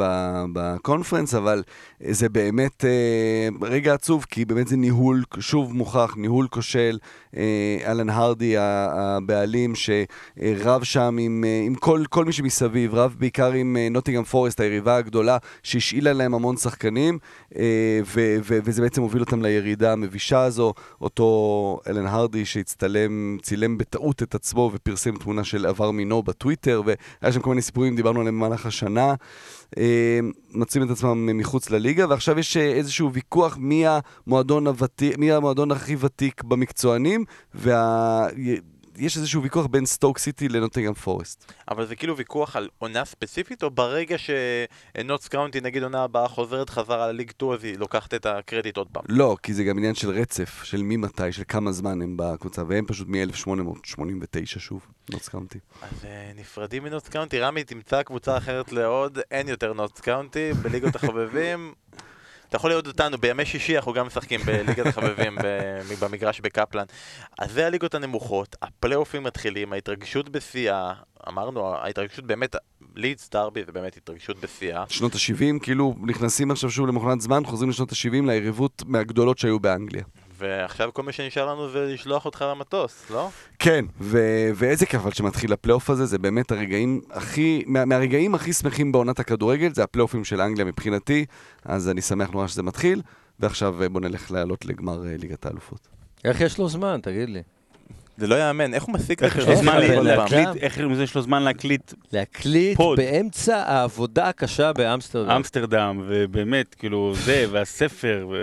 בקונפרנס, 0.53 1.33
אבל 1.33 1.63
זה 2.09 2.29
באמת 2.29 2.85
אה, 2.85 3.67
רגע 3.67 3.93
עצוב, 3.93 4.25
כי 4.29 4.45
באמת 4.45 4.67
זה 4.67 4.77
ניהול, 4.77 5.23
שוב 5.39 5.73
מוכח, 5.73 6.13
ניהול 6.17 6.47
כושל. 6.47 6.97
אה, 7.37 7.77
אלן 7.85 8.09
הרדי, 8.09 8.55
הבעלים, 8.57 9.73
שרב 9.75 10.83
שם 10.83 11.17
עם, 11.19 11.43
אה, 11.47 11.63
עם 11.65 11.75
כל, 11.75 12.03
כל 12.09 12.25
מי 12.25 12.31
שמסביב, 12.31 12.95
רב 12.95 13.15
בעיקר 13.19 13.51
עם 13.51 13.77
אה, 13.79 13.87
נוטינגרם 13.91 14.23
פורסט, 14.23 14.59
היריבה 14.59 14.97
הגדולה, 14.97 15.37
שהשאילה 15.63 16.13
להם 16.13 16.33
המון 16.33 16.57
שחקנים, 16.57 17.19
אה, 17.57 17.99
ו- 18.05 18.37
ו- 18.43 18.59
וזה 18.63 18.81
בעצם 18.81 19.01
הוביל 19.01 19.21
אותם 19.21 19.41
לירידה 19.41 19.93
המבישה 19.93 20.43
הזו. 20.43 20.73
אותו 21.01 21.79
אלן 21.87 22.05
הרדי 22.05 22.45
שהצטלם, 22.45 23.37
צילם 23.41 23.77
בטעות 23.77 24.23
את 24.23 24.35
עצמו 24.35 24.71
ופרסם 24.73 25.16
תמונה 25.17 25.43
של 25.43 25.65
עבר 25.65 25.91
מינו 25.91 26.23
בטוויטר, 26.23 26.81
והיה 26.85 27.33
שם 27.33 27.39
כל 27.39 27.49
מיני 27.49 27.61
סיפורים, 27.61 27.95
דיברנו 27.95 28.19
עליהם 28.19 28.35
במהלך 28.35 28.65
השנה. 28.65 29.13
אה, 29.77 30.19
מוצאים 30.53 30.83
את 30.83 30.89
עצמם 30.89 31.37
מחוץ 31.37 31.69
לליגה, 31.69 32.05
ועכשיו 32.09 32.39
יש 32.39 32.57
אה, 32.57 32.63
איזשהו 32.63 33.13
ויכוח 33.13 33.57
מי 33.57 33.85
המועדון, 33.87 34.67
הוותיק, 34.67 35.17
מי 35.17 35.31
המועדון 35.31 35.71
הכי 35.71 35.95
ותיק 35.99 36.43
במקצוענים, 36.43 37.25
ויש 38.97 39.17
איזשהו 39.17 39.43
ויכוח 39.43 39.65
בין 39.65 39.85
סטוק 39.85 40.17
סיטי 40.17 40.49
לנוטינגרם 40.49 40.93
פורסט. 40.93 41.53
אבל 41.71 41.85
זה 41.85 41.95
כאילו 41.95 42.17
ויכוח 42.17 42.55
על 42.55 42.69
עונה 42.79 43.05
ספציפית, 43.05 43.63
או 43.63 43.71
ברגע 43.71 44.15
שנוטס 44.17 45.27
קאונטי 45.27 45.61
נגיד 45.61 45.83
עונה 45.83 46.03
הבאה 46.03 46.27
חוזרת 46.27 46.69
חזרה 46.69 47.07
לליג 47.07 47.31
2 47.31 47.51
אז 47.51 47.63
היא 47.63 47.77
לוקחת 47.77 48.13
את 48.13 48.25
הקרדיט 48.25 48.77
עוד 48.77 48.87
פעם? 48.91 49.03
לא, 49.09 49.37
כי 49.43 49.53
זה 49.53 49.63
גם 49.63 49.77
עניין 49.77 49.95
של 49.95 50.09
רצף, 50.09 50.63
של 50.63 50.81
ממתי, 50.81 51.31
של 51.31 51.43
כמה 51.47 51.71
זמן 51.71 52.01
הם 52.01 52.17
בקבוצה, 52.17 52.63
והם 52.67 52.85
פשוט 52.85 53.07
מ-1889 53.07 54.45
שוב, 54.45 54.85
נוטס 55.09 55.27
קאונטי. 55.27 55.59
אז 55.81 56.05
אה, 56.05 56.31
נפרדים 56.35 56.83
מנוטס 56.83 57.09
קאונטי, 57.09 57.39
רמי 57.39 57.63
תמצא 57.63 58.03
קבוצה 58.03 58.37
אחרת 58.37 58.71
לעוד, 58.71 59.19
אין 59.31 59.47
יותר 59.47 59.73
נוטס 59.73 60.01
קאונטי, 60.01 60.53
בליגות 60.53 60.95
החובבים. 60.95 61.73
אתה 62.49 62.55
יכול 62.55 62.69
לראות 62.69 62.87
אותנו, 62.87 63.17
בימי 63.17 63.45
שישי 63.45 63.77
אנחנו 63.77 63.93
גם 63.93 64.07
משחקים 64.07 64.39
בליגת 64.45 64.85
החובבים 64.85 65.35
ב- 65.43 65.81
במגרש 66.05 66.39
בקפלן. 66.41 66.85
אז 67.39 67.51
זה 67.51 67.67
הליגות 67.67 67.95
הנמוכות, 67.95 68.55
הפלייאופים 68.61 69.23
מתחילים, 69.23 69.73
ההתרגשות 69.73 70.29
בשיאה, 70.29 70.93
אמרנו, 71.27 71.75
ההתרגשות 71.75 72.25
באמת, 72.25 72.55
לידס 72.95 73.29
דרבי 73.29 73.63
זה 73.65 73.71
באמת 73.71 73.97
התרגשות 73.97 74.37
בשיאה. 74.39 74.83
שנות 74.89 75.15
ה-70, 75.15 75.63
כאילו 75.63 75.95
נכנסים 76.01 76.51
עכשיו 76.51 76.69
שוב 76.71 76.87
למכונת 76.87 77.21
זמן, 77.21 77.45
חוזרים 77.45 77.69
לשנות 77.69 77.91
ה-70 77.91 78.25
ליריבות 78.27 78.83
מהגדולות 78.85 79.37
שהיו 79.37 79.59
באנגליה. 79.59 80.03
ועכשיו 80.37 80.89
כל 80.93 81.03
מה 81.03 81.11
שנשאר 81.11 81.45
לנו 81.45 81.69
זה 81.69 81.85
לשלוח 81.93 82.25
אותך 82.25 82.45
למטוס, 82.51 83.05
לא? 83.09 83.29
כן, 83.59 83.85
ו- 84.01 84.49
ואיזה 84.55 84.85
כיף 84.85 85.01
אבל 85.01 85.11
שמתחיל 85.11 85.53
הפלייאוף 85.53 85.89
הזה, 85.89 86.05
זה 86.05 86.17
באמת 86.17 86.51
הרגעים 86.51 87.01
הכי, 87.11 87.63
מה- 87.67 87.85
מהרגעים 87.85 88.35
הכי 88.35 88.53
שמחים 88.53 88.91
בעונת 88.91 89.19
הכדורגל, 89.19 89.73
זה 89.73 89.83
הפלייאופים 89.83 90.25
של 90.25 90.41
אנגליה 90.41 90.65
מבחינתי, 90.65 91.25
אז 91.65 91.89
אני 91.89 92.01
שמח 92.01 92.29
נורא 92.29 92.47
שזה 92.47 92.63
מתחיל, 92.63 93.01
ועכשיו 93.39 93.83
אה, 93.83 93.89
בוא 93.89 94.01
נלך 94.01 94.31
לעלות 94.31 94.65
לגמר 94.65 95.05
אה, 95.07 95.15
ליגת 95.17 95.45
האלופות. 95.45 95.79
איך 96.25 96.41
יש 96.41 96.57
לו 96.57 96.69
זמן, 96.69 96.99
תגיד 97.03 97.29
לי? 97.29 97.41
זה 98.17 98.27
לא 98.27 98.35
יאמן, 98.35 98.73
איך 98.73 98.83
הוא 98.83 98.95
את 99.11 99.23
איך 99.23 99.37
יש 99.37 99.47
לו 99.47 99.55
זמן? 99.55 99.81
להקליט, 100.03 100.47
איך 100.61 100.77
יש 101.03 101.15
לו 101.15 101.21
זמן 101.21 101.43
להקליט 101.43 101.93
להקליט 102.13 102.77
פוד. 102.77 102.97
באמצע 102.97 103.57
העבודה 103.57 104.29
הקשה 104.29 104.73
באמסטרדם. 104.73 105.29
אמסטרדם, 105.29 106.01
ובאמת, 106.07 106.75
כאילו, 106.75 107.13
זה, 107.15 107.45
והספר, 107.51 108.27
ו... 108.31 108.35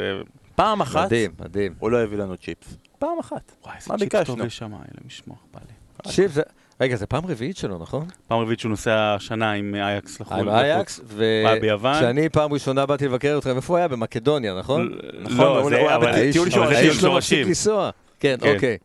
פעם 0.55 0.81
אחת 0.81 1.07
מדהים, 1.07 1.31
מדהים. 1.41 1.75
הוא 1.79 1.91
לא 1.91 1.99
הביא 2.03 2.19
לנו 2.19 2.37
צ'יפס. 2.37 2.77
פעם 2.99 3.19
אחת. 3.21 3.53
וואי, 3.65 3.75
איזה 3.77 3.87
מה 3.93 3.99
צ'יפ 3.99 4.13
ביקשנו? 4.15 4.37
טוב 4.37 4.47
יש 4.47 4.57
שם, 4.59 4.67
אלוהים 4.67 4.85
ישמור, 5.07 5.37
בא 5.55 5.61
לי. 5.69 6.29
זה... 6.29 6.43
רגע, 6.81 6.97
זה 6.97 7.07
פעם 7.07 7.27
רביעית 7.27 7.57
שלו, 7.57 7.79
נכון? 7.79 8.07
פעם 8.29 8.39
רביעית 8.41 8.61
שהוא 8.61 8.71
נוסע 8.71 9.15
השנה 9.15 9.53
עם 9.53 9.75
אייאקס 9.75 10.21
לחו"ל. 10.21 10.39
עם 10.39 10.49
אייאקס. 10.49 11.01
וכשאני 11.07 12.29
פעם 12.29 12.53
ראשונה 12.53 12.87
באתי 12.87 13.07
לבקר 13.09 13.35
אתכם, 13.39 13.57
איפה 13.57 13.73
הוא 13.73 13.79
היה? 13.79 13.89
במקדוניה, 13.89 14.55
נכון? 14.59 14.93
נכון, 15.23 15.37
לא, 15.37 15.61
הוא- 15.61 15.71
זה, 15.71 15.77
היה 15.77 15.97
אבל 15.97 16.13
בטיול. 16.29 16.51
טיול 16.51 16.65
האיש 16.65 16.75
לא 16.87 16.89
מפסיק 16.89 17.01
שורשים. 17.01 17.47
לנסוע. 17.49 17.91
כן, 18.21 18.37
כן. 18.41 18.55
אוקיי. 18.55 18.79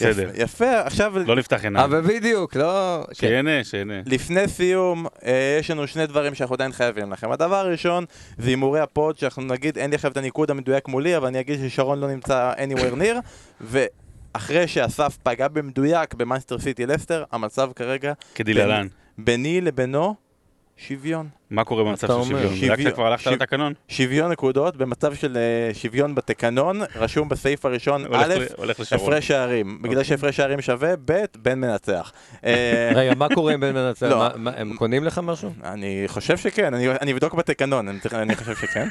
בסדר. 0.00 0.30
יפה, 0.34 0.42
יפה, 0.42 0.80
עכשיו 0.80 1.12
לא 1.26 1.36
נפתח 1.36 1.64
עיניים. 1.64 1.84
אבל 1.84 2.00
בדיוק, 2.00 2.56
לא... 2.56 3.02
כן. 3.08 3.14
שיהנה, 3.14 3.64
שיהנה. 3.64 4.00
לפני 4.06 4.48
סיום, 4.48 5.06
אה, 5.24 5.56
יש 5.60 5.70
לנו 5.70 5.86
שני 5.86 6.06
דברים 6.06 6.34
שאנחנו 6.34 6.54
עדיין 6.54 6.72
חייבים 6.72 7.12
לכם. 7.12 7.32
הדבר 7.32 7.56
הראשון 7.56 8.04
זה 8.38 8.48
הימורי 8.50 8.80
הפוד, 8.80 9.18
שאנחנו 9.18 9.42
נגיד, 9.42 9.78
אין 9.78 9.90
לי 9.90 9.96
עכשיו 9.96 10.10
את 10.10 10.16
הניקוד 10.16 10.50
המדויק 10.50 10.88
מולי, 10.88 11.16
אבל 11.16 11.26
אני 11.26 11.40
אגיד 11.40 11.58
ששרון 11.68 12.00
לא 12.00 12.08
נמצא 12.08 12.52
anywhere 12.56 13.00
near, 13.00 13.16
ואחרי 14.34 14.68
שאסף 14.68 15.18
פגע 15.22 15.48
במדויק 15.48 16.14
במאנסטר 16.14 16.58
סיטי 16.58 16.86
לסטר, 16.86 17.24
המצב 17.32 17.70
כרגע 17.76 18.12
כדלהלן. 18.34 18.86
ביני 19.18 19.60
לבינו 19.60 20.14
שוויון. 20.76 21.39
מה 21.50 21.64
קורה 21.64 21.84
במצב 21.84 22.06
של 22.06 22.12
אומר? 22.12 22.48
שוויון? 22.48 22.76
בדקת 22.76 22.94
כבר 22.94 23.06
הלכת 23.06 23.22
שו- 23.24 23.30
לתקנון? 23.30 23.72
שוויון 23.88 24.30
נקודות 24.32 24.76
במצב 24.76 25.14
של 25.14 25.36
אה, 25.36 25.74
שוויון 25.74 26.14
בתקנון, 26.14 26.80
רשום 26.96 27.28
בסעיף 27.28 27.64
הראשון, 27.64 28.04
א'. 28.14 28.34
הפרש 28.92 29.28
שערים. 29.28 29.78
בגלל 29.82 30.02
שהפרש 30.02 30.36
שערים 30.36 30.60
שווה, 30.60 30.94
ב', 31.04 31.24
בן 31.42 31.58
מנצח. 31.60 32.12
אה, 32.44 32.90
רגע, 32.96 33.14
מה 33.16 33.28
קורה 33.34 33.52
עם 33.52 33.60
בן 33.60 33.74
מנצח? 33.74 34.06
לא. 34.06 34.18
מה- 34.18 34.28
מה, 34.36 34.50
הם 34.56 34.74
קונים 34.76 35.04
לך 35.04 35.20
משהו? 35.22 35.52
אני 35.64 36.04
חושב 36.06 36.36
שכן, 36.36 36.74
אני, 36.74 36.90
אני 36.90 37.12
אבדוק 37.12 37.34
בתקנון, 37.34 37.88
אני, 38.12 38.36
חושב 38.36 38.56
שכן. 38.56 38.88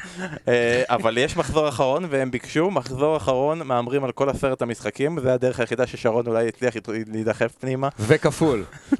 אה, 0.47 0.83
אבל 0.89 1.17
יש 1.17 1.37
מחזור 1.37 1.69
אחרון, 1.69 2.05
והם 2.09 2.31
ביקשו, 2.31 2.71
מחזור 2.71 3.17
אחרון, 3.17 3.61
מהמרים 3.65 4.03
על 4.03 4.11
כל 4.11 4.29
עשרת 4.29 4.61
המשחקים, 4.61 5.19
זה 5.19 5.33
הדרך 5.33 5.59
היחידה 5.59 5.87
ששרון 5.87 6.27
אולי 6.27 6.47
הצליח 6.47 6.73
להידחף 7.07 7.51
פנימה, 7.59 7.89
וכפול. 7.99 8.63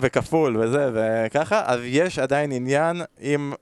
וכפול 0.00 0.56
וזה, 0.60 0.90
וככה, 0.94 1.62
אז 1.66 1.80
יש 1.84 2.18
עדיין 2.18 2.52
עניין 2.52 2.73
עם... 3.20 3.52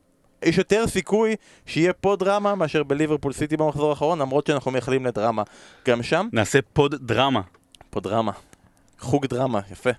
יש 0.44 0.58
יותר 0.58 0.86
סיכוי 0.86 1.36
שיהיה 1.66 1.92
פה 1.92 2.16
דרמה 2.18 2.54
מאשר 2.54 2.82
בליברפול 2.82 3.32
סיטי 3.32 3.56
במחזור 3.56 3.90
האחרון, 3.90 4.18
למרות 4.18 4.46
שאנחנו 4.46 4.70
מייחלים 4.70 5.06
לדרמה 5.06 5.42
גם 5.88 6.02
שם. 6.02 6.28
נעשה 6.32 6.58
פוד 6.72 6.94
דרמה. 6.94 7.40
פה 7.90 8.00
דרמה. 8.00 8.32
חוג 9.00 9.26
דרמה, 9.26 9.60
יפה. 9.72 9.90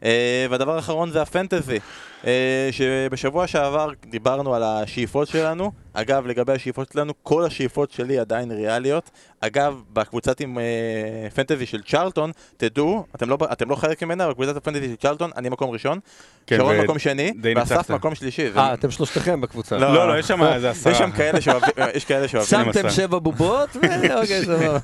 Uh, 0.00 0.04
והדבר 0.50 0.76
האחרון 0.76 1.10
זה 1.10 1.22
הפנטזי. 1.22 1.78
Uh, 2.22 2.26
שבשבוע 2.70 3.46
שעבר 3.46 3.90
דיברנו 4.10 4.54
על 4.54 4.62
השאיפות 4.62 5.28
שלנו. 5.28 5.72
אגב, 5.94 6.26
לגבי 6.26 6.52
השאיפות 6.52 6.92
שלנו, 6.92 7.12
כל 7.22 7.44
השאיפות 7.44 7.90
שלי 7.90 8.18
עדיין 8.18 8.50
ריאליות. 8.50 9.10
אגב, 9.40 9.82
בקבוצת 9.92 10.40
עם 10.40 10.58
uh, 10.58 11.34
פנטזי 11.34 11.66
של 11.66 11.82
צ'רלטון, 11.82 12.32
תדעו, 12.56 13.06
אתם 13.14 13.30
לא, 13.30 13.38
אתם 13.52 13.70
לא 13.70 13.76
חלק 13.76 14.02
ממנה, 14.02 14.24
אבל 14.24 14.34
קבוצת 14.34 14.56
הפנטזי 14.56 14.88
של 14.88 14.96
צ'רלטון, 14.96 15.30
אני 15.36 15.48
מקום 15.48 15.70
ראשון, 15.70 15.98
כן, 16.46 16.56
שרון 16.56 16.76
ו- 16.78 16.82
מקום 16.82 16.98
שני, 16.98 17.32
ואסף. 17.42 17.90
מקום 17.90 18.14
שלישי. 18.14 18.48
אה, 18.56 18.74
אתם 18.74 18.90
שלושתכם 18.90 19.40
בקבוצה. 19.40 19.78
לא, 19.78 20.08
לא, 20.08 20.18
יש 20.18 20.28
שם 20.28 20.42
איזה 20.42 20.70
עשרה. 20.70 20.92
יש 20.92 20.98
שם 20.98 21.10
כאלה 21.10 21.40
שאוהבים, 21.40 21.70
יש 21.94 22.04
כאלה 22.04 22.28
שאוהבים. 22.28 22.72
שמתם. 22.72 22.90
שבע 22.90 23.18
בובות, 23.18 23.68
ואוקיי, 23.76 24.44
סבבה. 24.44 24.78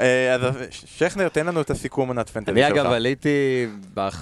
אה, 0.00 0.34
אז 0.34 0.42
שכנר, 0.70 1.28
תן 1.28 1.46
לנו 1.46 1.60
את 1.60 1.70
הסיכום 1.70 2.08
עונת 2.08 2.30
פנטזי 2.30 2.50
אני 2.50 2.60
שלך. 2.60 2.72
אגב 2.72 2.92
עליתי 2.92 3.66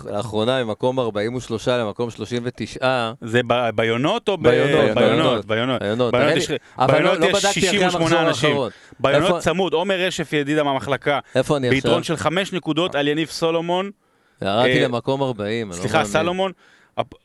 לאחרונה 0.05 0.65
ממקום 0.65 1.01
43 1.01 1.69
למקום 1.69 2.11
39. 2.11 3.13
זה 3.21 3.41
ביונות 3.75 4.29
או 4.29 4.39
ב... 4.39 4.49
ביונות, 4.95 5.45
ביונות, 5.47 6.13
ביונות 6.35 6.49
תראה 6.77 6.89
יש- 6.89 6.93
ביונות 6.95 7.19
לא- 7.19 7.27
לא 7.31 7.39
יש 7.39 7.45
בדקתי 7.45 7.61
אחרי 7.69 7.79
68 7.81 8.21
המחזור 8.21 8.29
אנשים. 8.29 8.57
איפה- 9.25 9.41
צמוד, 9.41 9.73
עומר 9.73 10.01
רשף 10.07 10.33
ידידה 10.33 10.63
מהמחלקה, 10.63 11.19
איפה 11.35 11.57
אני 11.57 11.69
עכשיו? 11.69 11.83
ביתרון 11.83 12.03
של 12.03 12.17
חמש 12.17 12.53
נקודות 12.53 12.95
על 12.95 13.09
יניב 13.09 13.29
סולומון, 13.29 13.91
ירדתי 14.43 14.79
אה, 14.83 14.85
למקום 14.85 15.23
40. 15.23 15.71
אני 15.71 15.77
לא 15.79 15.83
סליחה. 15.83 16.05
סלומון, 16.05 16.53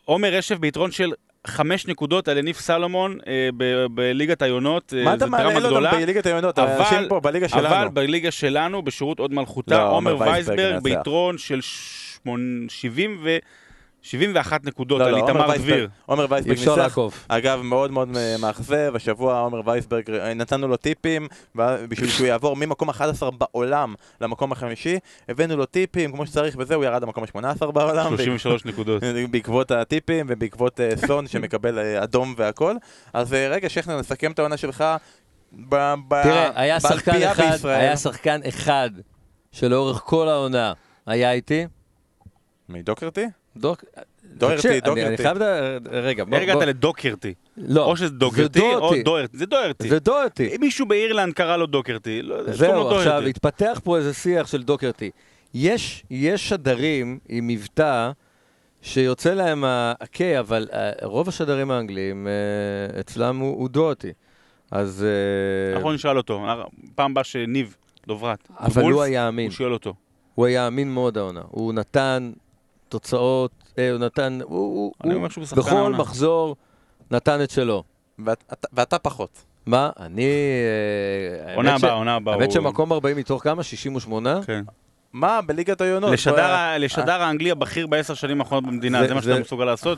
עומר 0.05 0.33
רשף 0.33 0.57
ביתרון 0.57 0.91
של 0.91 1.11
חמש 1.47 1.87
נקודות 1.87 2.27
על 2.27 2.37
יניב 2.37 2.55
סלומון 2.55 3.17
אה, 3.27 3.49
ב- 3.57 3.85
בליגת 3.91 4.41
היונות, 4.41 4.93
אה, 4.97 5.03
מה 5.03 5.13
אתה 5.13 5.25
זו 5.25 5.31
מעלה 5.31 5.43
דרמה 5.43 5.59
לו 5.59 5.67
גדולה. 5.67 5.91
גם 5.91 6.01
בליגת 6.01 6.25
העיונות? 6.25 6.59
אבל- 6.59 7.05
פה 7.09 7.19
בליגה 7.19 7.47
שלנו. 7.49 7.67
אבל 7.67 7.87
בליגה 7.93 8.31
שלנו, 8.31 8.81
בשירות 8.81 9.19
עוד 9.19 9.33
מלכותה, 9.33 9.77
לא, 9.77 9.89
עומר 9.91 10.19
וייסברג. 10.19 10.83
ביתרון 10.83 11.37
של 11.37 11.59
שמונ- 11.61 12.37
70 12.69 13.17
ו... 13.23 13.37
71 14.11 14.65
נקודות 14.65 14.99
לא, 14.99 15.05
על 15.05 15.11
לא, 15.11 15.17
עומר 15.17 15.27
איתמר 15.29 15.47
וייסברג- 15.49 15.61
דביר. 15.61 15.89
עומר 16.05 16.25
וייסברג. 16.29 16.77
לעקוב. 16.77 17.13
אגב, 17.27 17.61
מאוד 17.61 17.91
מאוד 17.91 18.07
מאכזב, 18.39 18.91
השבוע 18.95 19.39
עומר 19.39 19.61
וייסברג, 19.65 20.11
אה, 20.11 20.33
נתנו 20.33 20.67
לו 20.67 20.77
טיפים 20.77 21.27
בשביל 21.55 22.09
שהוא 22.09 22.27
יעבור 22.27 22.55
ממקום 22.55 22.89
11 22.89 23.29
בעולם 23.31 23.95
למקום 24.21 24.51
החמישי, 24.51 24.97
הבאנו 25.29 25.57
לו 25.57 25.65
טיפים 25.65 26.11
כמו 26.11 26.25
שצריך 26.25 26.55
וזה, 26.59 26.75
הוא 26.75 26.83
ירד 26.85 27.01
למקום 27.03 27.23
ה-18 27.23 27.65
בעולם. 27.71 28.17
33 28.17 28.65
נקודות. 28.69 29.03
בעקבות 29.31 29.71
הטיפים 29.71 30.25
ובעקבות 30.29 30.79
אה, 30.79 30.89
סון 31.07 31.27
שמקבל 31.27 31.79
אה, 31.79 32.03
אדום 32.03 32.33
והכל. 32.37 32.75
אז 33.13 33.33
רגע, 33.33 33.69
שכנר, 33.69 33.99
נסכם 33.99 34.31
את 34.31 34.39
העונה 34.39 34.57
שלך. 34.57 34.83
ב- 35.69 35.93
ב- 36.07 36.23
תראה, 36.23 36.51
היה 36.55 36.79
שחקן 36.79 37.21
אחד, 37.23 37.51
בישראל. 37.51 37.79
היה 37.81 37.97
שחקן 37.97 38.39
אחד 38.47 38.89
שלאורך 39.51 40.01
כל 40.05 40.27
העונה 40.29 40.73
היה 41.05 41.31
איתי, 41.31 41.65
מי 42.69 42.81
דוקרטי? 42.81 43.25
דוק... 43.57 43.83
דוהרטי, 44.37 44.81
תקשיב, 44.81 44.97
אני- 44.97 45.17
חייב... 45.17 45.37
רגע, 45.91 46.23
בוא... 46.23 46.39
בוא- 46.53 46.63
לדוקרטי? 46.63 47.33
לא, 47.57 47.85
או 47.85 47.97
שזה 47.97 48.09
דוקרטי 48.09 48.59
או. 48.59 48.93
דוהרטי. 49.03 49.37
זה 49.37 49.45
דוהרטי. 49.45 49.89
זה 49.89 49.99
דוהרטי. 49.99 50.55
אם 50.55 50.61
מישהו 50.61 50.85
באירלנד 50.85 51.33
קרא 51.33 51.57
לו 51.57 51.65
דוקרטי, 51.65 52.21
לא 52.21 52.43
זהו, 52.53 52.87
עכשיו 52.89 53.03
דוהרטי. 53.03 53.29
התפתח 53.29 53.79
פה 53.83 53.97
איזה 53.97 54.13
שיח 54.13 54.47
של 54.47 54.63
דוקרטי. 54.63 55.11
יש, 55.53 56.03
יש 56.11 56.49
שדרים 56.49 57.19
עם 57.29 57.47
מבטא 57.47 58.11
שיוצא 58.81 59.33
להם 59.33 59.63
ה-K, 59.63 60.19
אבל 60.39 60.67
אה, 60.73 60.91
רוב 61.03 61.27
השדרים 61.29 61.71
האנגליים 61.71 62.27
אה, 62.27 62.99
אצלם 62.99 63.37
הוא, 63.37 63.69
הוא. 63.75 63.93
אז... 64.71 65.05
אה, 65.05 65.75
אנחנו 65.75 65.93
נשאל 65.93 66.17
אותו, 66.17 66.45
פעם 66.95 67.11
הבאה 67.11 67.23
שניב 67.23 67.75
דוברת. 68.07 68.47
אבל 68.59 68.83
הוא 68.91 69.01
היה 69.01 69.27
אמין. 69.27 69.45
הוא 69.45 69.53
שואל 69.53 69.73
אותו. 69.73 69.93
הוא 70.35 70.45
היה 70.45 70.67
אמין 70.67 70.93
מאוד 70.93 71.17
העונה. 71.17 71.41
הוא 71.47 71.73
נתן 71.73 72.31
תוצאות, 72.89 73.51
אה, 73.77 73.91
הוא 73.91 73.99
נתן... 73.99 74.39
הוא, 74.43 74.49
הוא, 74.59 74.93
אני 75.03 75.13
הוא 75.13 75.17
אומר 75.19 75.29
שהוא 75.29 75.45
שחקן 75.45 75.61
בכל 75.61 75.75
העונה. 75.75 75.97
מחזור 75.97 76.55
נתן 77.11 77.43
את 77.43 77.49
שלו. 77.49 77.83
ואתה- 78.25 78.67
ואתה 78.73 78.99
פחות. 78.99 79.29
מה? 79.65 79.89
אני... 79.99 80.23
אה, 81.47 81.55
עונה 81.55 81.69
האמת 81.69 81.79
ש- 81.79 81.83
הבאה, 81.83 81.95
עונה 81.95 82.15
הבאה. 82.15 82.33
האמת 82.35 82.45
הוא- 82.45 82.53
שמקום 82.53 82.91
40 82.93 83.17
מתוך 83.17 83.43
כמה? 83.43 83.63
68? 83.63 84.39
כן. 84.45 84.63
מה, 85.13 85.39
בליגת 85.41 85.81
העיונות? 85.81 86.11
לשדר 86.11 86.43
ה- 86.51 86.77
לשדר 86.77 87.21
האנגלי 87.23 87.51
הבכיר 87.51 87.87
בעשר 87.87 88.13
שנים 88.13 88.41
האחרונות 88.41 88.65
במדינה, 88.65 89.01
זה- 89.01 89.07
זה 89.07 89.13
מה 89.13 89.21
זה- 89.21 89.31
שאתה 89.31 89.41
מסוגל 89.41 89.65
לעשות? 89.65 89.97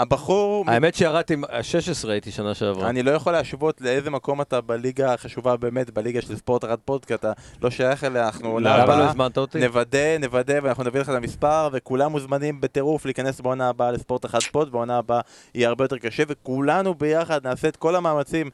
הבחור, 0.00 0.64
האמת 0.68 0.94
שירדתי, 0.94 1.36
16 1.62 2.12
הייתי 2.12 2.30
שנה 2.30 2.54
שעברה. 2.54 2.88
אני 2.88 3.02
לא 3.02 3.10
יכול 3.10 3.32
להשוות 3.32 3.80
לאיזה 3.80 4.10
מקום 4.10 4.40
אתה 4.40 4.60
בליגה 4.60 5.14
החשובה 5.14 5.56
באמת, 5.56 5.90
בליגה 5.90 6.20
של 6.20 6.36
ספורט 6.36 6.64
אחד 6.64 6.76
פודקאסט, 6.84 7.20
אתה 7.20 7.32
לא 7.62 7.70
שייך 7.70 8.04
אליה, 8.04 8.26
אנחנו 8.26 8.60
למה 8.60 8.76
לא 8.76 8.82
הבאה. 8.82 9.08
הזמנת 9.10 9.38
אותי? 9.38 9.60
נוודא, 9.60 10.18
נוודא, 10.20 10.58
ואנחנו 10.62 10.84
נביא 10.84 11.00
לך 11.00 11.08
את 11.08 11.14
המספר, 11.14 11.68
וכולם 11.72 12.12
מוזמנים 12.12 12.60
בטירוף 12.60 13.04
להיכנס 13.04 13.40
בעונה 13.40 13.68
הבאה 13.68 13.92
לספורט 13.92 14.26
אחד 14.26 14.42
פוד, 14.52 14.72
בעונה 14.72 14.98
הבאה 14.98 15.20
יהיה 15.54 15.68
הרבה 15.68 15.84
יותר 15.84 15.98
קשה, 15.98 16.22
וכולנו 16.28 16.94
ביחד 16.94 17.46
נעשה 17.46 17.68
את 17.68 17.76
כל 17.76 17.96
המאמצים 17.96 18.50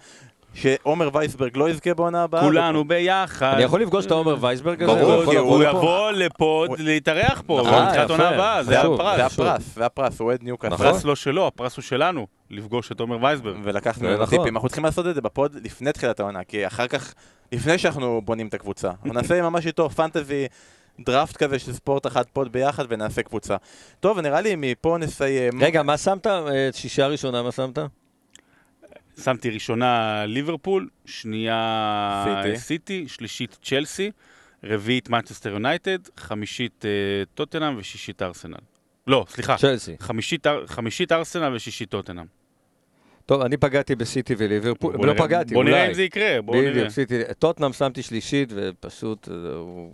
שעומר 0.57 1.11
וייסברג 1.13 1.57
לא 1.57 1.71
יזכה 1.71 1.95
בעונה 1.95 2.23
הבאה. 2.23 2.41
כולנו 2.41 2.85
ביחד. 2.85 3.53
אני 3.55 3.63
יכול 3.63 3.83
לפגוש 3.83 4.07
את 4.07 4.11
העומר 4.11 4.37
וייסברג 4.41 4.83
הזה? 4.83 4.95
ברור, 4.95 5.39
הוא? 5.39 5.65
יבוא 5.65 6.11
לפה 6.11 6.67
להתארח 6.79 7.43
פה, 7.47 7.63
נכון, 7.67 7.87
בתחילת. 7.87 8.11
עונה 8.11 8.29
הבאה, 8.29 8.65
זה. 8.65 8.81
הפרס. 8.81 9.17
זה. 9.17 9.27
הפרס, 9.27 9.75
זה 9.75 9.87
הפרס, 9.87 10.21
הוא 10.21 10.29
אוהד 10.29 10.43
ניוקאסל. 10.43 10.75
נכון. 10.75 10.87
הפרס 10.87 11.05
לא 11.05 11.17
שלו, 11.17 11.47
הפרס 11.47 11.77
הוא 11.77 11.83
שלנו, 11.83 12.27
לפגוש 12.51 12.93
את 12.93 13.01
עומר 13.01 13.25
וייסברג. 13.25 13.57
ולקחנו 13.63 14.09
ממנו 14.09 14.23
נכון. 14.23 14.39
טיפים. 14.39 14.55
אנחנו 14.55 14.69
צריכים 14.69 14.85
לעשות 14.85 15.07
את 15.07 15.15
זה 15.15 15.21
בפוד 15.21 15.57
לפני 15.65 15.93
תחילת 15.93 16.21
העונה, 16.21 16.45
כי 16.45 16.67
אחר 16.67 16.87
כך, 16.87 17.15
לפני 17.53 17.79
שאנחנו 17.79 18.21
בונים 18.25 18.47
את 18.49 18.55
הקבוצה, 18.55 18.89
אנחנו 18.89 19.13
נעשה 19.13 19.43
ממש 19.43 19.67
איתו 19.67 19.91
fantasy 19.91 20.47
draft 21.01 21.37
כזה 21.37 21.59
של 21.59 21.73
ספורט 21.73 22.07
אחד 22.07 22.25
פוד 22.33 22.53
ביחד 22.53 22.85
ונעשה 22.89 23.23
קבוצה. 23.23 23.57
טוב, 24.01 24.21
נראה 24.21 24.41
לי 24.41 24.55
מפה 24.57 24.97
נסיים. 25.01 25.63
רגע, 25.63 25.83
מה 25.83 25.99
שמת? 25.99 26.27
אה, 26.27 26.69
שישייה 26.73 27.07
ראשונה, 27.07 27.43
מה 27.43 27.53
שמת? 27.53 27.79
שמתי 29.25 29.51
ראשונה 29.51 30.23
ליברפול, 30.27 30.89
שנייה 31.05 32.25
סיטי. 32.43 32.59
סיטי, 32.59 33.05
שלישית 33.09 33.59
צ'לסי, 33.63 34.11
רביעית 34.65 35.09
מנצ'סטר 35.11 35.51
יונייטד, 35.51 35.99
חמישית 36.17 36.85
אה, 36.85 36.91
טוטנאם 37.35 37.75
ושישית 37.79 38.23
ארסנל. 38.23 38.57
לא, 39.07 39.27
סליחה, 39.29 39.57
צ'לסי. 39.57 39.97
חמישית, 40.01 40.47
חמישית 40.67 41.13
ארסנל 41.13 41.55
ושישית 41.55 41.91
טוטנאם. 41.91 42.25
טוב, 43.27 43.41
אני 43.43 43.57
פגעתי 43.57 43.95
בסיטי 43.95 44.35
וליברפול, 44.39 44.97
בוא 44.97 45.07
לא 45.07 45.13
נראה- 45.13 45.27
פגעתי, 45.27 45.55
בוא 45.55 45.63
אולי. 45.63 45.71
נראה 45.73 45.89
אם 45.89 45.95
זה 45.95 46.03
יקרה, 46.03 46.43
בוא 46.43 46.57
נראה. 46.57 46.71
בדיוק, 46.71 46.89
סיטי. 46.89 47.15
טוטנאם 47.39 47.73
שמתי 47.73 48.03
שלישית, 48.03 48.53
ופשוט 48.55 49.29
אה, 49.29 49.35
הוא 49.55 49.93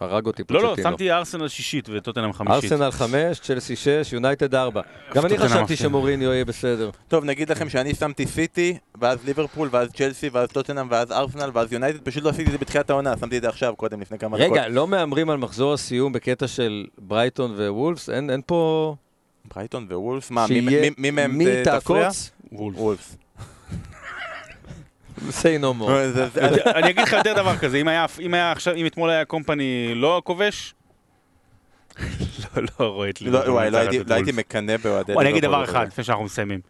הרג 0.00 0.26
אותי 0.26 0.42
לא, 0.50 0.62
לא, 0.62 0.68
פוצ'טינו. 0.68 0.90
שמתי 0.90 1.12
ארסנל 1.12 1.48
שישית 1.48 1.88
וטוטנאם 1.92 2.32
חמישית. 2.32 2.72
ארסנל 2.72 2.90
5, 2.90 3.40
צ'לסי 3.40 3.76
6, 3.76 4.12
יונייטד 4.12 4.54
4. 4.54 4.80
גם 5.14 5.26
אני 5.26 5.38
חשבתי. 5.38 5.76
שמוריניו 5.76 6.32
יהיה 6.32 6.44
בסדר. 6.44 6.90
טוב, 7.08 7.24
נגיד 7.24 7.50
לכם 7.50 7.68
שאני 7.68 7.94
שמתי 7.94 8.26
סיטי, 8.26 8.76
ואז 9.00 9.24
ליברפול, 9.24 9.68
ואז 9.72 9.88
צ'לסי, 9.92 10.28
ואז 10.32 10.48
טוטנאם, 10.48 10.86
ואז 10.90 11.12
ארסנל, 11.12 11.50
ואז 11.54 11.72
יונייטד, 11.72 12.00
פשוט 12.00 12.22
לא 12.22 12.28
עשיתי 12.28 12.46
את 12.46 12.52
זה 12.52 12.58
בתחילת 12.58 12.90
העונה, 12.90 13.14
שמתי 13.20 13.36
את 13.36 13.42
זה 13.42 13.48
עכשיו, 13.48 13.76
קודם, 13.76 14.00
לפני 14.00 14.18
כמה 14.18 14.38
דקות. 14.38 14.52
רגע, 14.52 14.68
לא 14.68 14.86
מהמרים 14.86 15.30
על 15.30 15.36
מחזור 15.36 15.72
הסיום 15.74 16.12
בקטע 16.12 16.46
של 16.48 16.86
ברייטון 16.98 17.54
ווולפס? 17.56 18.10
אין 18.10 18.40
פה... 18.46 18.94
ברייטון 19.54 19.86
ווולף, 19.90 20.30
מה, 20.30 20.46
מי- 20.98 21.10
מהם 21.10 21.38
תפריע? 21.64 22.08
וולפס. 22.52 23.16
Say 25.30 25.60
no 25.62 25.80
more. 25.80 25.90
אני 26.74 26.90
אגיד 26.90 26.98
לך 27.02 27.12
יותר 27.12 27.34
דבר 27.34 27.56
כזה, 27.56 27.76
אם 27.76 27.88
היה, 28.34 28.52
עכשיו, 28.52 28.74
אם 28.74 28.86
אתמול 28.86 29.10
היה 29.10 29.24
קומפני 29.24 29.92
לא 29.94 30.22
כובש, 30.24 30.74
לא, 32.56 32.62
לא 32.80 32.86
רואה 32.88 33.10
את 33.10 33.20
לא, 33.22 33.26
ליברפול 33.26 33.50
וואי, 33.52 33.70
לא 33.70 33.78
הייתי- 33.78 34.32
לא. 34.32 34.38
מקנא 34.38 34.76
באוהדי 34.76 35.12
אני 35.20 35.30
אגיד 35.30 35.42
דבר 35.42 35.64
אחד. 35.64 35.86
לפני 35.86 36.04
שאנחנו 36.04 36.24
מסיימים. 36.24 36.60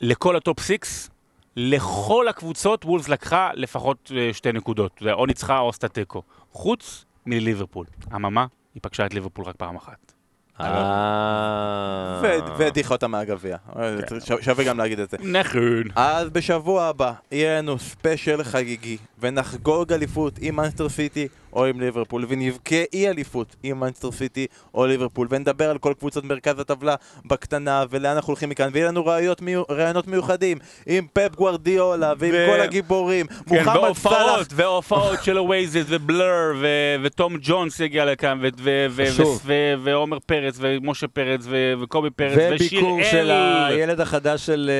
לכל 0.00 0.36
ה 0.36 0.42
top 0.42 0.60
six, 0.60 1.10
לכל 1.56 2.28
הקבוצות 2.28 2.84
וולפס 2.84 3.08
לקחה 3.08 3.50
לפחות 3.54 4.12
אה, 4.16 4.30
שתי 4.32 4.52
נקודות. 4.52 4.92
זה 5.00 5.12
או 5.12 5.26
ניצחה 5.26 5.58
או 5.58 5.68
עשתה 5.68 5.88
תיקו. 5.88 6.22
חוץ 6.52 7.04
מליברפול. 7.26 7.86
אממה, 8.14 8.46
היא 8.74 8.80
פגשה 8.82 9.06
את 9.06 9.14
ליברפול 9.14 9.44
רק 9.44 9.56
פעם 9.56 9.76
אחת. 9.76 10.12
אה... 10.60 12.20
והדיחה 12.58 12.94
אותה 12.94 13.06
מהגביע. 13.06 13.56
כן. 13.74 14.40
שווה 14.40 14.64
גם 14.64 14.78
להגיד 14.78 15.00
את 15.00 15.10
זה. 15.10 15.16
נכון. 15.20 15.82
אז 15.96 16.30
בשבוע 16.30 16.84
הבא 16.84 17.12
יהיה 17.32 17.58
לנו 17.58 17.78
ספיישל 17.78 18.44
חגיגי, 18.44 18.96
ונחגוג 19.20 19.92
אליפות 19.92 20.38
עם 20.40 20.56
מנצ'סטר 20.56 20.88
סיטי 20.88 21.28
או 21.54 21.64
עם 21.66 21.80
ליברפול, 21.80 22.24
ונבכה 22.28 22.82
אי 22.92 23.08
אליפות 23.08 23.56
עם 23.62 23.80
מנסטר 23.80 24.10
סיטי 24.12 24.46
או 24.74 24.86
ליברפול, 24.86 25.26
ונדבר 25.30 25.70
על 25.70 25.78
כל 25.78 25.94
קבוצות 25.98 26.24
מרכז 26.24 26.58
הטבלה 26.58 26.94
בקטנה, 27.24 27.84
ולאן 27.90 28.14
אנחנו 28.14 28.30
הולכים 28.30 28.48
מכאן, 28.48 28.68
ויהיה 28.72 28.88
לנו 28.88 29.06
רעיונות, 29.06 29.42
מיו, 29.42 29.62
רעיונות 29.70 30.06
מיוחדים 30.06 30.58
עם 30.86 31.06
פפ 31.12 31.34
גוורדיולה, 31.36 32.12
ועם 32.18 32.32
ו- 32.34 32.46
כל 32.54 32.60
הגיבורים, 32.60 33.26
כן, 33.26 33.34
מוחמד 33.46 33.92
סאלח. 33.94 34.14
והופעות, 34.14 34.46
והופעות 34.54 35.24
של 35.24 35.36
אואזיס 35.36 35.84
ובלר, 35.88 36.52
ו- 36.60 36.96
ותום 37.02 37.36
ג'ונס 37.40 37.80
יגיע 37.80 38.04
לכאן, 38.04 38.38
ו- 38.42 38.48
ו- 38.58 38.86
ו- 38.90 39.06
חשוב. 39.10 39.42
ו- 39.44 39.74
ועומר 39.84 40.18
פרץ, 40.18 40.56
ומשה 40.60 41.08
פרץ, 41.08 41.40
ו- 41.44 41.74
וקובי 41.82 42.10
פרץ, 42.10 42.38
ושיר 42.54 42.84
וביקור 42.84 43.02
של. 43.10 43.30
הילד 43.68 44.00
החדש 44.00 44.46
של 44.46 44.70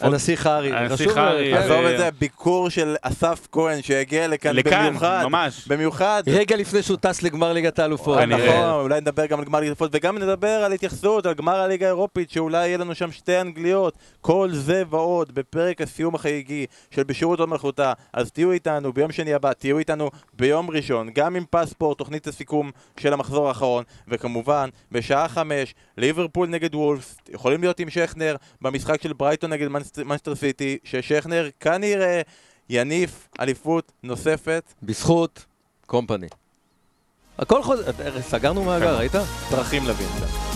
הנסיך 0.00 0.36
חשוב, 0.36 1.12
הארי, 1.14 1.50
כן. 1.52 1.56
עזוב 1.56 1.84
את 1.84 1.98
זה, 1.98 2.10
ביקור 2.18 2.68
של 2.68 2.96
אסף 3.02 3.46
כהן 3.52 3.82
שיגיע 3.82 4.28
לכאן 4.28 4.56
לכאן, 4.56 4.88
במיוחד. 4.88 5.24
ממש. 5.24 5.68
במיוחד. 5.68 6.22
רגע 6.26 6.56
לפני 6.56 6.82
שהוא 6.82 6.96
טס 7.00 7.22
לגמר 7.22 7.52
ליגת 7.52 7.78
האלופות. 7.78 8.18
נכון, 8.18 8.70
אולי 8.80 9.00
נדבר 9.00 9.26
גם 9.26 9.38
על 9.38 9.44
גמר 9.44 9.58
ליגת 9.58 9.68
האלופות, 9.68 9.90
וגם 9.94 10.18
נדבר 10.18 10.48
על 10.48 10.72
התייחסות, 10.72 11.26
על 11.26 11.34
גמר 11.34 11.56
הליגה 11.56 11.86
האירופית, 11.86 12.30
שאולי 12.30 12.66
יהיה 12.66 12.78
לנו 12.78 12.94
שם 12.94 13.12
שתי 13.12 13.40
אנגליות, 13.40 13.94
כל 14.20 14.48
זה 14.52 14.82
ועוד, 14.90 15.34
בפרק 15.34 15.80
הסיום 15.80 16.14
החגיגי 16.14 16.66
של 16.90 17.02
בשירות 17.02 17.40
עוד 17.40 17.48
מלכותה. 17.48 17.92
אז 18.12 18.32
תהיו 18.32 18.52
איתנו 18.52 18.92
ביום 18.92 19.12
שני 19.12 19.34
הבא, 19.34 19.52
תהיו 19.52 19.78
איתנו 19.78 20.10
ביום 20.32 20.70
ראשון, 20.70 21.10
גם 21.14 21.36
עם 21.36 21.44
פספורט, 21.50 21.98
תוכנית 21.98 22.26
הסיכום 22.26 22.70
של 23.00 23.12
המחזור 23.12 23.48
האחרון, 23.48 23.84
וכמובן, 24.08 24.68
בשעה 24.92 25.28
חמש, 25.28 25.74
ליברפול 25.98 26.48
נגד 26.48 26.74
וולפס, 26.74 27.16
יכולים 27.28 27.60
להיות 27.60 27.80
עם 27.80 27.90
שכנר 27.90 28.36
במשחק 28.60 29.02
של 29.02 29.12
ברייטון 29.12 29.52
נגד 29.52 29.68
מנסטר 30.04 30.34
סיטי, 30.34 30.78
ששכנר 30.84 31.48
כנראה 31.60 32.20
יניף 32.70 33.28
אליפות 33.40 33.92
נוספת. 34.02 34.74
בזכות 34.82 35.44
קומפני. 35.86 36.28
הכל 37.38 37.62
חוזר, 37.62 37.92
סגרנו 38.20 38.64
מאגר, 38.64 38.96
ראית? 38.96 39.12
דרכים 39.50 39.82
לוינדה. 39.82 40.53